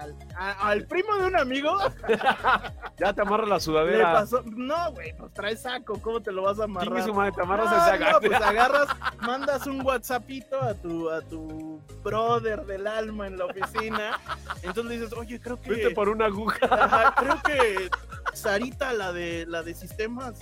Al, 0.00 0.16
a- 0.36 0.68
al 0.68 0.86
primo 0.86 1.16
de 1.16 1.26
un 1.26 1.36
amigo 1.36 1.76
ya 2.98 3.12
te 3.12 3.22
amarra 3.22 3.46
la 3.46 3.56
le 3.56 3.60
sudadera. 3.60 4.12
pasó. 4.12 4.42
No, 4.46 4.92
güey, 4.92 5.16
pues 5.16 5.32
trae 5.32 5.56
saco, 5.56 6.00
¿cómo 6.00 6.20
te 6.20 6.32
lo 6.32 6.42
vas 6.42 6.58
a 6.60 6.64
amarrar? 6.64 7.02
su 7.04 7.12
madre, 7.14 7.32
te 7.32 7.42
amarras 7.42 7.66
No, 7.70 7.76
no, 7.76 7.82
agarre. 7.82 8.28
pues 8.28 8.40
agarras, 8.40 8.88
mandas 9.20 9.66
un 9.66 9.84
WhatsAppito 9.84 10.60
a 10.60 10.74
tu, 10.74 11.10
a 11.10 11.20
tu 11.22 11.80
brother 12.04 12.64
del 12.66 12.86
alma 12.86 13.26
en 13.26 13.36
la 13.38 13.46
oficina. 13.46 14.18
Entonces 14.62 14.84
le 14.86 14.98
dices, 15.00 15.12
oye, 15.16 15.40
creo 15.40 15.60
que. 15.60 15.70
Vete 15.70 15.90
por 15.90 16.08
una 16.08 16.26
aguja. 16.26 16.58
Ajá, 16.70 17.14
creo 17.16 17.42
que 17.44 17.90
Sarita, 18.32 18.92
la 18.92 19.12
de 19.12 19.44
la 19.46 19.62
de 19.62 19.74
sistemas, 19.74 20.38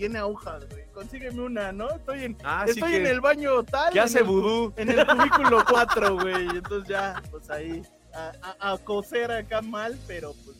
tiene 0.00 0.18
agujas, 0.18 0.66
güey. 0.70 0.84
Consígueme 0.92 1.42
una, 1.42 1.72
¿no? 1.72 1.90
Estoy 1.90 2.24
en, 2.24 2.36
Ah, 2.42 2.64
estoy 2.66 2.90
que- 2.90 2.96
en 2.96 3.06
el 3.06 3.20
baño 3.20 3.62
tal. 3.64 3.92
que 3.92 3.98
en 3.98 4.04
hace 4.04 4.18
el 4.20 4.24
vudú. 4.24 4.72
En 4.76 4.88
el 4.88 5.06
cubículo 5.06 5.62
4, 5.68 6.14
güey. 6.16 6.48
Entonces 6.48 6.88
ya, 6.88 7.22
pues 7.30 7.50
ahí, 7.50 7.82
a, 8.14 8.32
a- 8.60 8.72
a 8.72 8.78
coser 8.78 9.30
acá 9.30 9.60
mal, 9.60 9.98
pero 10.06 10.32
pues. 10.44 10.56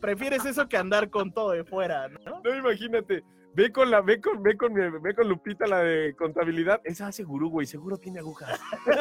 Prefieres 0.00 0.44
eso 0.46 0.66
que 0.68 0.76
andar 0.78 1.10
con 1.10 1.32
todo 1.32 1.50
de 1.50 1.64
fuera, 1.64 2.08
¿no? 2.08 2.40
No, 2.42 2.56
imagínate. 2.56 3.22
Ve 3.54 3.70
con 3.70 3.90
la, 3.90 4.00
ve 4.00 4.18
con, 4.20 4.42
ve 4.42 4.56
con, 4.56 4.72
mi- 4.72 4.98
ve 5.00 5.14
con 5.14 5.28
Lupita 5.28 5.66
la 5.66 5.80
de 5.80 6.16
contabilidad. 6.16 6.80
Esa 6.84 7.08
hace 7.08 7.22
gurú, 7.22 7.50
güey. 7.50 7.66
Seguro 7.66 7.98
tiene 7.98 8.20
agujas. 8.20 8.58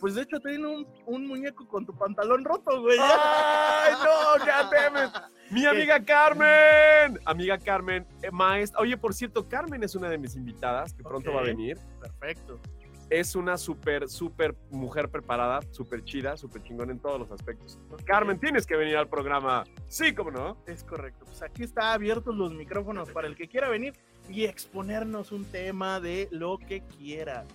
Pues 0.00 0.14
de 0.14 0.22
hecho 0.22 0.38
tiene 0.40 0.64
un, 0.66 0.86
un 1.06 1.26
muñeco 1.26 1.66
con 1.66 1.84
tu 1.84 1.92
pantalón 1.96 2.44
roto, 2.44 2.80
güey. 2.80 2.98
¡Ay, 3.00 3.94
no! 3.94 4.44
¡God 4.44 4.70
damn 4.72 4.96
it! 5.08 5.12
¡Mi 5.50 5.64
amiga 5.64 6.04
Carmen! 6.04 7.18
Amiga 7.24 7.58
Carmen, 7.58 8.06
eh, 8.22 8.30
maestra. 8.30 8.80
Oye, 8.80 8.96
por 8.96 9.14
cierto, 9.14 9.48
Carmen 9.48 9.82
es 9.82 9.94
una 9.94 10.10
de 10.10 10.18
mis 10.18 10.36
invitadas 10.36 10.92
que 10.92 11.02
pronto 11.02 11.32
va 11.32 11.40
a 11.40 11.44
venir. 11.44 11.78
Perfecto. 12.00 12.60
Es 13.08 13.34
una 13.34 13.56
súper, 13.56 14.08
súper 14.08 14.54
mujer 14.70 15.08
preparada, 15.08 15.60
súper 15.70 16.04
chida, 16.04 16.36
súper 16.36 16.62
chingón 16.62 16.90
en 16.90 16.98
todos 16.98 17.18
los 17.18 17.30
aspectos. 17.30 17.78
Carmen, 18.04 18.38
tienes 18.38 18.66
que 18.66 18.76
venir 18.76 18.98
al 18.98 19.08
programa. 19.08 19.64
Sí, 19.86 20.14
cómo 20.14 20.30
no. 20.30 20.62
Es 20.66 20.84
correcto. 20.84 21.24
Pues 21.24 21.42
aquí 21.42 21.62
está 21.62 21.94
abiertos 21.94 22.36
los 22.36 22.52
micrófonos 22.52 23.10
para 23.10 23.26
el 23.26 23.34
que 23.34 23.48
quiera 23.48 23.70
venir 23.70 23.94
y 24.28 24.44
exponernos 24.44 25.32
un 25.32 25.46
tema 25.46 26.00
de 26.00 26.28
lo 26.30 26.58
que 26.58 26.82
quiera. 26.82 27.46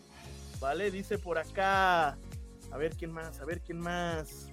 ¿Vale? 0.59 0.89
Dice 0.89 1.19
por 1.19 1.37
acá. 1.37 2.17
A 2.71 2.77
ver 2.77 2.95
quién 2.95 3.11
más, 3.11 3.39
a 3.39 3.45
ver 3.45 3.61
quién 3.61 3.77
más. 3.77 4.51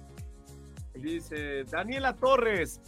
Dice 0.93 1.63
Daniela 1.63 2.13
Torres, 2.15 2.79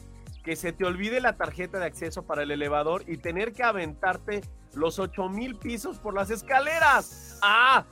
que 0.43 0.55
se 0.55 0.73
te 0.73 0.85
olvide 0.85 1.21
la 1.21 1.37
tarjeta 1.37 1.79
de 1.79 1.85
acceso 1.85 2.23
para 2.23 2.43
el 2.43 2.51
elevador 2.51 3.03
y 3.07 3.17
tener 3.17 3.53
que 3.53 3.63
aventarte 3.63 4.41
los 4.73 4.99
8000 4.99 5.55
pisos 5.55 5.97
por 5.99 6.13
las 6.13 6.29
escaleras. 6.29 7.39
Ah, 7.41 7.85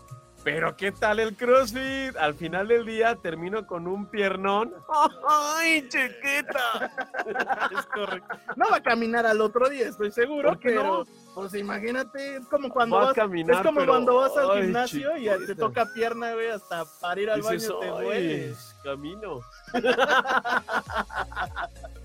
pero 0.43 0.75
¿qué 0.75 0.91
tal 0.91 1.19
el 1.19 1.35
CrossFit? 1.37 2.17
Al 2.17 2.33
final 2.33 2.67
del 2.67 2.83
día 2.85 3.15
termino 3.15 3.65
con 3.67 3.87
un 3.87 4.07
piernón. 4.07 4.73
¡Ay, 5.29 5.87
chiquita! 5.87 6.91
es 7.79 7.85
correcto. 7.85 8.37
No 8.55 8.69
va 8.71 8.77
a 8.77 8.83
caminar 8.83 9.25
al 9.27 9.39
otro 9.39 9.69
día, 9.69 9.87
estoy 9.87 10.11
seguro. 10.11 10.49
¿Por 10.49 10.59
qué 10.59 10.69
pero, 10.69 10.83
no? 10.83 11.05
Pues 11.35 11.53
imagínate, 11.53 12.37
es 12.37 12.47
como 12.47 12.69
cuando 12.69 12.97
Va 12.97 13.05
vas, 13.05 13.13
caminar, 13.13 13.57
es 13.57 13.61
como 13.61 13.79
pero, 13.81 13.91
cuando 13.93 14.15
vas 14.15 14.35
al 14.35 14.51
ay, 14.51 14.61
gimnasio 14.63 15.15
y 15.17 15.29
te 15.45 15.55
toca 15.55 15.85
pierna, 15.93 16.33
güey, 16.33 16.49
hasta 16.49 16.83
para 16.99 17.21
ir 17.21 17.29
al 17.29 17.39
Dices, 17.41 17.69
baño 17.69 17.79
te 17.79 17.85
"Ay, 17.85 18.03
dueles. 18.03 18.75
Camino. 18.83 19.39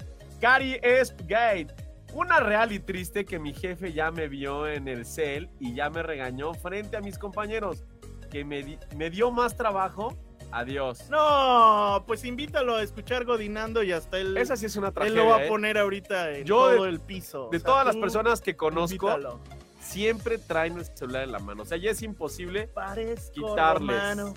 Cari 0.47 0.78
Espgate. 0.80 1.74
Una 2.14 2.38
real 2.38 2.70
y 2.70 2.78
triste 2.78 3.24
que 3.24 3.40
mi 3.40 3.53
jefe 3.53 3.92
ya 3.92 4.12
me 4.12 4.28
vio 4.28 4.68
en 4.68 4.86
el 4.86 5.05
cel 5.05 5.51
y 5.59 5.74
ya 5.74 5.90
me 5.90 6.05
regañó 6.05 6.55
frente 6.55 6.97
a 6.97 7.01
mis 7.01 7.18
compañeros. 7.18 7.82
Que 8.30 8.44
me, 8.44 8.62
di- 8.62 8.78
me 8.94 9.11
dio 9.11 9.32
más 9.32 9.57
trabajo. 9.57 10.16
Adiós. 10.53 11.11
No, 11.11 12.05
pues 12.07 12.24
invítalo 12.24 12.76
a 12.76 12.82
escuchar 12.84 13.24
Godinando 13.24 13.82
y 13.82 13.90
hasta 13.90 14.18
él, 14.18 14.36
Esa 14.36 14.55
sí 14.57 14.66
es 14.66 14.76
una 14.76 14.86
él 14.88 14.94
tragedia. 14.94 15.24
lo 15.24 15.30
va 15.30 15.38
a 15.38 15.44
¿eh? 15.47 15.49
poner 15.49 15.78
ahorita 15.78 16.30
en 16.30 16.44
Yo 16.44 16.59
todo 16.70 16.84
de- 16.84 16.90
el 16.90 17.01
piso. 17.01 17.49
De 17.51 17.57
O 17.57 17.61
sea, 17.61 17.66
todas 17.66 17.86
las 17.86 17.97
personas 17.97 18.40
que 18.40 18.55
conozco, 18.57 19.09
invítalo. 19.11 19.40
siempre 19.80 20.38
traen 20.38 20.78
el 20.78 20.84
celular 20.84 21.24
en 21.24 21.32
la 21.32 21.40
mano. 21.40 21.64
O 21.64 21.66
sea, 21.66 21.76
ya 21.76 21.90
es 21.90 22.03
imposible. 22.03 22.68
Parezco 22.68 23.32
quitarles. 23.49 23.97
romano 24.01 24.32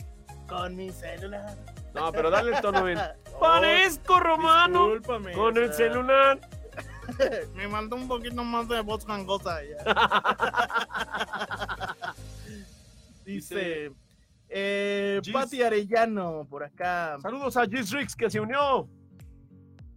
con 0.47 0.75
mi 0.75 0.89
celular. 0.89 1.55
No, 1.93 2.11
pero 2.11 2.29
dale 2.29 2.55
el 2.55 2.61
tono 2.61 2.83
bien. 2.83 2.99
Oh, 3.33 3.39
Parezco 3.41 4.19
romano 4.19 4.87
discúlpame, 4.89 5.31
con 5.31 5.55
el 5.57 5.73
celular. 5.73 6.37
Me 7.55 7.69
mandó 7.69 7.95
un 7.95 8.05
poquito 8.05 8.43
más 8.43 8.67
de 8.67 8.81
voz 8.81 9.05
gangosa 9.05 9.59
ya. 9.63 9.77
Dice 13.25 13.91
eh, 14.49 15.21
Gis- 15.23 15.31
Pati 15.31 15.63
Arellano 15.63 16.45
por 16.49 16.63
acá. 16.63 17.17
Saludos 17.21 17.55
a 17.55 17.65
Gis 17.65 17.91
Rix 17.91 18.13
que 18.15 18.29
se 18.29 18.41
unió. 18.41 18.89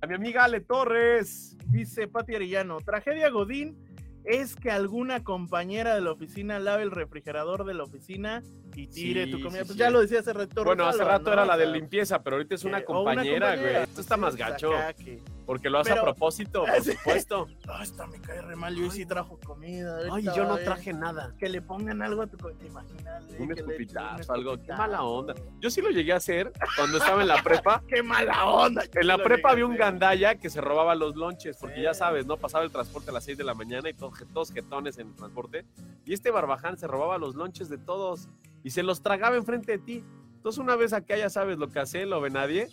A 0.00 0.06
mi 0.06 0.14
amiga 0.14 0.44
Ale 0.44 0.60
Torres. 0.60 1.56
Dice 1.66 2.06
Pati 2.06 2.36
Arellano, 2.36 2.78
tragedia 2.78 3.28
Godín 3.30 3.76
es 4.24 4.54
que 4.54 4.70
alguna 4.70 5.24
compañera 5.24 5.96
de 5.96 6.00
la 6.00 6.12
oficina 6.12 6.60
lave 6.60 6.84
el 6.84 6.92
refrigerador 6.92 7.64
de 7.64 7.74
la 7.74 7.82
oficina 7.84 8.40
y 8.74 8.86
tire 8.86 9.24
Sí, 9.26 9.30
tu 9.32 9.40
comida. 9.42 9.60
sí, 9.60 9.64
pues 9.66 9.72
sí. 9.72 9.78
ya 9.78 9.90
lo 9.90 10.00
decía 10.00 10.20
hace 10.20 10.32
rato. 10.32 10.64
Bueno, 10.64 10.86
hace 10.86 11.04
rato 11.04 11.26
¿no? 11.26 11.32
era 11.32 11.44
la 11.44 11.56
de 11.56 11.66
limpieza, 11.66 12.22
pero 12.22 12.36
ahorita 12.36 12.54
es 12.54 12.64
una 12.64 12.84
compañera, 12.84 13.56
güey. 13.56 13.76
Esto 13.76 14.00
está 14.00 14.16
más 14.16 14.36
gacho. 14.36 14.70
que- 14.98 15.22
Porque 15.46 15.68
lo 15.68 15.78
hace 15.80 15.92
a 15.92 16.00
propósito, 16.00 16.64
por 16.64 16.82
supuesto. 16.84 17.48
No, 17.66 17.82
esta 17.82 18.06
me 18.06 18.20
cae 18.20 18.40
re 18.42 18.54
mal. 18.56 18.74
Yo 18.76 18.90
sí 18.90 19.04
trajo 19.04 19.38
comida. 19.44 19.98
Ay, 20.12 20.24
yo 20.24 20.44
no 20.44 20.56
traje 20.58 20.92
nada. 20.92 21.34
Que 21.38 21.48
le 21.48 21.60
pongan 21.60 22.00
algo 22.02 22.22
a 22.22 22.26
tu 22.26 22.38
comida. 22.38 22.64
Imagínate. 22.64 23.36
Un 23.42 23.52
escupitazo, 23.52 24.32
algo. 24.32 24.56
Qué 24.62 24.72
mala 24.72 25.02
onda. 25.02 25.34
Yo 25.60 25.70
sí 25.70 25.80
lo 25.82 25.90
llegué 25.90 26.12
a 26.12 26.16
hacer 26.16 26.52
cuando 26.76 26.98
estaba 26.98 27.22
en 27.22 27.28
la 27.28 27.42
prepa. 27.42 27.82
¡Qué 27.88 28.02
mala 28.02 28.44
onda! 28.46 28.82
En 28.94 29.06
la 29.06 29.18
prepa 29.18 29.50
había 29.50 29.66
un 29.66 29.76
gandalla 29.76 30.36
que 30.36 30.48
se 30.48 30.60
robaba 30.60 30.94
los 30.94 31.16
lonches, 31.16 31.56
porque 31.58 31.82
ya 31.82 31.92
sabes, 31.94 32.24
¿no? 32.26 32.36
Pasaba 32.36 32.64
el 32.64 32.70
transporte 32.70 33.10
a 33.10 33.12
las 33.12 33.24
6 33.24 33.36
de 33.38 33.44
la 33.44 33.54
mañana 33.54 33.88
y 33.90 33.94
todos 33.94 34.52
jetones 34.52 34.98
en 34.98 35.08
el 35.08 35.14
transporte. 35.14 35.64
Y 36.04 36.12
este 36.14 36.30
barbaján 36.30 36.78
se 36.78 36.86
robaba 36.86 37.18
los 37.18 37.34
lonches 37.34 37.68
de 37.68 37.78
todos 37.78 38.28
y 38.64 38.70
se 38.70 38.82
los 38.82 39.02
tragaba 39.02 39.36
enfrente 39.36 39.72
de 39.72 39.78
ti. 39.78 40.04
Entonces 40.36 40.58
una 40.58 40.76
vez 40.76 40.92
acá 40.92 41.16
ya 41.16 41.30
sabes 41.30 41.58
lo 41.58 41.68
que 41.68 41.78
hace, 41.80 42.04
lo 42.06 42.20
ve 42.20 42.30
nadie, 42.30 42.68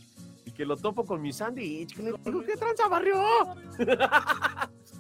y 0.46 0.52
que 0.52 0.66
lo 0.66 0.76
topo 0.78 1.06
con 1.06 1.22
mi 1.22 1.32
sándwich, 1.34 1.96
que 1.96 2.04
le 2.04 2.12
digo, 2.24 2.42
¿qué 2.44 2.56
tranza 2.58 2.88
barrio? 2.88 3.16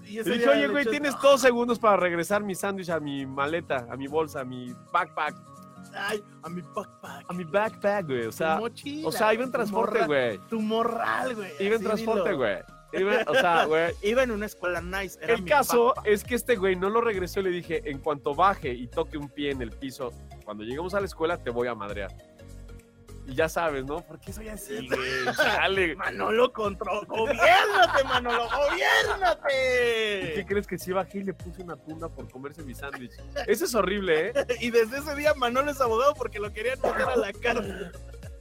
Y 0.05 0.17
ese 0.17 0.31
dije, 0.31 0.49
oye, 0.49 0.67
güey, 0.67 0.85
tienes 0.85 1.13
dos 1.21 1.39
segundos 1.39 1.77
para 1.77 1.95
regresar 1.97 2.43
mi 2.43 2.55
sándwich 2.55 2.89
a 2.89 2.99
mi 2.99 3.27
maleta, 3.27 3.85
a 3.91 3.95
mi 3.95 4.07
bolsa, 4.07 4.39
a 4.41 4.43
mi 4.43 4.73
backpack, 4.91 5.35
Ay, 5.93 6.23
a 6.41 6.49
mi 6.49 6.61
backpack. 6.61 7.25
a 7.29 7.33
mi 7.33 7.43
backpack, 7.43 8.05
güey. 8.07 8.25
O 8.25 8.31
sea, 8.31 8.57
mochila, 8.57 9.07
o 9.07 9.11
sea, 9.11 9.33
iba 9.35 9.43
en 9.43 9.51
transporte, 9.51 10.05
güey. 10.07 10.39
Tu 10.49 10.59
morral, 10.59 11.35
güey. 11.35 11.51
Iba 11.59 11.75
en 11.75 11.83
transporte, 11.83 12.33
güey. 12.33 12.57
Iba- 12.93 13.23
o 13.27 13.33
sea, 13.35 13.65
güey. 13.67 13.93
Iba 14.01 14.23
en 14.23 14.31
una 14.31 14.47
escuela 14.47 14.81
nice. 14.81 15.19
era 15.21 15.35
El 15.35 15.45
caso 15.45 15.87
backpack. 15.87 16.07
es 16.07 16.23
que 16.23 16.33
este 16.35 16.55
güey 16.55 16.75
no 16.75 16.89
lo 16.89 17.01
regresó 17.01 17.41
y 17.41 17.43
le 17.43 17.49
dije, 17.51 17.87
en 17.89 17.99
cuanto 17.99 18.33
baje 18.33 18.73
y 18.73 18.87
toque 18.87 19.15
un 19.19 19.29
pie 19.29 19.51
en 19.51 19.61
el 19.61 19.71
piso, 19.73 20.11
cuando 20.49 20.63
lleguemos 20.63 20.95
a 20.95 20.99
la 20.99 21.05
escuela 21.05 21.37
te 21.37 21.51
voy 21.51 21.67
a 21.67 21.75
madrear. 21.75 22.11
Y 23.27 23.35
ya 23.35 23.47
sabes, 23.47 23.85
¿no? 23.85 24.01
¿Por 24.01 24.19
qué 24.19 24.33
soy 24.33 24.47
así, 24.47 24.87
güey? 24.87 25.35
Chale. 25.35 25.95
Manolo 25.95 26.51
control. 26.51 27.05
¡Gobiérnate, 27.05 28.03
Manolo! 28.05 28.47
¿Y 28.47 28.49
qué 28.49 28.55
¡Gobiérnate! 28.71 30.45
crees 30.47 30.65
que 30.65 30.79
si 30.79 30.91
bajé 30.91 31.19
y 31.19 31.23
le 31.25 31.35
puse 31.35 31.61
una 31.61 31.75
tunda 31.75 32.09
por 32.09 32.27
comerse 32.31 32.63
mi 32.63 32.73
sándwich? 32.73 33.11
Eso 33.45 33.65
es 33.65 33.75
horrible, 33.75 34.29
¿eh? 34.29 34.33
Y 34.59 34.71
desde 34.71 34.97
ese 34.97 35.13
día 35.13 35.35
Manolo 35.35 35.69
es 35.69 35.79
abogado 35.81 36.15
porque 36.15 36.39
lo 36.39 36.51
querían 36.51 36.79
meter 36.81 37.03
a 37.03 37.15
la 37.15 37.31
cárcel. 37.31 37.91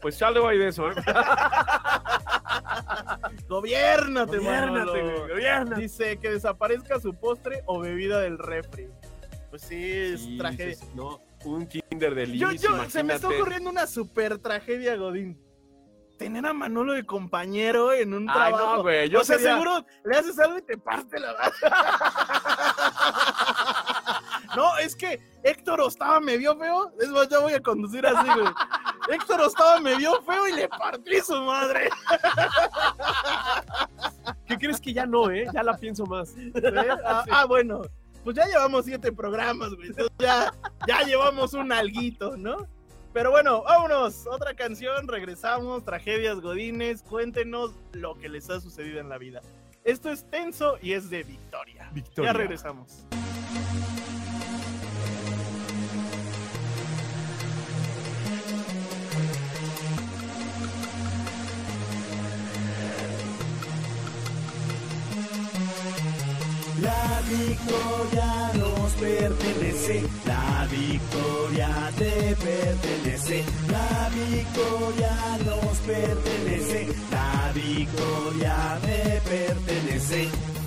Pues 0.01 0.19
ya 0.19 0.31
le 0.31 0.41
voy 0.41 0.57
de 0.57 0.69
eso, 0.69 0.91
¿eh? 0.91 0.95
¡Gobiérnate, 3.51 4.39
Gobiérnate, 4.39 4.41
Manolo! 4.41 4.93
güey, 4.93 5.29
gobiérnate. 5.29 5.83
Dice 5.83 6.17
que 6.17 6.31
desaparezca 6.31 7.01
su 7.01 7.13
postre 7.13 7.65
o 7.67 7.81
bebida 7.81 8.19
del 8.21 8.39
refri. 8.39 8.89
Pues 9.51 9.61
sí, 9.61 9.91
es 9.91 10.23
Sí, 10.23 10.39
tragedia. 10.39 10.77
No, 10.95 11.21
un 11.45 11.67
kinder 11.67 12.15
de 12.15 12.37
Yo, 12.37 12.51
yo, 12.53 12.85
se 12.91 13.03
me 13.03 13.15
está 13.15 13.29
ocurriendo 13.29 13.71
una 13.71 13.87
super 13.87 14.39
tragedia, 14.39 14.97
Godín. 14.97 15.41
Tener 16.19 16.45
a 16.47 16.53
Manolo 16.53 16.95
de 16.95 17.07
compañero 17.07 17.93
en 17.93 18.13
un 18.13 18.29
Ay, 18.29 18.35
trabajo. 18.53 18.77
no, 18.77 18.83
güey, 18.83 19.09
yo 19.09 19.21
o 19.21 19.25
sea, 19.25 19.37
sería- 19.37 19.53
seguro 19.53 19.87
le 20.05 20.17
haces 20.17 20.37
algo 20.41 20.59
y 20.59 20.63
te 20.63 20.77
parte 20.77 21.19
la 21.21 21.33
No, 24.57 24.77
es 24.79 24.97
que 24.97 25.21
Héctor 25.45 25.81
Ostava 25.81 26.19
me 26.21 26.37
vio 26.37 26.57
feo. 26.59 26.93
Es 27.01 27.09
más, 27.11 27.29
ya 27.29 27.39
voy 27.39 27.53
a 27.53 27.61
conducir 27.61 28.05
así, 28.05 28.29
güey. 28.29 28.53
Héctor 29.11 29.41
Ostava 29.43 29.79
me 29.81 29.95
vio 29.97 30.21
feo 30.23 30.49
y 30.49 30.53
le 30.53 30.69
partí 30.69 31.21
su 31.21 31.41
madre. 31.43 31.89
¿Qué 34.47 34.57
crees 34.57 34.81
que 34.81 34.93
ya 34.93 35.07
no, 35.07 35.31
eh? 35.31 35.47
Ya 35.53 35.63
la 35.63 35.77
pienso 35.77 36.05
más. 36.07 36.35
Ah, 37.07 37.25
ah, 37.31 37.45
bueno. 37.45 37.83
Pues 38.25 38.37
ya 38.37 38.47
llevamos 38.47 38.85
siete 38.85 39.13
programas, 39.13 39.75
güey. 39.75 39.89
Entonces 39.89 40.15
ya, 40.19 40.53
ya 40.87 41.03
llevamos 41.03 41.55
un 41.55 41.73
alguito, 41.73 42.37
¿no? 42.37 42.67
Pero 43.13 43.31
bueno, 43.31 43.63
vámonos. 43.63 44.27
Otra 44.27 44.55
canción, 44.55 45.09
regresamos. 45.09 45.85
Tragedias 45.85 46.41
Godines. 46.41 47.03
Cuéntenos 47.03 47.73
lo 47.93 48.19
que 48.19 48.29
les 48.29 48.51
ha 48.51 48.61
sucedido 48.61 49.01
en 49.01 49.09
la 49.09 49.19
vida. 49.19 49.41
Esto 49.85 50.11
es 50.11 50.29
tenso 50.31 50.79
y 50.83 50.93
es 50.93 51.09
de 51.09 51.23
Victoria. 51.23 51.89
Victoria. 51.93 52.33
Ya 52.33 52.37
regresamos. 52.37 53.07
La 66.83 67.21
victoria 67.29 68.53
nos 68.55 68.93
pertenece, 68.93 70.03
la 70.25 70.67
victoria 70.71 71.93
te 71.97 72.37
pertenece, 72.37 73.45
la 73.69 74.11
victoria 74.11 75.39
nos 75.45 75.77
pertenece, 75.79 76.89
la 77.11 77.53
victoria 77.53 78.79
me 78.83 79.21
pertenece. 79.29 80.58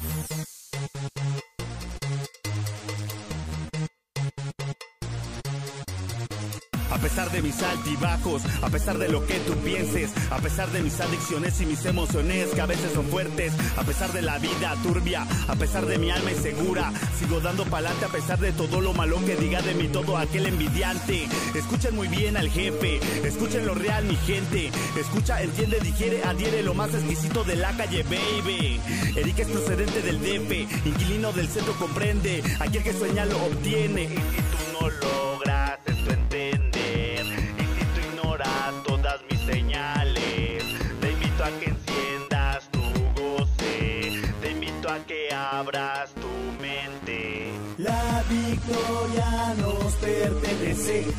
Pesar 7.02 7.32
de 7.32 7.42
mis 7.42 7.62
altibajos, 7.62 8.44
a 8.62 8.70
pesar 8.70 8.98
de 8.98 9.10
lo 9.10 9.26
que 9.26 9.40
tú 9.40 9.56
pienses, 9.58 10.12
a 10.30 10.38
pesar 10.38 10.70
de 10.72 10.82
mis 10.82 11.00
adicciones 11.00 11.60
y 11.60 11.66
mis 11.66 11.84
emociones 11.86 12.50
que 12.50 12.62
a 12.62 12.66
veces 12.66 12.92
son 12.94 13.06
fuertes, 13.06 13.54
a 13.76 13.84
pesar 13.84 14.14
de 14.14 14.22
la 14.22 14.38
vida 14.38 14.76
turbia, 14.84 15.26
a 15.48 15.56
pesar 15.56 15.86
de 15.86 15.98
mi 15.98 16.12
alma 16.12 16.32
insegura, 16.32 16.94
sigo 17.20 17.40
dando 17.40 17.66
pa'lante 17.66 18.06
a 18.06 18.10
pesar 18.10 18.40
de 18.40 18.52
todo 18.52 18.82
lo 18.82 18.94
malo 18.94 19.18
que 19.26 19.36
diga 19.36 19.62
de 19.62 19.74
mí 19.74 19.88
todo 19.88 20.18
aquel 20.18 20.46
envidiante. 20.46 21.28
Escuchen 21.56 21.96
muy 21.96 22.08
bien 22.08 22.38
al 22.38 22.50
jefe, 22.50 23.00
escuchen 23.26 23.66
lo 23.66 23.74
real 23.74 24.06
mi 24.06 24.16
gente, 24.16 24.72
escucha, 25.00 25.42
entiende, 25.42 25.80
digiere, 25.80 26.24
adhiere 26.24 26.62
lo 26.64 26.74
más 26.74 26.94
exquisito 26.94 27.44
de 27.44 27.56
la 27.56 27.76
calle, 27.76 28.04
baby. 28.04 28.80
Eric 29.16 29.40
es 29.40 29.48
procedente 29.48 30.02
del 30.02 30.20
DF, 30.20 30.86
inquilino 30.86 31.32
del 31.34 31.48
centro 31.48 31.74
comprende, 31.74 32.44
aquel 32.60 32.84
que 32.84 32.94
sueña 32.94 33.26
lo 33.26 33.38
obtiene. 33.44 34.10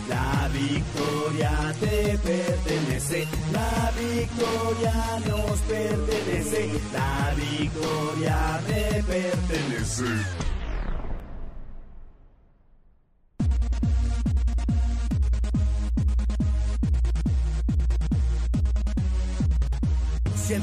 La 0.09 0.48
victoria 0.48 1.74
te 1.78 2.18
pertenece, 2.18 3.26
la 3.53 3.92
victoria 4.00 5.20
nos 5.26 5.61
pertenece, 5.61 6.70
la 6.92 7.34
victoria 7.34 8.61
me 8.66 9.03
pertenece. 9.03 10.51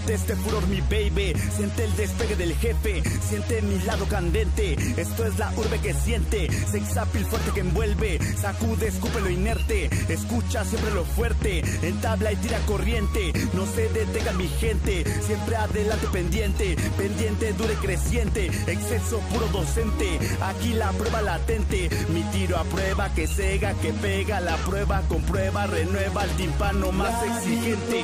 Siente 0.10 0.34
este 0.34 0.44
furor 0.44 0.68
mi 0.70 0.82
baby, 0.82 1.36
siente 1.56 1.84
el 1.84 1.96
despegue 1.96 2.36
del 2.36 2.56
jefe, 2.56 3.04
siente 3.30 3.62
mi 3.62 3.78
lado 3.84 4.08
candente, 4.08 4.76
esto 5.00 5.24
es 5.24 5.38
la 5.38 5.52
urbe 5.56 5.80
que 5.82 5.94
siente, 5.94 6.50
sexapil 6.66 7.24
fuerte 7.26 7.52
que 7.52 7.60
envuelve, 7.60 8.20
sacude, 8.36 8.88
escupe 8.88 9.22
lo 9.22 9.30
inerte, 9.30 9.88
escucha 10.12 10.66
siempre 10.66 10.96
lo 10.96 11.06
fuerte, 11.06 11.60
entabla 11.84 12.32
y 12.32 12.38
tira 12.38 12.58
corriente, 12.66 13.34
no 13.54 13.68
se 13.68 13.88
detenga 13.90 14.32
mi 14.32 14.48
gente, 14.48 15.04
siempre 15.22 15.56
adelante 15.58 16.08
pendiente, 16.12 16.76
pendiente 16.98 17.54
dure 17.54 17.76
creciente, 17.76 18.48
exceso 18.66 19.20
puro 19.32 19.46
docente, 19.50 20.18
aquí 20.42 20.74
la 20.74 20.92
prueba 20.94 21.22
latente, 21.22 21.88
mi 22.12 22.24
tiro 22.32 22.58
a 22.58 22.64
prueba 22.64 23.14
que 23.14 23.28
cega, 23.28 23.76
que 23.76 23.94
pega, 23.94 24.40
la 24.40 24.58
prueba 24.58 25.04
comprueba, 25.08 25.68
renueva 25.68 26.24
el 26.24 26.32
timpano 26.32 26.92
más 26.92 27.14
exigente. 27.26 28.04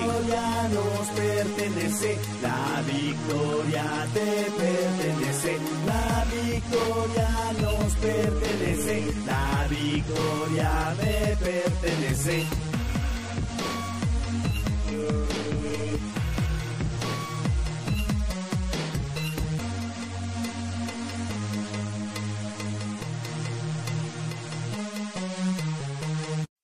Nos 0.76 1.08
pertenece, 1.16 1.95
la 2.02 2.82
victoria 2.82 4.08
te 4.14 4.52
pertenece, 4.52 5.58
la 5.86 6.26
victoria 6.26 7.30
nos 7.62 7.96
pertenece, 7.96 9.14
la 9.26 9.68
victoria 9.70 10.96
me 11.02 11.38
pertenece. 11.38 12.46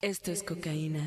Esto 0.02 0.32
es 0.32 0.44
cocaína. 0.44 1.04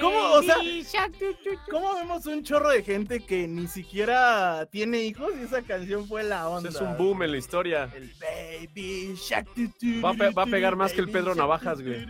¿Cómo, 0.00 0.18
o 0.32 0.42
sea, 0.42 0.56
¿cómo 1.70 1.94
vemos 1.94 2.26
un 2.26 2.42
chorro 2.42 2.70
de 2.70 2.82
gente 2.82 3.20
que 3.20 3.46
ni 3.48 3.66
siquiera 3.66 4.66
tiene 4.70 5.02
hijos 5.02 5.32
y 5.38 5.44
esa 5.44 5.62
canción 5.62 6.06
fue 6.06 6.22
la 6.22 6.48
onda? 6.48 6.68
Es 6.70 6.80
un 6.80 6.96
boom 6.96 7.22
en 7.22 7.32
la 7.32 7.36
historia. 7.38 7.88
El 7.94 8.12
Baby 8.20 9.14
Shark. 9.16 9.48
Va 10.04 10.10
a, 10.10 10.14
pe- 10.14 10.30
va 10.30 10.42
a 10.42 10.46
pegar 10.46 10.76
más 10.76 10.92
que 10.92 11.00
el 11.00 11.06
Baby 11.06 11.12
Pedro 11.14 11.26
Shark, 11.34 11.38
Navajas, 11.38 11.82
güey. 11.82 12.06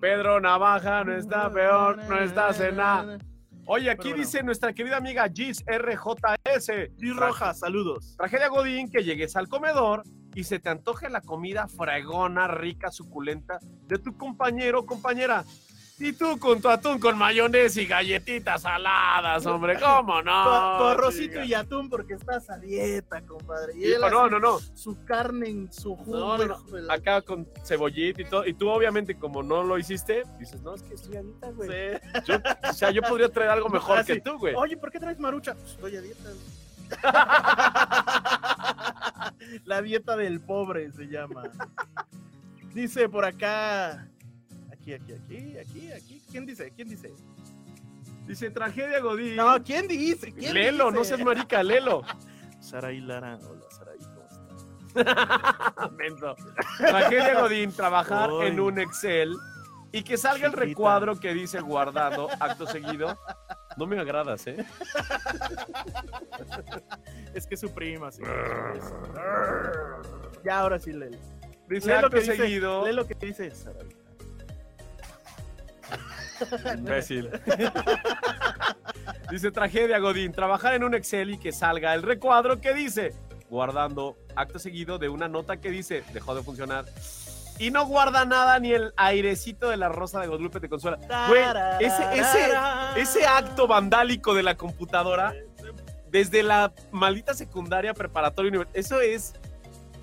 Pedro 0.00 0.40
Navaja 0.40 1.04
no 1.04 1.16
está 1.16 1.50
peor, 1.50 1.96
no 2.08 2.18
está 2.20 2.52
cena. 2.52 3.18
Oye, 3.66 3.90
aquí 3.90 4.08
bueno. 4.08 4.24
dice 4.24 4.42
nuestra 4.42 4.72
querida 4.72 4.96
amiga 4.96 5.28
Gis 5.32 5.64
RJS. 5.66 6.96
Gis 6.98 7.16
Rojas, 7.16 7.60
saludos. 7.60 8.16
Tragedia 8.16 8.48
Godín, 8.48 8.90
que 8.90 9.04
llegues 9.04 9.36
al 9.36 9.48
comedor 9.48 10.02
y 10.34 10.44
se 10.44 10.58
te 10.58 10.68
antoje 10.68 11.08
la 11.08 11.20
comida 11.20 11.68
fregona, 11.68 12.48
rica, 12.48 12.90
suculenta 12.90 13.58
de 13.86 13.98
tu 13.98 14.16
compañero 14.16 14.80
o 14.80 14.86
compañera. 14.86 15.44
Y 16.04 16.12
tú 16.14 16.36
con 16.40 16.60
tu 16.60 16.68
atún 16.68 16.98
con 16.98 17.16
mayonesa 17.16 17.80
y 17.80 17.86
galletitas 17.86 18.62
saladas, 18.62 19.46
hombre, 19.46 19.78
¿cómo 19.78 20.20
no? 20.20 20.42
Chica? 21.12 21.44
y 21.44 21.54
atún 21.54 21.88
porque 21.88 22.14
estás 22.14 22.50
a 22.50 22.58
dieta, 22.58 23.22
compadre. 23.22 23.72
Y 23.76 23.84
él 23.84 24.00
no, 24.10 24.28
no, 24.28 24.40
no. 24.40 24.58
Su 24.74 25.04
carne 25.04 25.48
en 25.48 25.72
su 25.72 25.94
jugo. 25.94 26.18
No, 26.18 26.38
no, 26.38 26.58
no. 26.68 26.92
Acá 26.92 27.22
con 27.22 27.46
cebollita 27.64 28.20
y 28.20 28.24
todo. 28.24 28.44
Y 28.44 28.54
tú, 28.54 28.68
obviamente, 28.68 29.16
como 29.16 29.44
no 29.44 29.62
lo 29.62 29.78
hiciste, 29.78 30.24
dices, 30.40 30.60
no, 30.62 30.74
es 30.74 30.82
que 30.82 30.94
estoy 30.94 31.14
a 31.16 31.22
dieta, 31.22 31.50
güey. 31.52 31.70
Sí. 31.70 32.00
Yo- 32.26 32.38
o 32.68 32.72
sea, 32.72 32.90
yo 32.90 33.00
podría 33.02 33.28
traer 33.28 33.50
algo 33.50 33.68
mejor 33.68 34.04
que 34.04 34.20
tú, 34.20 34.38
güey. 34.38 34.54
Oye, 34.56 34.76
¿por 34.76 34.90
qué 34.90 34.98
traes 34.98 35.20
marucha? 35.20 35.54
Pues 35.54 35.70
estoy 35.70 35.94
a 35.96 36.00
dieta. 36.00 36.24
güey. 36.24 36.92
La 39.64 39.82
dieta 39.82 40.16
del 40.16 40.40
pobre 40.40 40.90
se 40.92 41.04
llama. 41.06 41.44
Dice 42.74 43.08
por 43.08 43.24
acá. 43.24 44.08
Aquí, 44.82 44.94
aquí, 44.94 45.12
aquí, 45.14 45.58
aquí, 45.58 45.92
aquí. 45.92 46.22
¿Quién 46.28 46.44
dice? 46.44 46.72
¿Quién 46.74 46.88
dice? 46.88 47.14
Dice, 48.26 48.50
tragedia 48.50 48.98
Godín. 48.98 49.36
No, 49.36 49.62
¿quién 49.62 49.86
dice? 49.86 50.32
¿Quién 50.32 50.54
Lelo, 50.54 50.86
dice? 50.86 50.98
no 50.98 51.04
seas 51.04 51.20
marica, 51.24 51.62
Lelo. 51.62 52.02
Saraí 52.60 53.00
Lara. 53.00 53.38
Hola, 53.48 53.62
Saraí, 53.70 53.98
¿cómo 54.00 54.22
estás? 54.24 55.92
Mento. 55.92 56.34
Tragedia 56.78 57.40
Godín, 57.40 57.70
trabajar 57.72 58.28
en 58.42 58.58
un 58.58 58.80
Excel 58.80 59.36
y 59.92 60.02
que 60.02 60.16
salga 60.16 60.46
el 60.48 60.52
recuadro 60.52 61.14
que 61.20 61.32
dice 61.32 61.60
guardado, 61.60 62.28
acto 62.40 62.66
seguido. 62.66 63.16
No 63.76 63.86
me 63.86 64.00
agradas, 64.00 64.46
¿eh? 64.48 64.66
Es 67.34 67.46
que 67.46 67.56
su 67.56 67.72
prima, 67.72 68.10
sí. 68.10 68.22
Ya, 70.44 70.58
ahora 70.58 70.80
sí, 70.80 70.92
Lelo. 70.92 71.18
Dice 71.68 71.86
Lee 71.86 71.92
lo 71.92 72.06
acto 72.06 72.10
que 72.10 72.20
dice- 72.20 72.36
seguido. 72.36 72.84
lee 72.86 72.92
lo 72.94 73.06
que 73.06 73.14
dice 73.14 73.50
Saraí. 73.52 73.88
Imbécil. 76.76 77.30
dice 79.30 79.50
tragedia 79.50 79.98
Godín, 79.98 80.32
trabajar 80.32 80.74
en 80.74 80.84
un 80.84 80.94
Excel 80.94 81.30
y 81.30 81.38
que 81.38 81.52
salga 81.52 81.94
el 81.94 82.02
recuadro 82.02 82.60
que 82.60 82.74
dice 82.74 83.14
guardando 83.52 84.16
acto 84.34 84.58
seguido 84.58 84.98
de 84.98 85.10
una 85.10 85.28
nota 85.28 85.58
que 85.58 85.70
dice 85.70 86.02
dejó 86.14 86.34
de 86.34 86.42
funcionar. 86.42 86.86
Y 87.58 87.70
no 87.70 87.86
guarda 87.86 88.24
nada 88.24 88.58
ni 88.58 88.72
el 88.72 88.94
airecito 88.96 89.68
de 89.68 89.76
la 89.76 89.90
rosa 89.90 90.20
de 90.20 90.26
Guadalupe 90.26 90.58
te 90.58 90.70
consuela. 90.70 90.98
Güey, 91.28 91.44
ese, 91.80 92.02
ese, 92.14 92.52
ese 92.96 93.26
acto 93.26 93.66
vandálico 93.66 94.34
de 94.34 94.42
la 94.42 94.56
computadora, 94.56 95.34
desde 96.08 96.42
la 96.42 96.72
maldita 96.92 97.34
secundaria 97.34 97.92
preparatoria 97.92 98.66
eso 98.72 99.00
es, 99.00 99.34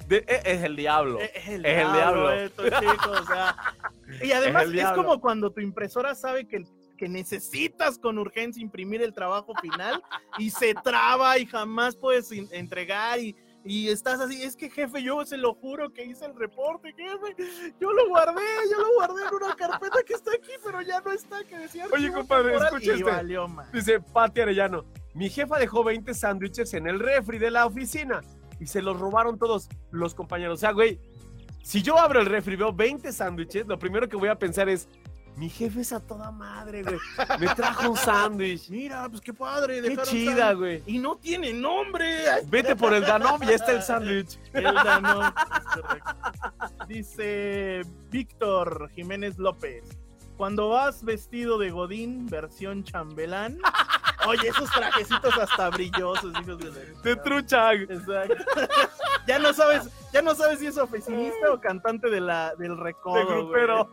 de- 0.10 0.26
e- 0.28 0.42
es 0.44 0.64
el 0.64 0.76
diablo. 0.76 1.20
Es 1.20 1.48
el 1.48 1.66
Es 1.66 1.78
el 1.86 1.94
diablo, 1.94 2.30
diablo. 2.30 2.32
esto, 2.34 2.64
chico, 2.64 3.12
o 3.12 3.26
sea. 3.26 3.56
Y 4.24 4.32
además 4.32 4.66
es, 4.74 4.92
como 4.94 5.22
cuando 5.22 5.52
tu 5.52 5.62
impresora 5.62 6.16
sabe 6.16 6.48
que, 6.48 6.64
que 6.98 7.08
necesitas 7.08 8.00
con 8.00 8.18
urgencia 8.18 8.62
imprimir 8.62 9.04
el 9.04 9.14
trabajo 9.14 9.54
final 9.62 10.02
y 10.40 10.50
se 10.50 10.74
traba 10.74 11.38
y 11.38 11.46
jamás 11.46 11.96
puedes 11.96 12.32
entregar 12.32 13.20
y, 13.20 13.36
y 13.64 13.90
estás 13.90 14.20
así, 14.20 14.42
es 14.42 14.56
que 14.56 14.72
jefe, 14.72 15.04
yo 15.04 15.24
se 15.26 15.38
lo 15.38 15.54
juro 15.54 15.94
que 15.94 16.06
hice 16.06 16.26
el 16.26 16.36
reporte, 16.36 16.92
jefe, 16.98 17.72
yo 17.80 17.92
lo 17.94 18.08
guardé, 18.10 18.42
yo 18.72 18.80
lo 18.80 18.94
guardé 18.96 19.22
en 19.28 19.36
una 19.36 19.56
carpeta 19.56 20.00
que 20.04 20.14
está 20.14 20.32
aquí, 20.32 20.54
pero 20.66 20.82
ya 20.82 21.00
no 21.02 21.12
está, 21.12 21.44
que 21.44 21.60
decía 21.60 21.86
Oye, 21.94 22.12
compadre, 22.12 22.50
temporal", 22.50 22.74
escucha 22.74 22.94
este. 22.94 23.04
valió. 23.04 23.48
Dice 23.72 24.00
Pati 24.00 24.42
Arellano, 24.42 24.86
mi 25.14 25.30
jefa 25.30 25.60
dejó 25.60 25.84
20 25.84 26.16
sándwiches 26.16 26.74
en 26.74 26.88
el 26.88 27.00
refri 27.00 27.38
de 27.38 27.52
la 27.52 27.68
oficina 27.68 28.22
y 28.60 28.68
se 28.68 28.82
los 28.82 29.00
robaron 29.00 29.38
todos 29.38 29.70
los 29.92 30.14
compañeros. 30.16 30.56
O 30.56 30.60
sea, 30.60 30.72
güey, 30.72 31.00
si 31.64 31.82
yo 31.82 31.98
abro 32.00 32.20
el 32.20 32.26
refri 32.26 32.54
y 32.54 32.58
veo 32.58 32.74
20 32.74 33.12
sándwiches, 33.12 33.68
lo 33.68 33.78
primero 33.78 34.08
que 34.10 34.18
voy 34.18 34.30
a 34.30 34.38
pensar 34.38 34.70
es, 34.70 34.88
mi 35.36 35.50
jefe 35.50 35.82
es 35.82 35.94
a 35.94 36.02
toda 36.02 36.32
madre, 36.32 36.84
güey. 36.84 36.98
Me 37.40 37.48
trajo 37.56 37.92
un 37.92 37.98
sándwich. 37.98 38.70
Mira, 38.70 39.08
pues 39.08 39.22
qué 39.22 39.34
padre. 39.34 39.82
Qué 39.82 39.98
chida, 40.04 40.52
güey. 40.54 40.84
Y 40.86 40.98
no 40.98 41.16
tiene 41.16 41.54
nombre. 41.54 42.26
Vete 42.48 42.76
por 42.76 42.94
el 42.94 43.04
Danone, 43.04 43.46
ya 43.46 43.56
está 43.56 43.72
el 43.72 43.82
sándwich. 43.82 44.38
El 44.54 44.64
Danone. 44.64 45.32
Dice 46.88 47.84
Víctor 48.10 48.90
Jiménez 48.96 49.38
López. 49.38 49.84
Cuando 50.36 50.70
vas 50.70 51.04
vestido 51.06 51.58
de 51.58 51.70
Godín, 51.70 52.26
versión 52.28 52.84
chambelán. 52.84 53.60
Oye, 54.28 54.50
esos 54.50 54.70
trajecitos 54.72 55.38
hasta 55.38 55.70
brillosos, 55.70 56.34
hijos 56.42 56.58
de 56.58 56.66
la- 56.72 57.02
De 57.02 57.16
trucha. 57.18 57.74
Exacto. 57.74 58.36
ya 59.28 59.40
no 59.40 59.54
sabes, 59.54 59.90
ya 60.12 60.22
no 60.22 60.36
sabes 60.36 60.60
si 60.60 60.68
es 60.68 60.78
oficinista 60.78 61.52
o 61.54 61.60
cantante 61.60 62.10
de 62.10 62.20
la, 62.22 62.54
del 62.56 62.78
recodo. 62.78 63.16
De 63.16 63.26
grupero. 63.26 63.90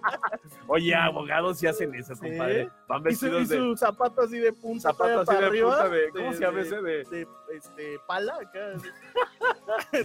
Oye, 0.66 0.94
abogados 0.94 1.58
sí 1.58 1.66
hacen 1.66 1.94
eso, 1.94 2.14
compadre. 2.16 2.70
Van 2.88 3.00
Y 3.08 3.14
su, 3.14 3.26
y 3.26 3.30
vestidos 3.30 3.48
de 3.48 3.56
su 3.56 3.76
zapato 3.76 4.22
así 4.22 4.38
de 4.38 4.52
punta. 4.52 4.90
zapato 4.90 5.20
así 5.20 5.32
de 5.40 5.46
arriba, 5.46 5.70
punta 5.70 5.88
de. 5.88 6.08
¿Cómo 6.10 6.32
se 6.32 6.40
llama 6.40 6.60
ese? 6.60 6.82
De. 6.82 7.04
de 7.04 7.28
este, 7.54 7.98
pala 8.06 8.34
acá. 8.36 8.72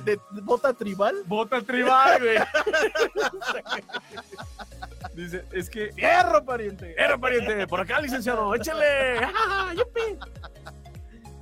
De 0.04 0.20
bota 0.44 0.74
tribal. 0.74 1.16
Bota 1.26 1.62
tribal, 1.62 2.20
güey. 2.20 2.38
Dice, 5.20 5.44
es 5.52 5.70
que. 5.70 5.92
¡Fierro, 5.92 6.46
pariente! 6.46 6.94
¡Fierro, 6.96 7.20
pariente! 7.20 7.68
Por 7.68 7.82
acá, 7.82 8.00
licenciado, 8.00 8.56
échale. 8.56 9.20
¡Ah, 9.36 9.74
yupi! 9.76 10.18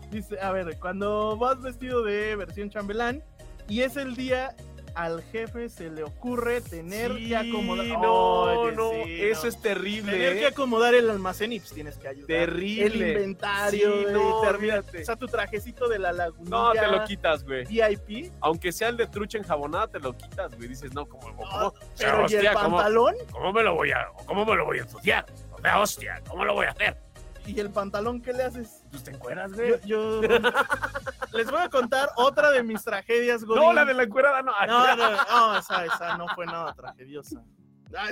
Dice, 0.09 0.39
a 0.39 0.51
ver, 0.51 0.79
cuando 0.79 1.37
vas 1.37 1.61
vestido 1.61 2.03
de 2.03 2.35
versión 2.35 2.71
chambelán 2.71 3.23
y 3.67 3.81
es 3.81 3.95
el 3.95 4.15
día 4.15 4.55
al 4.97 5.21
jefe 5.31 5.69
se 5.69 5.91
le 5.91 6.03
ocurre 6.03 6.59
tener 6.59 7.13
Sí, 7.15 7.27
que 7.29 7.35
acomodar. 7.37 7.85
no, 7.99 8.71
no, 8.71 8.91
sí, 9.05 9.21
eso 9.21 9.43
no. 9.43 9.49
es 9.49 9.61
terrible. 9.61 10.11
Tener 10.11 10.33
¿eh? 10.33 10.39
que 10.39 10.47
acomodar 10.47 10.95
el 10.95 11.07
almacén 11.09 11.53
y 11.53 11.59
pues 11.59 11.71
tienes 11.71 11.97
que 11.97 12.07
ayudar. 12.07 12.25
Terrible. 12.27 12.85
El 12.85 12.95
inventario. 12.95 13.93
Sí, 13.97 14.01
güey, 14.03 14.13
no, 14.13 14.41
termina- 14.41 14.79
o 14.79 15.05
sea, 15.05 15.15
tu 15.15 15.27
trajecito 15.27 15.87
de 15.87 15.99
la 15.99 16.11
lagunilla. 16.13 16.49
No, 16.49 16.71
te 16.73 16.87
lo 16.87 17.03
quitas, 17.05 17.43
güey. 17.43 17.65
VIP. 17.65 18.31
Aunque 18.41 18.71
sea 18.71 18.89
el 18.89 18.97
de 18.97 19.05
trucha 19.05 19.37
enjabonada, 19.37 19.87
te 19.87 19.99
lo 19.99 20.17
quitas, 20.17 20.55
güey. 20.55 20.67
Dices, 20.67 20.91
no, 20.95 21.05
¿cómo? 21.07 21.35
cómo 21.35 21.73
Pero 21.97 22.11
¿y 22.11 22.19
el 22.19 22.25
hostia, 22.25 22.53
¿cómo- 22.53 22.77
pantalón? 22.77 23.15
¿Cómo 23.31 23.53
me 23.53 23.61
lo 23.63 23.75
voy 23.75 23.91
a, 23.91 24.07
cómo 24.25 24.45
me 24.45 24.55
lo 24.55 24.65
voy 24.65 24.79
a 24.79 24.81
ensuciar? 24.81 25.25
O 25.51 25.61
sea, 25.61 25.79
hostia, 25.79 26.21
¿cómo 26.27 26.43
lo 26.43 26.55
voy 26.55 26.65
a 26.65 26.71
hacer? 26.71 26.97
¿Y 27.45 27.59
el 27.59 27.69
pantalón 27.69 28.19
qué 28.21 28.33
le 28.33 28.43
haces? 28.43 28.76
Pues 28.91 29.03
te 29.03 29.11
encueras, 29.11 29.53
güey. 29.53 29.71
Yo, 29.85 30.21
yo- 30.21 30.21
les 31.33 31.51
voy 31.51 31.59
a 31.61 31.69
contar 31.69 32.09
otra 32.15 32.51
de 32.51 32.63
mis 32.63 32.83
tragedias, 32.83 33.43
Godín. 33.43 33.63
No, 33.63 33.73
la 33.73 33.85
de 33.85 33.93
la 33.93 34.03
encuerada, 34.03 34.41
no. 34.41 34.51
No, 34.67 34.95
no, 34.95 35.11
no, 35.11 35.57
esa, 35.57 35.85
esa 35.85 36.17
no 36.17 36.27
fue 36.35 36.45
nada 36.45 36.73
tragediosa. 36.73 37.43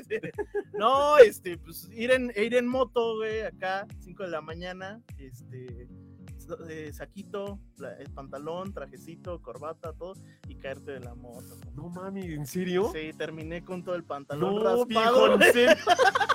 Sí. 0.07 0.15
No, 0.73 1.17
este, 1.17 1.57
pues 1.57 1.89
ir 1.91 2.11
en, 2.11 2.32
ir 2.36 2.55
en 2.55 2.65
moto, 2.67 3.17
güey, 3.17 3.41
acá, 3.41 3.86
5 3.99 4.23
de 4.23 4.30
la 4.30 4.39
mañana, 4.39 5.01
este, 5.17 5.89
eh, 6.69 6.93
saquito, 6.93 7.59
la- 7.78 7.93
el 7.97 8.09
pantalón, 8.13 8.71
trajecito, 8.73 9.41
corbata, 9.41 9.91
todo, 9.93 10.13
y 10.47 10.55
caerte 10.55 10.91
de 10.93 10.99
la 11.01 11.13
moto. 11.15 11.57
No 11.73 11.89
mami, 11.89 12.21
¿en 12.34 12.45
serio? 12.45 12.89
Sí, 12.93 13.11
terminé 13.17 13.65
con 13.65 13.84
todo 13.84 13.95
el 13.95 14.05
pantalón 14.05 14.55
No, 14.55 14.63
raspado. 14.63 14.86
viejo, 14.86 15.26
¿en 15.34 15.38
güey. 15.39 15.51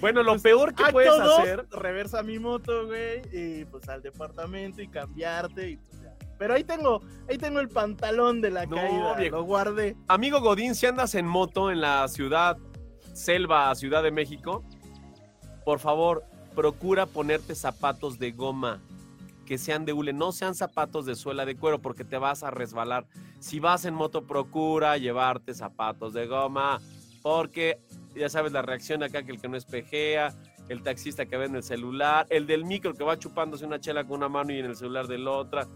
Bueno, 0.00 0.22
lo 0.22 0.38
peor 0.38 0.74
que 0.74 0.84
puedes 0.92 1.16
dos, 1.16 1.38
hacer. 1.40 1.66
reversa 1.70 2.22
mi 2.22 2.38
moto, 2.38 2.86
güey, 2.86 3.22
y 3.32 3.64
pues 3.66 3.88
al 3.88 4.02
departamento 4.02 4.82
y 4.82 4.88
cambiarte 4.88 5.70
y 5.70 5.76
pues 5.76 6.02
ya. 6.02 6.14
Pero 6.38 6.54
ahí 6.54 6.64
tengo, 6.64 7.00
ahí 7.30 7.38
tengo 7.38 7.60
el 7.60 7.68
pantalón 7.68 8.40
de 8.40 8.50
la 8.50 8.66
No, 8.66 8.76
caída, 8.76 9.14
viejo. 9.14 9.36
lo 9.36 9.42
guardé. 9.44 9.96
Amigo 10.08 10.40
Godín, 10.40 10.74
si 10.74 10.86
andas 10.86 11.14
en 11.14 11.26
moto 11.26 11.70
en 11.70 11.80
la 11.80 12.06
ciudad, 12.08 12.58
selva, 13.14 13.74
Ciudad 13.74 14.02
de 14.02 14.10
México, 14.10 14.62
por 15.64 15.78
favor, 15.78 16.24
procura 16.54 17.06
ponerte 17.06 17.54
zapatos 17.54 18.18
de 18.18 18.32
goma 18.32 18.80
que 19.46 19.58
sean 19.58 19.84
de 19.84 19.92
hule, 19.92 20.12
no 20.12 20.32
sean 20.32 20.54
zapatos 20.56 21.06
de 21.06 21.14
suela 21.14 21.44
de 21.46 21.56
cuero 21.56 21.80
porque 21.80 22.04
te 22.04 22.18
vas 22.18 22.42
a 22.42 22.50
resbalar. 22.50 23.06
Si 23.38 23.60
vas 23.60 23.84
en 23.84 23.94
moto, 23.94 24.26
procura 24.26 24.96
llevarte 24.98 25.54
zapatos 25.54 26.12
de 26.12 26.26
goma 26.26 26.80
porque 27.36 27.80
ya 28.14 28.28
sabes 28.28 28.52
la 28.52 28.62
reacción 28.62 29.02
acá 29.02 29.24
que 29.24 29.32
el 29.32 29.40
que 29.40 29.48
no 29.48 29.56
espejea, 29.56 30.32
el 30.68 30.84
taxista 30.84 31.26
que 31.26 31.36
ve 31.36 31.46
en 31.46 31.56
el 31.56 31.64
celular, 31.64 32.24
el 32.30 32.46
del 32.46 32.64
micro 32.64 32.94
que 32.94 33.02
va 33.02 33.18
chupándose 33.18 33.66
una 33.66 33.80
chela 33.80 34.04
con 34.04 34.18
una 34.18 34.28
mano 34.28 34.52
y 34.52 34.60
en 34.60 34.66
el 34.66 34.76
celular 34.76 35.08
de 35.08 35.18
la 35.18 35.32
otra. 35.32 35.66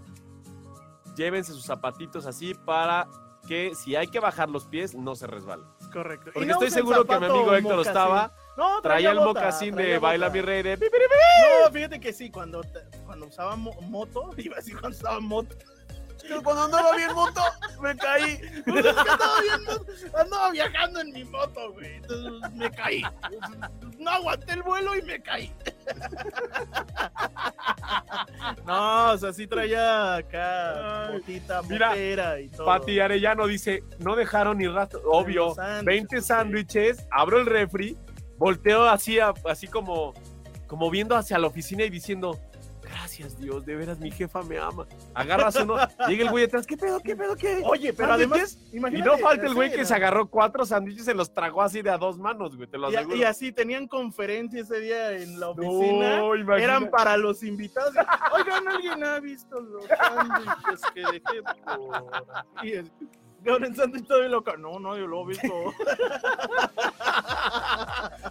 Llévense 1.16 1.52
sus 1.52 1.64
zapatitos 1.66 2.24
así 2.26 2.54
para 2.54 3.08
que 3.48 3.74
si 3.74 3.96
hay 3.96 4.06
que 4.06 4.20
bajar 4.20 4.48
los 4.48 4.66
pies, 4.66 4.94
no 4.94 5.16
se 5.16 5.26
resbalen. 5.26 5.66
Correcto. 5.92 6.30
Porque 6.32 6.46
no 6.46 6.52
estoy 6.52 6.70
seguro 6.70 7.04
que 7.04 7.18
mi 7.18 7.26
amigo 7.26 7.52
Héctor 7.52 7.62
mocasín. 7.78 7.88
estaba, 7.88 8.32
No, 8.56 8.80
traía 8.80 9.10
el 9.10 9.18
bota, 9.18 9.40
mocasín 9.40 9.74
de 9.74 9.98
Baila 9.98 10.30
mi 10.30 10.40
rey 10.42 10.62
de... 10.62 10.76
No, 10.76 11.72
fíjate 11.72 11.98
que 11.98 12.12
sí, 12.12 12.30
cuando, 12.30 12.60
cuando 13.06 13.26
usaba 13.26 13.56
mo- 13.56 13.74
moto, 13.82 14.30
iba 14.36 14.56
así 14.58 14.70
cuando 14.70 14.90
usaba 14.96 15.18
moto. 15.18 15.56
Cuando 16.42 16.64
andaba 16.64 16.96
bien 16.96 17.14
moto, 17.14 17.40
me 17.80 17.96
caí. 17.96 18.32
Es 18.32 18.62
que 18.64 18.88
andaba, 18.88 19.40
bien 19.42 19.64
moto, 19.66 19.86
andaba 20.18 20.50
viajando 20.50 21.00
en 21.00 21.12
mi 21.12 21.24
moto, 21.24 21.72
güey. 21.72 21.96
Entonces 21.96 22.52
me 22.54 22.70
caí. 22.70 23.02
No 23.98 24.10
aguanté 24.10 24.52
el 24.52 24.62
vuelo 24.62 24.96
y 24.96 25.02
me 25.02 25.22
caí. 25.22 25.52
No, 28.66 29.12
o 29.12 29.18
sea, 29.18 29.32
sí 29.32 29.46
traía 29.46 30.16
acá 30.16 31.06
Ay, 31.06 31.14
motita, 31.14 31.62
mira, 31.62 31.88
motera 31.90 32.40
y 32.40 32.48
todo. 32.48 32.66
Pati 32.66 33.00
Arellano 33.00 33.46
dice, 33.46 33.82
no 33.98 34.14
dejaron 34.14 34.58
ni 34.58 34.68
rastro. 34.68 35.00
Obvio, 35.04 35.54
sándwiches, 35.54 35.84
20 35.84 36.08
pues, 36.08 36.26
sándwiches, 36.26 37.06
abro 37.10 37.38
el 37.40 37.46
refri 37.46 37.98
volteo 38.40 38.84
así, 38.88 39.18
así 39.20 39.68
como, 39.68 40.14
como 40.66 40.90
viendo 40.90 41.14
hacia 41.14 41.38
la 41.38 41.46
oficina 41.46 41.84
y 41.84 41.90
diciendo, 41.90 42.40
gracias 42.90 43.38
Dios, 43.38 43.64
de 43.64 43.76
veras 43.76 43.98
mi 43.98 44.10
jefa 44.10 44.42
me 44.42 44.58
ama. 44.58 44.86
Agarras 45.14 45.56
uno, 45.56 45.76
llega 46.08 46.24
el 46.24 46.30
güey 46.30 46.44
detrás, 46.44 46.66
¿qué 46.66 46.76
pedo, 46.76 47.00
qué 47.00 47.16
pedo, 47.16 47.36
qué? 47.36 47.62
Oye, 47.64 47.92
pero 47.92 48.12
además, 48.12 48.38
¿Sándwiches? 48.40 48.72
Y 48.72 48.76
imagínate, 48.78 49.10
no 49.10 49.18
falta 49.18 49.46
el 49.46 49.54
güey 49.54 49.70
que 49.72 49.84
se 49.84 49.94
agarró 49.94 50.28
cuatro 50.28 50.64
sándwiches 50.66 51.02
y 51.02 51.04
se 51.06 51.14
los 51.14 51.32
tragó 51.32 51.62
así 51.62 51.82
de 51.82 51.90
a 51.90 51.98
dos 51.98 52.18
manos, 52.18 52.56
güey, 52.56 52.68
te 52.68 52.78
lo 52.78 52.90
Y, 52.90 52.96
aseguro. 52.96 53.16
y 53.16 53.24
así 53.24 53.52
tenían 53.52 53.86
conferencia 53.88 54.60
ese 54.60 54.80
día 54.80 55.12
en 55.12 55.38
la 55.40 55.50
oficina. 55.50 56.18
No, 56.18 56.34
eran 56.56 56.90
para 56.90 57.16
los 57.16 57.42
invitados. 57.42 57.94
Oigan, 58.32 58.68
¿alguien 58.68 59.04
ha 59.04 59.20
visto 59.20 59.60
los 59.60 59.84
sándwiches 59.86 60.80
que 60.94 61.00
dejé 61.00 61.42
por 61.42 61.54
Con 63.44 63.64
el 63.64 63.74
sándwich 63.74 64.06
todo 64.06 64.18
bien 64.20 64.32
loco. 64.32 64.54
No, 64.58 64.78
no, 64.78 64.96
yo 64.98 65.06
lo 65.06 65.22
he 65.22 65.28
visto. 65.28 65.48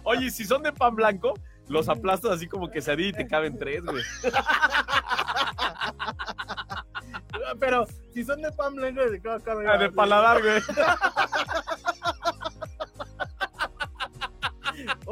Oye, 0.04 0.26
y 0.26 0.30
si 0.30 0.44
son 0.44 0.62
de 0.62 0.72
pan 0.72 0.94
blanco, 0.94 1.34
los 1.70 1.88
aplastas 1.88 2.32
así 2.32 2.48
como 2.48 2.68
quesadilla 2.68 3.10
y 3.10 3.12
te 3.12 3.28
caben 3.28 3.56
tres, 3.56 3.84
güey. 3.84 4.02
Pero 7.60 7.86
si 8.12 8.24
son 8.24 8.42
de 8.42 8.50
pan 8.52 8.74
blanco, 8.74 9.00
de. 9.02 9.22
Ah, 9.68 9.78
de 9.78 9.90
paladar, 9.90 10.42
güey. 10.42 10.60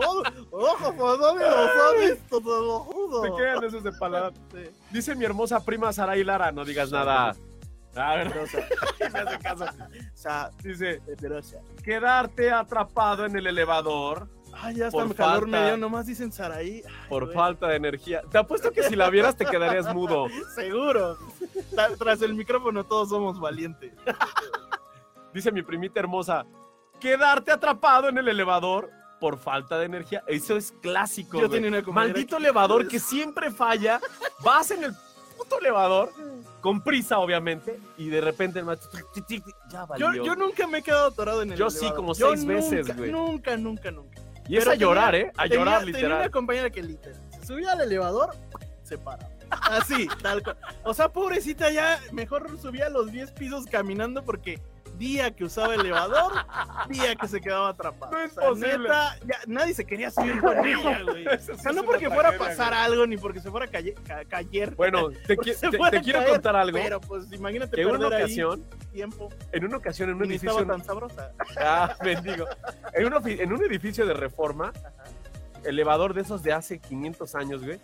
Oh, 0.01 0.23
ojo, 0.53 0.95
pues 0.95 1.19
no 1.19 1.35
me 1.35 1.43
los 1.43 1.71
has 1.71 1.95
visto, 2.01 2.39
te 2.39 2.47
lo 2.47 2.79
juro. 2.81 3.23
Te 3.23 3.33
quedan 3.37 3.65
esos 3.65 3.83
de 3.83 3.91
paladar. 3.93 4.33
Dice 4.91 5.17
mi 5.17 5.25
hermosa 5.25 5.65
prima 5.65 5.93
Saray 5.93 6.23
Lara, 6.25 6.53
no 6.53 6.65
digas 6.65 6.91
nada. 6.91 7.35
A 7.97 8.15
ver, 8.15 8.35
no 8.35 8.47
sé. 8.47 8.65
Me 9.13 9.19
hace 9.19 9.39
caso. 9.41 9.65
O 9.65 10.17
sea, 10.17 10.51
Dice, 10.63 11.03
quedarte 11.83 12.51
atrapado 12.53 13.27
en 13.27 13.37
el 13.37 13.49
elevador 13.49 14.29
Ay, 14.61 14.75
ya 14.77 14.87
está 14.89 14.99
Por 14.99 15.09
mi 15.09 15.15
calor 15.15 15.43
falta- 15.43 15.61
medio, 15.61 15.77
nomás 15.77 16.07
dicen 16.07 16.33
Saraí. 16.33 16.83
Ay, 16.87 16.93
por 17.09 17.25
güey. 17.25 17.35
falta 17.37 17.69
de 17.69 17.77
energía. 17.77 18.23
Te 18.31 18.39
apuesto 18.39 18.73
que 18.73 18.83
si 18.83 18.97
la 18.97 19.09
vieras 19.11 19.37
te 19.37 19.45
quedarías 19.47 19.87
mudo. 19.95 20.27
Seguro. 20.55 21.17
Tras 21.99 22.23
el 22.23 22.35
micrófono 22.35 22.85
todos 22.85 23.09
somos 23.11 23.39
valientes. 23.39 23.93
Dice 25.33 25.53
mi 25.53 25.63
primita 25.63 26.01
hermosa, 26.01 26.47
quedarte 27.01 27.53
atrapado 27.53 28.09
en 28.09 28.19
el 28.19 28.29
elevador 28.29 28.91
por 29.21 29.39
falta 29.39 29.79
de 29.79 29.85
energía. 29.87 30.23
Eso 30.27 30.57
es 30.57 30.73
clásico. 30.81 31.41
Yo 31.41 31.49
tenía 31.51 31.69
una 31.69 31.83
Maldito 31.83 32.37
que- 32.37 32.43
elevador 32.43 32.89
que 32.89 32.99
siempre 33.01 33.51
falla. 33.51 34.01
Vas 34.43 34.71
en 34.71 34.85
el 34.85 34.93
puto 35.37 35.59
elevador 35.61 36.11
con 36.61 36.83
prisa, 36.83 37.19
obviamente, 37.21 37.79
y 37.97 38.09
de 38.09 38.21
repente 38.21 38.59
el 38.59 38.67
tic, 39.27 39.45
ya 39.71 39.83
Yo, 39.97 40.07
valió. 40.07 40.25
yo 40.25 40.35
nunca 40.35 40.67
me 40.67 40.79
he 40.79 40.83
quedado 40.83 41.07
atorado 41.09 41.43
en 41.43 41.53
el 41.53 41.59
Yo 41.59 41.71
sí, 41.71 41.79
elevador. 41.87 41.97
como 41.97 42.15
Yo 42.15 42.31
seis 42.31 42.45
veces, 42.45 42.87
nunca, 42.89 42.95
güey. 42.99 43.13
Nunca, 43.13 43.57
nunca, 43.57 43.91
nunca. 43.93 44.21
Y 44.49 44.57
es 44.57 44.65
Pero 44.65 44.73
a 44.73 44.75
llorar, 44.77 45.11
tenía- 45.13 45.27
¿eh? 45.29 45.33
A 45.37 45.43
tenía- 45.45 45.59
llorar, 45.59 45.79
Tenía 45.81 45.97
literal. 45.97 46.19
una 46.21 46.31
compañera 46.31 46.71
que 46.71 46.83
literal 46.83 47.21
se 47.39 47.47
subía 47.47 47.73
al 47.73 47.81
elevador, 47.83 48.35
se 48.83 48.97
paraba. 48.99 49.29
Así, 49.51 50.07
tal 50.23 50.43
cual. 50.43 50.57
O 50.85 50.93
sea, 50.95 51.09
pobrecita, 51.11 51.71
ya 51.71 51.99
mejor 52.13 52.59
subía 52.61 52.89
los 52.91 53.11
10 53.13 53.31
pisos 53.33 53.65
caminando 53.67 54.23
porque 54.25 54.61
día 54.99 55.31
que 55.31 55.45
usaba 55.45 55.75
el 55.75 55.81
elevador, 55.81 56.33
día 56.89 57.15
que 57.15 57.29
se 57.29 57.41
quedaba 57.41 57.69
atrapada. 57.71 58.13
No 58.13 58.21
es 58.21 58.33
O 58.33 58.35
sea, 58.35 58.49
posible. 58.49 58.79
neta, 58.79 59.17
ya 59.27 59.37
nadie 59.47 59.75
se 59.75 59.85
quería 59.85 60.11
subir 60.11 60.41
con 60.41 60.67
ella, 60.67 61.03
güey. 61.03 61.27
O 61.27 61.39
sea, 61.39 61.73
no 61.73 61.81
una 61.81 61.83
porque 61.85 62.11
fuera 62.11 62.31
a 62.31 62.39
pasar 62.39 62.71
güey. 62.73 62.81
algo 62.85 63.07
ni 63.07 63.17
porque 63.17 63.41
se 63.41 63.51
fuera 63.51 63.67
a 63.67 63.69
calle- 63.71 63.95
ca- 64.07 64.25
cayer. 64.25 64.75
Bueno, 64.75 65.09
te, 65.27 65.37
qui- 65.37 66.03
quiero 66.03 66.19
caer, 66.21 66.31
contar 66.33 66.57
algo. 66.57 66.79
Pero 66.79 67.01
pues 67.01 67.33
imagínate 67.33 67.77
Que 67.77 67.87
una 67.87 67.99
perder 67.99 68.15
ahí 68.15 68.23
ocasión, 68.25 68.65
tiempo. 68.93 69.29
en 69.53 69.65
una 69.65 69.77
ocasión, 69.77 70.11
en 70.11 70.17
un 70.17 70.25
edificio... 70.25 70.51
estaba 70.51 70.77
tan 70.77 70.85
sabrosa. 70.85 71.33
Ah, 71.59 71.95
bendigo. 72.03 72.47
En, 72.95 73.13
un 73.13 73.29
en 73.29 73.53
un 73.53 73.65
edificio 73.65 74.05
de 74.07 74.15
reforma, 74.15 74.73
elevador 75.65 76.15
de 76.15 76.23
esos 76.23 76.43
de 76.43 76.53
hace 76.53 76.79
500 76.79 77.35
años, 77.35 77.65
güey, 77.65 77.79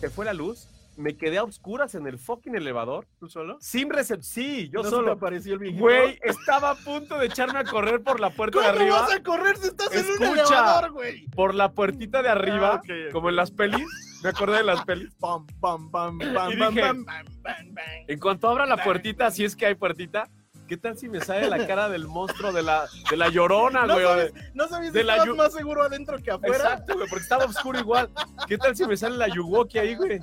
se 0.00 0.08
fue 0.10 0.24
la 0.24 0.32
luz, 0.32 0.68
me 1.00 1.16
quedé 1.16 1.38
a 1.38 1.42
oscuras 1.44 1.94
en 1.94 2.06
el 2.06 2.18
fucking 2.18 2.54
elevador. 2.54 3.06
¿Tú 3.18 3.28
solo? 3.28 3.56
Sin 3.60 3.90
recepción. 3.90 4.22
Sí, 4.22 4.68
yo 4.72 4.78
¿No 4.80 4.84
se 4.84 4.90
te 4.90 4.96
solo. 4.96 5.12
apareció 5.12 5.54
el? 5.54 5.76
Güey, 5.78 6.18
estaba 6.22 6.70
a 6.70 6.74
punto 6.76 7.18
de 7.18 7.26
echarme 7.26 7.58
a 7.58 7.64
correr 7.64 8.02
por 8.02 8.20
la 8.20 8.30
puerta 8.30 8.58
¿Cómo 8.58 8.70
de 8.72 8.78
arriba. 8.78 9.00
vas 9.00 9.12
a 9.12 9.22
correr 9.22 9.56
si 9.56 9.66
estás 9.68 9.92
en 9.94 10.06
un 10.06 10.22
elevador, 10.38 10.92
güey? 10.92 11.26
Por 11.30 11.54
la 11.54 11.72
puertita 11.72 12.22
de 12.22 12.28
arriba, 12.28 12.80
Ah, 12.84 12.92
como 13.12 13.28
en 13.30 13.36
las 13.36 13.50
pelis. 13.50 13.86
Me 14.22 14.28
acordé 14.30 14.58
de 14.58 14.64
las 14.64 14.84
pelis. 14.84 15.14
Pam, 15.18 15.46
pam, 15.60 15.90
pam, 15.90 16.18
pam, 16.18 16.30
Y 16.30 16.34
pam, 16.34 16.50
dije, 16.74 16.80
pam, 16.82 17.04
pam, 17.04 17.24
pam, 17.42 17.74
pam. 17.74 17.84
En 18.06 18.18
cuanto 18.20 18.48
abra 18.48 18.66
la 18.66 18.76
puertita, 18.84 19.30
si 19.30 19.44
es 19.44 19.56
que 19.56 19.64
hay 19.66 19.74
puertita, 19.74 20.28
¿qué 20.70 20.76
tal 20.76 20.96
si 20.96 21.08
me 21.08 21.20
sale 21.20 21.48
la 21.48 21.66
cara 21.66 21.88
del 21.88 22.06
monstruo 22.06 22.52
de 22.52 22.62
la, 22.62 22.86
de 23.10 23.16
la 23.16 23.28
llorona, 23.28 23.86
¿No 23.86 23.94
güey? 23.94 24.04
o 24.06 24.14
de- 24.14 24.28
sabes, 24.30 24.54
no 24.54 24.68
sabías 24.68 24.92
de 24.92 25.00
si 25.00 25.06
la 25.06 25.24
más 25.34 25.52
seguro 25.52 25.82
adentro 25.82 26.16
que 26.18 26.30
afuera? 26.30 26.54
Exacto, 26.56 26.94
güey, 26.94 27.08
porque 27.08 27.22
estaba 27.24 27.44
oscuro 27.44 27.80
igual. 27.80 28.08
¿Qué 28.46 28.56
tal 28.56 28.76
si 28.76 28.86
me 28.86 28.96
sale 28.96 29.16
la 29.16 29.26
Yuwoki 29.26 29.78
ahí, 29.78 29.96
güey? 29.96 30.20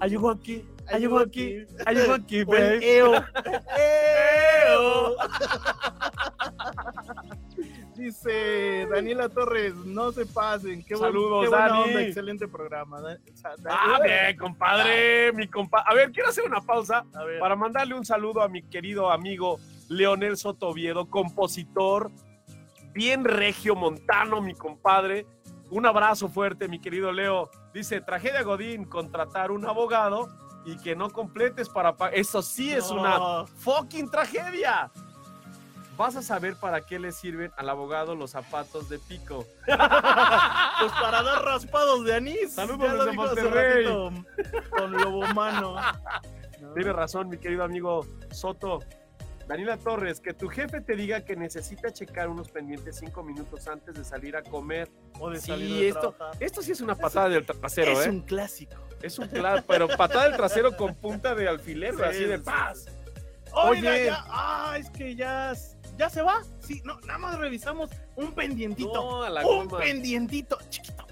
Ayuwoki, 0.00 0.62
Ayuwoki, 0.92 1.64
Ayuwoki, 1.86 2.42
O 2.42 2.54
el 2.54 2.78
babe. 2.78 2.96
EO. 2.98 3.14
Eo. 3.78 5.16
Dice 7.96 8.86
Daniela 8.90 9.30
Torres, 9.30 9.74
no 9.74 10.12
se 10.12 10.26
pasen. 10.26 10.84
Qué, 10.84 10.94
buen- 10.94 11.10
Saludos, 11.10 11.44
qué 11.44 11.48
buena 11.48 11.68
Dani. 11.68 11.82
onda, 11.84 12.02
excelente 12.02 12.46
programa. 12.48 13.00
Ah, 13.70 13.98
bien, 14.04 14.36
compadre, 14.36 15.32
mi 15.32 15.48
compa. 15.48 15.78
A 15.86 15.94
ver, 15.94 16.12
quiero 16.12 16.28
hacer 16.28 16.44
una 16.44 16.60
pausa 16.60 17.04
para 17.40 17.56
mandarle 17.56 17.94
un 17.94 18.04
saludo 18.04 18.42
a 18.42 18.48
mi 18.48 18.62
querido 18.62 19.10
amigo 19.10 19.58
Leonel 19.88 20.36
Sotoviedo, 20.36 21.08
compositor, 21.08 22.10
bien 22.92 23.24
regio 23.24 23.74
montano, 23.74 24.40
mi 24.40 24.54
compadre. 24.54 25.26
Un 25.70 25.84
abrazo 25.86 26.28
fuerte, 26.28 26.68
mi 26.68 26.80
querido 26.80 27.12
Leo. 27.12 27.50
Dice, 27.74 28.00
tragedia 28.00 28.42
Godín, 28.42 28.84
contratar 28.84 29.50
un 29.50 29.66
abogado 29.66 30.28
y 30.64 30.76
que 30.78 30.94
no 30.96 31.10
completes 31.10 31.68
para 31.68 31.96
pagar. 31.96 32.14
Eso 32.18 32.42
sí 32.42 32.72
es 32.72 32.90
No. 32.90 33.00
una 33.00 33.46
fucking 33.46 34.10
tragedia. 34.10 34.90
Vas 35.96 36.14
a 36.14 36.22
saber 36.22 36.56
para 36.60 36.82
qué 36.82 36.98
le 36.98 37.10
sirven 37.10 37.50
al 37.56 37.68
abogado 37.70 38.14
los 38.14 38.32
zapatos 38.32 38.88
de 38.88 38.98
pico. 38.98 39.44
Pues 40.78 40.92
para 41.00 41.22
dar 41.22 41.42
raspados 41.42 42.04
de 42.04 42.14
anís. 42.16 42.52
Saludos 42.52 42.92
desde 42.92 43.12
Monterrey. 43.12 43.84
ratito 43.86 44.10
Con 44.76 44.92
lobo 44.92 45.20
humano. 45.20 45.76
Tienes 46.74 46.94
razón, 46.94 47.30
mi 47.30 47.38
querido 47.38 47.64
amigo 47.64 48.04
Soto. 48.30 48.80
Daniela 49.46 49.76
Torres, 49.76 50.20
que 50.20 50.34
tu 50.34 50.48
jefe 50.48 50.80
te 50.80 50.96
diga 50.96 51.24
que 51.24 51.36
necesita 51.36 51.92
checar 51.92 52.28
unos 52.28 52.48
pendientes 52.50 52.96
cinco 52.98 53.22
minutos 53.22 53.68
antes 53.68 53.94
de 53.94 54.04
salir 54.04 54.36
a 54.36 54.42
comer. 54.42 54.90
O 55.20 55.30
de 55.30 55.40
Sí, 55.40 55.46
salir 55.46 55.70
de 55.76 55.88
esto, 55.88 56.12
trabajar. 56.12 56.42
esto 56.42 56.62
sí 56.62 56.72
es 56.72 56.80
una 56.80 56.94
patada 56.96 57.28
del 57.28 57.46
trasero, 57.46 57.92
es 58.00 58.06
¿eh? 58.06 58.10
un 58.10 58.22
clásico. 58.22 58.74
Es 59.02 59.18
un 59.18 59.28
claro, 59.28 59.62
pero 59.66 59.86
patada 59.88 60.24
del 60.24 60.36
trasero 60.36 60.76
con 60.76 60.94
punta 60.96 61.34
de 61.34 61.48
alfiler, 61.48 61.94
güey, 61.96 62.08
así 62.08 62.24
de 62.24 62.38
Sí, 62.38 62.42
paz. 62.44 62.86
Oye, 63.52 63.88
Oye. 63.88 64.06
ya, 64.06 64.24
ah, 64.28 64.76
es 64.78 64.90
que 64.90 65.14
ya, 65.14 65.52
ya 65.96 66.10
se 66.10 66.22
va. 66.22 66.42
Sí, 66.60 66.82
no, 66.84 66.98
nada 67.02 67.18
más 67.18 67.38
revisamos 67.38 67.90
un 68.16 68.32
pendientito. 68.32 68.92
No, 68.92 69.22
a 69.22 69.30
la 69.30 69.46
un 69.46 69.68
goma. 69.68 69.78
pendientito, 69.78 70.58
chiquito. 70.68 71.06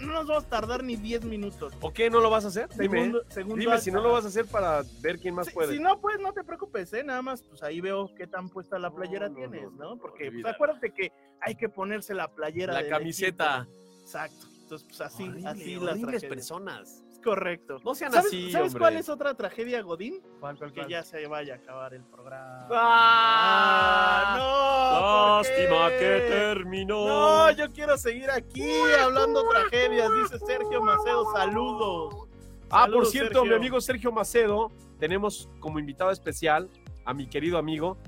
No, 0.00 0.06
no 0.06 0.12
nos 0.14 0.26
vamos 0.26 0.44
a 0.44 0.48
tardar 0.48 0.82
ni 0.84 0.96
10 0.96 1.24
minutos. 1.24 1.72
¿O 1.80 1.92
qué? 1.92 2.10
¿No 2.10 2.20
lo 2.20 2.30
vas 2.30 2.44
a 2.44 2.48
hacer? 2.48 2.68
Dime, 2.78 2.98
Segundo- 2.98 3.22
segundo 3.28 3.56
dime 3.56 3.78
si 3.78 3.90
no 3.90 4.00
lo 4.00 4.12
vas 4.12 4.24
a 4.24 4.28
hacer 4.28 4.46
para 4.46 4.82
ver 5.00 5.18
quién 5.18 5.34
más 5.34 5.46
Si- 5.48 5.52
puede. 5.54 5.74
Si 5.74 5.80
no, 5.82 6.00
pues 6.00 6.18
no 6.20 6.32
te 6.32 6.44
preocupes, 6.44 6.92
¿eh? 6.92 7.04
Nada 7.04 7.22
más, 7.22 7.42
pues 7.42 7.62
ahí 7.62 7.80
veo 7.80 8.10
qué 8.16 8.26
tan 8.26 8.48
puesta 8.48 8.78
la 8.78 8.90
playera 8.90 9.28
no, 9.28 9.34
tienes, 9.34 9.64
no, 9.64 9.70
¿no? 9.70 9.94
no, 9.94 9.98
Porque, 10.00 10.30
pues 10.30 10.44
acuérdate 10.46 10.92
que 10.92 11.12
hay 11.40 11.54
que 11.54 11.68
ponerse 11.68 12.14
la 12.14 12.28
playera. 12.32 12.72
la 12.72 12.88
camiseta. 12.88 13.66
equipo. 13.68 14.00
Exacto. 14.02 14.46
Entonces, 14.62 14.88
pues 14.88 15.00
así, 15.00 15.24
Horrible, 15.28 15.48
así 15.48 15.74
las 15.74 15.82
horribles 15.82 16.00
tragedias. 16.02 16.30
personas. 16.32 17.02
Correcto. 17.22 17.78
No 17.84 17.94
sean 17.94 18.10
¿Sabes, 18.12 18.26
así, 18.26 18.50
¿sabes 18.50 18.68
hombre. 18.68 18.80
cuál 18.80 18.96
es 18.96 19.08
otra 19.08 19.34
tragedia, 19.34 19.80
Godín? 19.82 20.20
¿Cuál, 20.40 20.56
cuál, 20.58 20.72
Que 20.72 20.80
cuál? 20.80 20.90
ya 20.90 21.02
se 21.04 21.26
vaya 21.26 21.54
a 21.54 21.56
acabar 21.58 21.94
el 21.94 22.02
programa. 22.04 22.66
¡Ah! 22.72 24.34
no! 24.38 25.38
Lástima 25.42 25.88
que 25.90 26.26
terminó. 26.28 27.06
No, 27.06 27.50
yo 27.52 27.70
quiero 27.72 27.96
seguir 27.96 28.30
aquí 28.30 28.70
hablando 29.00 29.48
tragedias, 29.48 30.08
dice 30.22 30.38
Sergio 30.44 30.82
Macedo, 30.82 31.32
saludos. 31.32 32.28
Ah, 32.70 32.86
por 32.90 33.06
cierto, 33.06 33.40
Sergio. 33.40 33.50
mi 33.50 33.54
amigo 33.56 33.80
Sergio 33.80 34.12
Macedo, 34.12 34.70
tenemos 34.98 35.48
como 35.60 35.78
invitado 35.78 36.10
especial 36.10 36.68
a 37.04 37.12
mi 37.14 37.26
querido 37.28 37.58
amigo 37.58 37.98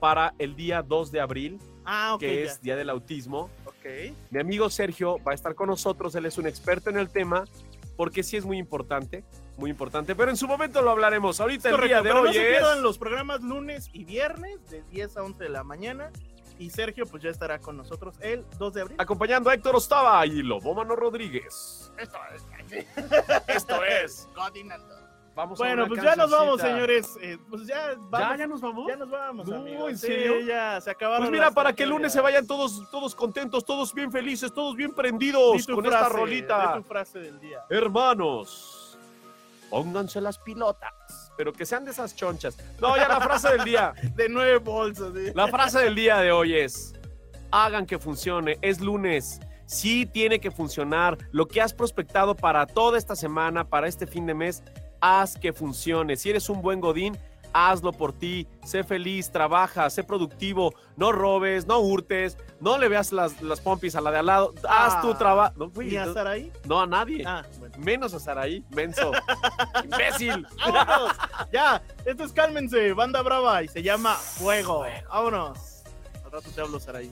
para 0.00 0.34
el 0.38 0.56
día 0.56 0.82
2 0.82 1.10
de 1.12 1.20
abril, 1.20 1.58
Ah, 1.84 2.16
que 2.20 2.44
ya. 2.44 2.50
es 2.50 2.60
Día 2.60 2.76
del 2.76 2.90
Autismo. 2.90 3.50
Ok. 3.64 3.86
Mi 4.30 4.40
amigo 4.40 4.68
Sergio 4.70 5.18
va 5.26 5.32
a 5.32 5.34
estar 5.34 5.54
con 5.54 5.68
nosotros, 5.68 6.14
él 6.14 6.26
es 6.26 6.36
un 6.38 6.46
experto 6.46 6.90
en 6.90 6.98
el 6.98 7.08
tema, 7.10 7.44
porque 7.98 8.22
sí 8.22 8.36
es 8.36 8.44
muy 8.44 8.58
importante, 8.58 9.24
muy 9.56 9.70
importante, 9.70 10.14
pero 10.14 10.30
en 10.30 10.36
su 10.36 10.46
momento 10.46 10.80
lo 10.82 10.92
hablaremos. 10.92 11.40
Ahorita 11.40 11.68
el 11.68 11.74
Correcto, 11.74 11.88
día 11.88 11.96
de 12.02 12.08
pero 12.08 12.20
hoy 12.20 12.28
no 12.28 12.32
se 12.32 12.42
es... 12.42 12.48
pierdan 12.50 12.80
los 12.80 12.96
programas 12.96 13.42
lunes 13.42 13.90
y 13.92 14.04
viernes 14.04 14.70
de 14.70 14.84
10 14.84 15.16
a 15.16 15.24
11 15.24 15.42
de 15.42 15.50
la 15.50 15.64
mañana. 15.64 16.12
Y 16.60 16.70
Sergio 16.70 17.06
pues 17.06 17.24
ya 17.24 17.30
estará 17.30 17.58
con 17.58 17.76
nosotros 17.76 18.14
el 18.20 18.46
2 18.56 18.72
de 18.72 18.80
abril. 18.82 18.96
Acompañando 19.00 19.50
a 19.50 19.54
Héctor 19.54 19.74
Ostava 19.74 20.24
y 20.26 20.42
Lobómano 20.44 20.94
Rodríguez. 20.94 21.92
Esto 21.98 22.18
es. 22.32 22.86
Esto 23.48 23.84
es 23.84 24.28
Godinando. 24.32 25.07
Vamos 25.38 25.56
Bueno, 25.56 25.86
pues 25.86 26.02
ya 26.02 26.16
nos 26.16 26.32
vamos, 26.32 26.60
señores. 26.60 27.16
Eh, 27.22 27.38
pues 27.48 27.64
ya 27.64 27.94
vamos. 27.96 28.38
ya 28.38 28.46
nos 28.48 28.60
vamos? 28.60 28.86
Ya 28.88 28.96
nos 28.96 29.08
vamos, 29.08 29.46
No, 29.46 29.56
amigos. 29.58 29.90
¿en 29.92 29.96
Sí, 29.98 30.06
serio? 30.08 30.40
ya 30.40 30.80
se 30.80 30.90
acabaron. 30.90 31.28
Pues 31.28 31.30
mira, 31.30 31.52
para 31.52 31.72
que 31.72 31.84
el 31.84 31.90
lunes 31.90 32.12
se 32.12 32.20
vayan 32.20 32.44
todos, 32.44 32.90
todos 32.90 33.14
contentos, 33.14 33.64
todos 33.64 33.94
bien 33.94 34.10
felices, 34.10 34.52
todos 34.52 34.74
bien 34.74 34.92
prendidos 34.92 35.64
con 35.64 35.84
frase, 35.84 35.96
esta 35.96 36.08
rolita. 36.08 36.74
tu 36.78 36.82
frase 36.82 37.18
del 37.20 37.38
día. 37.38 37.60
Hermanos, 37.70 38.98
pónganse 39.70 40.20
las 40.20 40.40
pilotas, 40.40 41.30
pero 41.36 41.52
que 41.52 41.64
sean 41.64 41.84
de 41.84 41.92
esas 41.92 42.16
chonchas. 42.16 42.58
No, 42.80 42.96
ya 42.96 43.06
la 43.06 43.20
frase 43.20 43.50
del 43.50 43.62
día. 43.62 43.92
De 44.16 44.28
nueve 44.28 44.56
bolsas. 44.58 45.12
¿sí? 45.14 45.30
La 45.36 45.46
frase 45.46 45.78
del 45.78 45.94
día 45.94 46.16
de 46.16 46.32
hoy 46.32 46.56
es, 46.56 46.94
hagan 47.52 47.86
que 47.86 48.00
funcione, 48.00 48.58
es 48.60 48.80
lunes, 48.80 49.38
sí 49.66 50.04
tiene 50.04 50.40
que 50.40 50.50
funcionar. 50.50 51.16
Lo 51.30 51.46
que 51.46 51.62
has 51.62 51.72
prospectado 51.72 52.34
para 52.34 52.66
toda 52.66 52.98
esta 52.98 53.14
semana, 53.14 53.62
para 53.68 53.86
este 53.86 54.04
fin 54.08 54.26
de 54.26 54.34
mes, 54.34 54.64
haz 55.00 55.36
que 55.38 55.52
funcione. 55.52 56.16
Si 56.16 56.30
eres 56.30 56.48
un 56.48 56.60
buen 56.62 56.80
godín, 56.80 57.16
hazlo 57.52 57.92
por 57.92 58.12
ti, 58.12 58.46
sé 58.62 58.84
feliz, 58.84 59.30
trabaja, 59.32 59.88
sé 59.90 60.04
productivo, 60.04 60.74
no 60.96 61.12
robes, 61.12 61.66
no 61.66 61.78
hurtes, 61.78 62.36
no 62.60 62.76
le 62.76 62.88
veas 62.88 63.10
las, 63.10 63.40
las 63.40 63.60
pompis 63.60 63.96
a 63.96 64.00
la 64.02 64.10
de 64.10 64.18
al 64.18 64.26
lado, 64.26 64.52
haz 64.68 64.94
Ah, 64.96 65.00
tu 65.00 65.14
trabajo. 65.14 65.54
No, 65.56 65.70
güey, 65.70 65.88
¿Ni 65.88 65.96
a 65.96 66.12
Saraí? 66.12 66.52
no, 66.66 66.80
a 66.80 66.86
nadie. 66.86 67.24
Ah, 67.26 67.42
bueno. 67.58 67.74
Menos 67.78 68.12
a 68.14 68.20
Saraí, 68.20 68.62
menso. 68.70 69.12
Imbécil. 69.84 70.46
¡Vámonos! 70.58 71.12
ya, 71.52 71.82
esto 72.04 72.24
es 72.24 72.32
Cálmense, 72.32 72.92
Banda 72.92 73.22
Brava, 73.22 73.62
y 73.62 73.68
se 73.68 73.82
llama 73.82 74.14
Fuego. 74.14 74.84
Vámonos. 75.08 75.82
Al 76.24 76.30
rato 76.32 76.50
te 76.54 76.60
hablo, 76.60 76.78
Saraí. 76.78 77.10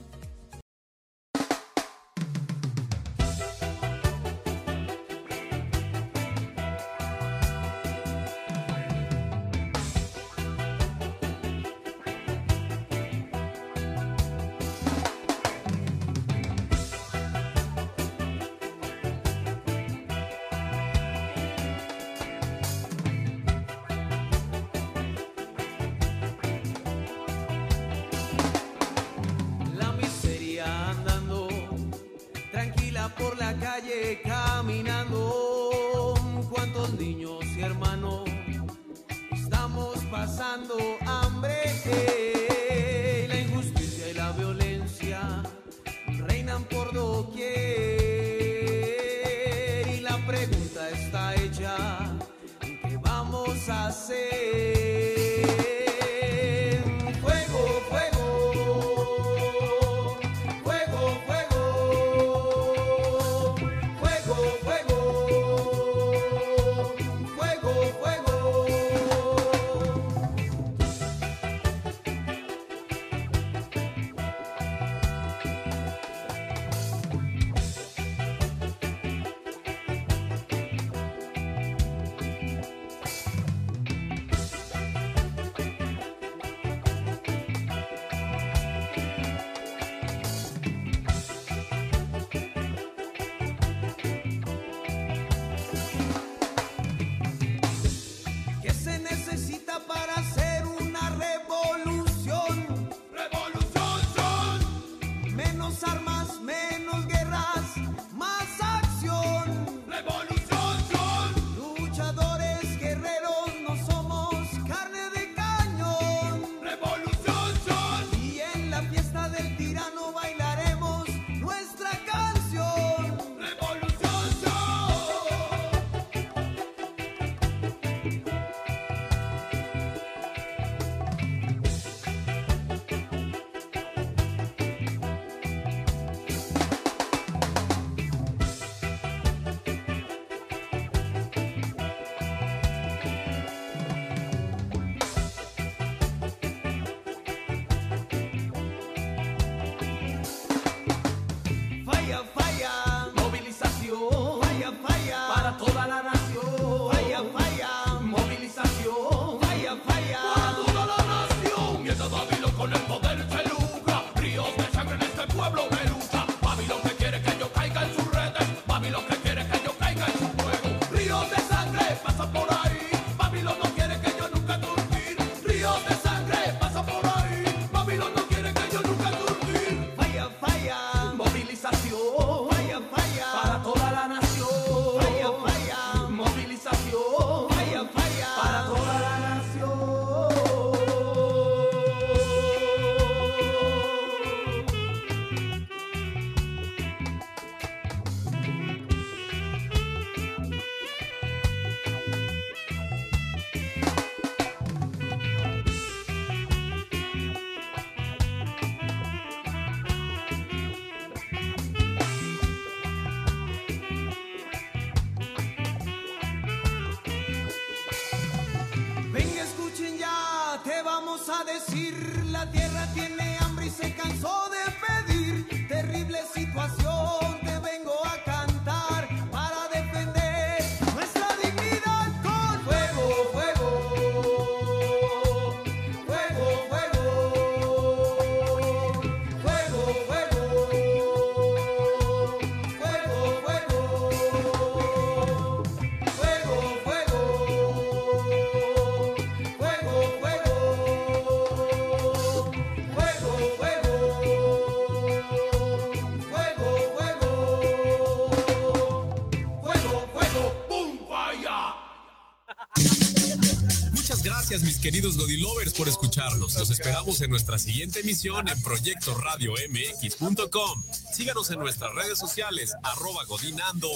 Queridos 264.87 265.17
Godilovers, 265.17 265.73
por 265.73 265.89
escucharnos. 265.89 266.57
Los 266.57 266.69
esperamos 266.69 267.19
en 267.19 267.29
nuestra 267.29 267.59
siguiente 267.59 267.99
emisión 267.99 268.47
en 268.47 268.63
proyectoradiomx.com. 268.63 270.83
Síganos 271.11 271.51
en 271.51 271.59
nuestras 271.59 271.93
redes 271.93 272.17
sociales, 272.17 272.73
arroba 272.83 273.25
Godinando. 273.25 273.89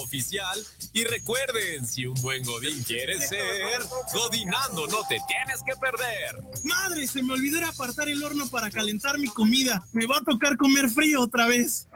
Y 0.92 1.04
recuerden, 1.04 1.86
si 1.86 2.04
un 2.04 2.20
buen 2.20 2.44
Godín 2.44 2.82
quiere 2.82 3.18
ser, 3.26 3.80
Godinando 4.12 4.86
no 4.88 4.98
te 5.08 5.18
tienes 5.26 5.62
que 5.64 5.74
perder. 5.76 6.44
Madre, 6.64 7.06
se 7.06 7.22
me 7.22 7.32
olvidó 7.32 7.66
apartar 7.66 8.10
el 8.10 8.22
horno 8.22 8.46
para 8.48 8.70
calentar 8.70 9.18
mi 9.18 9.28
comida. 9.28 9.82
Me 9.92 10.04
va 10.04 10.18
a 10.18 10.22
tocar 10.22 10.58
comer 10.58 10.90
frío 10.90 11.22
otra 11.22 11.46
vez. 11.46 11.88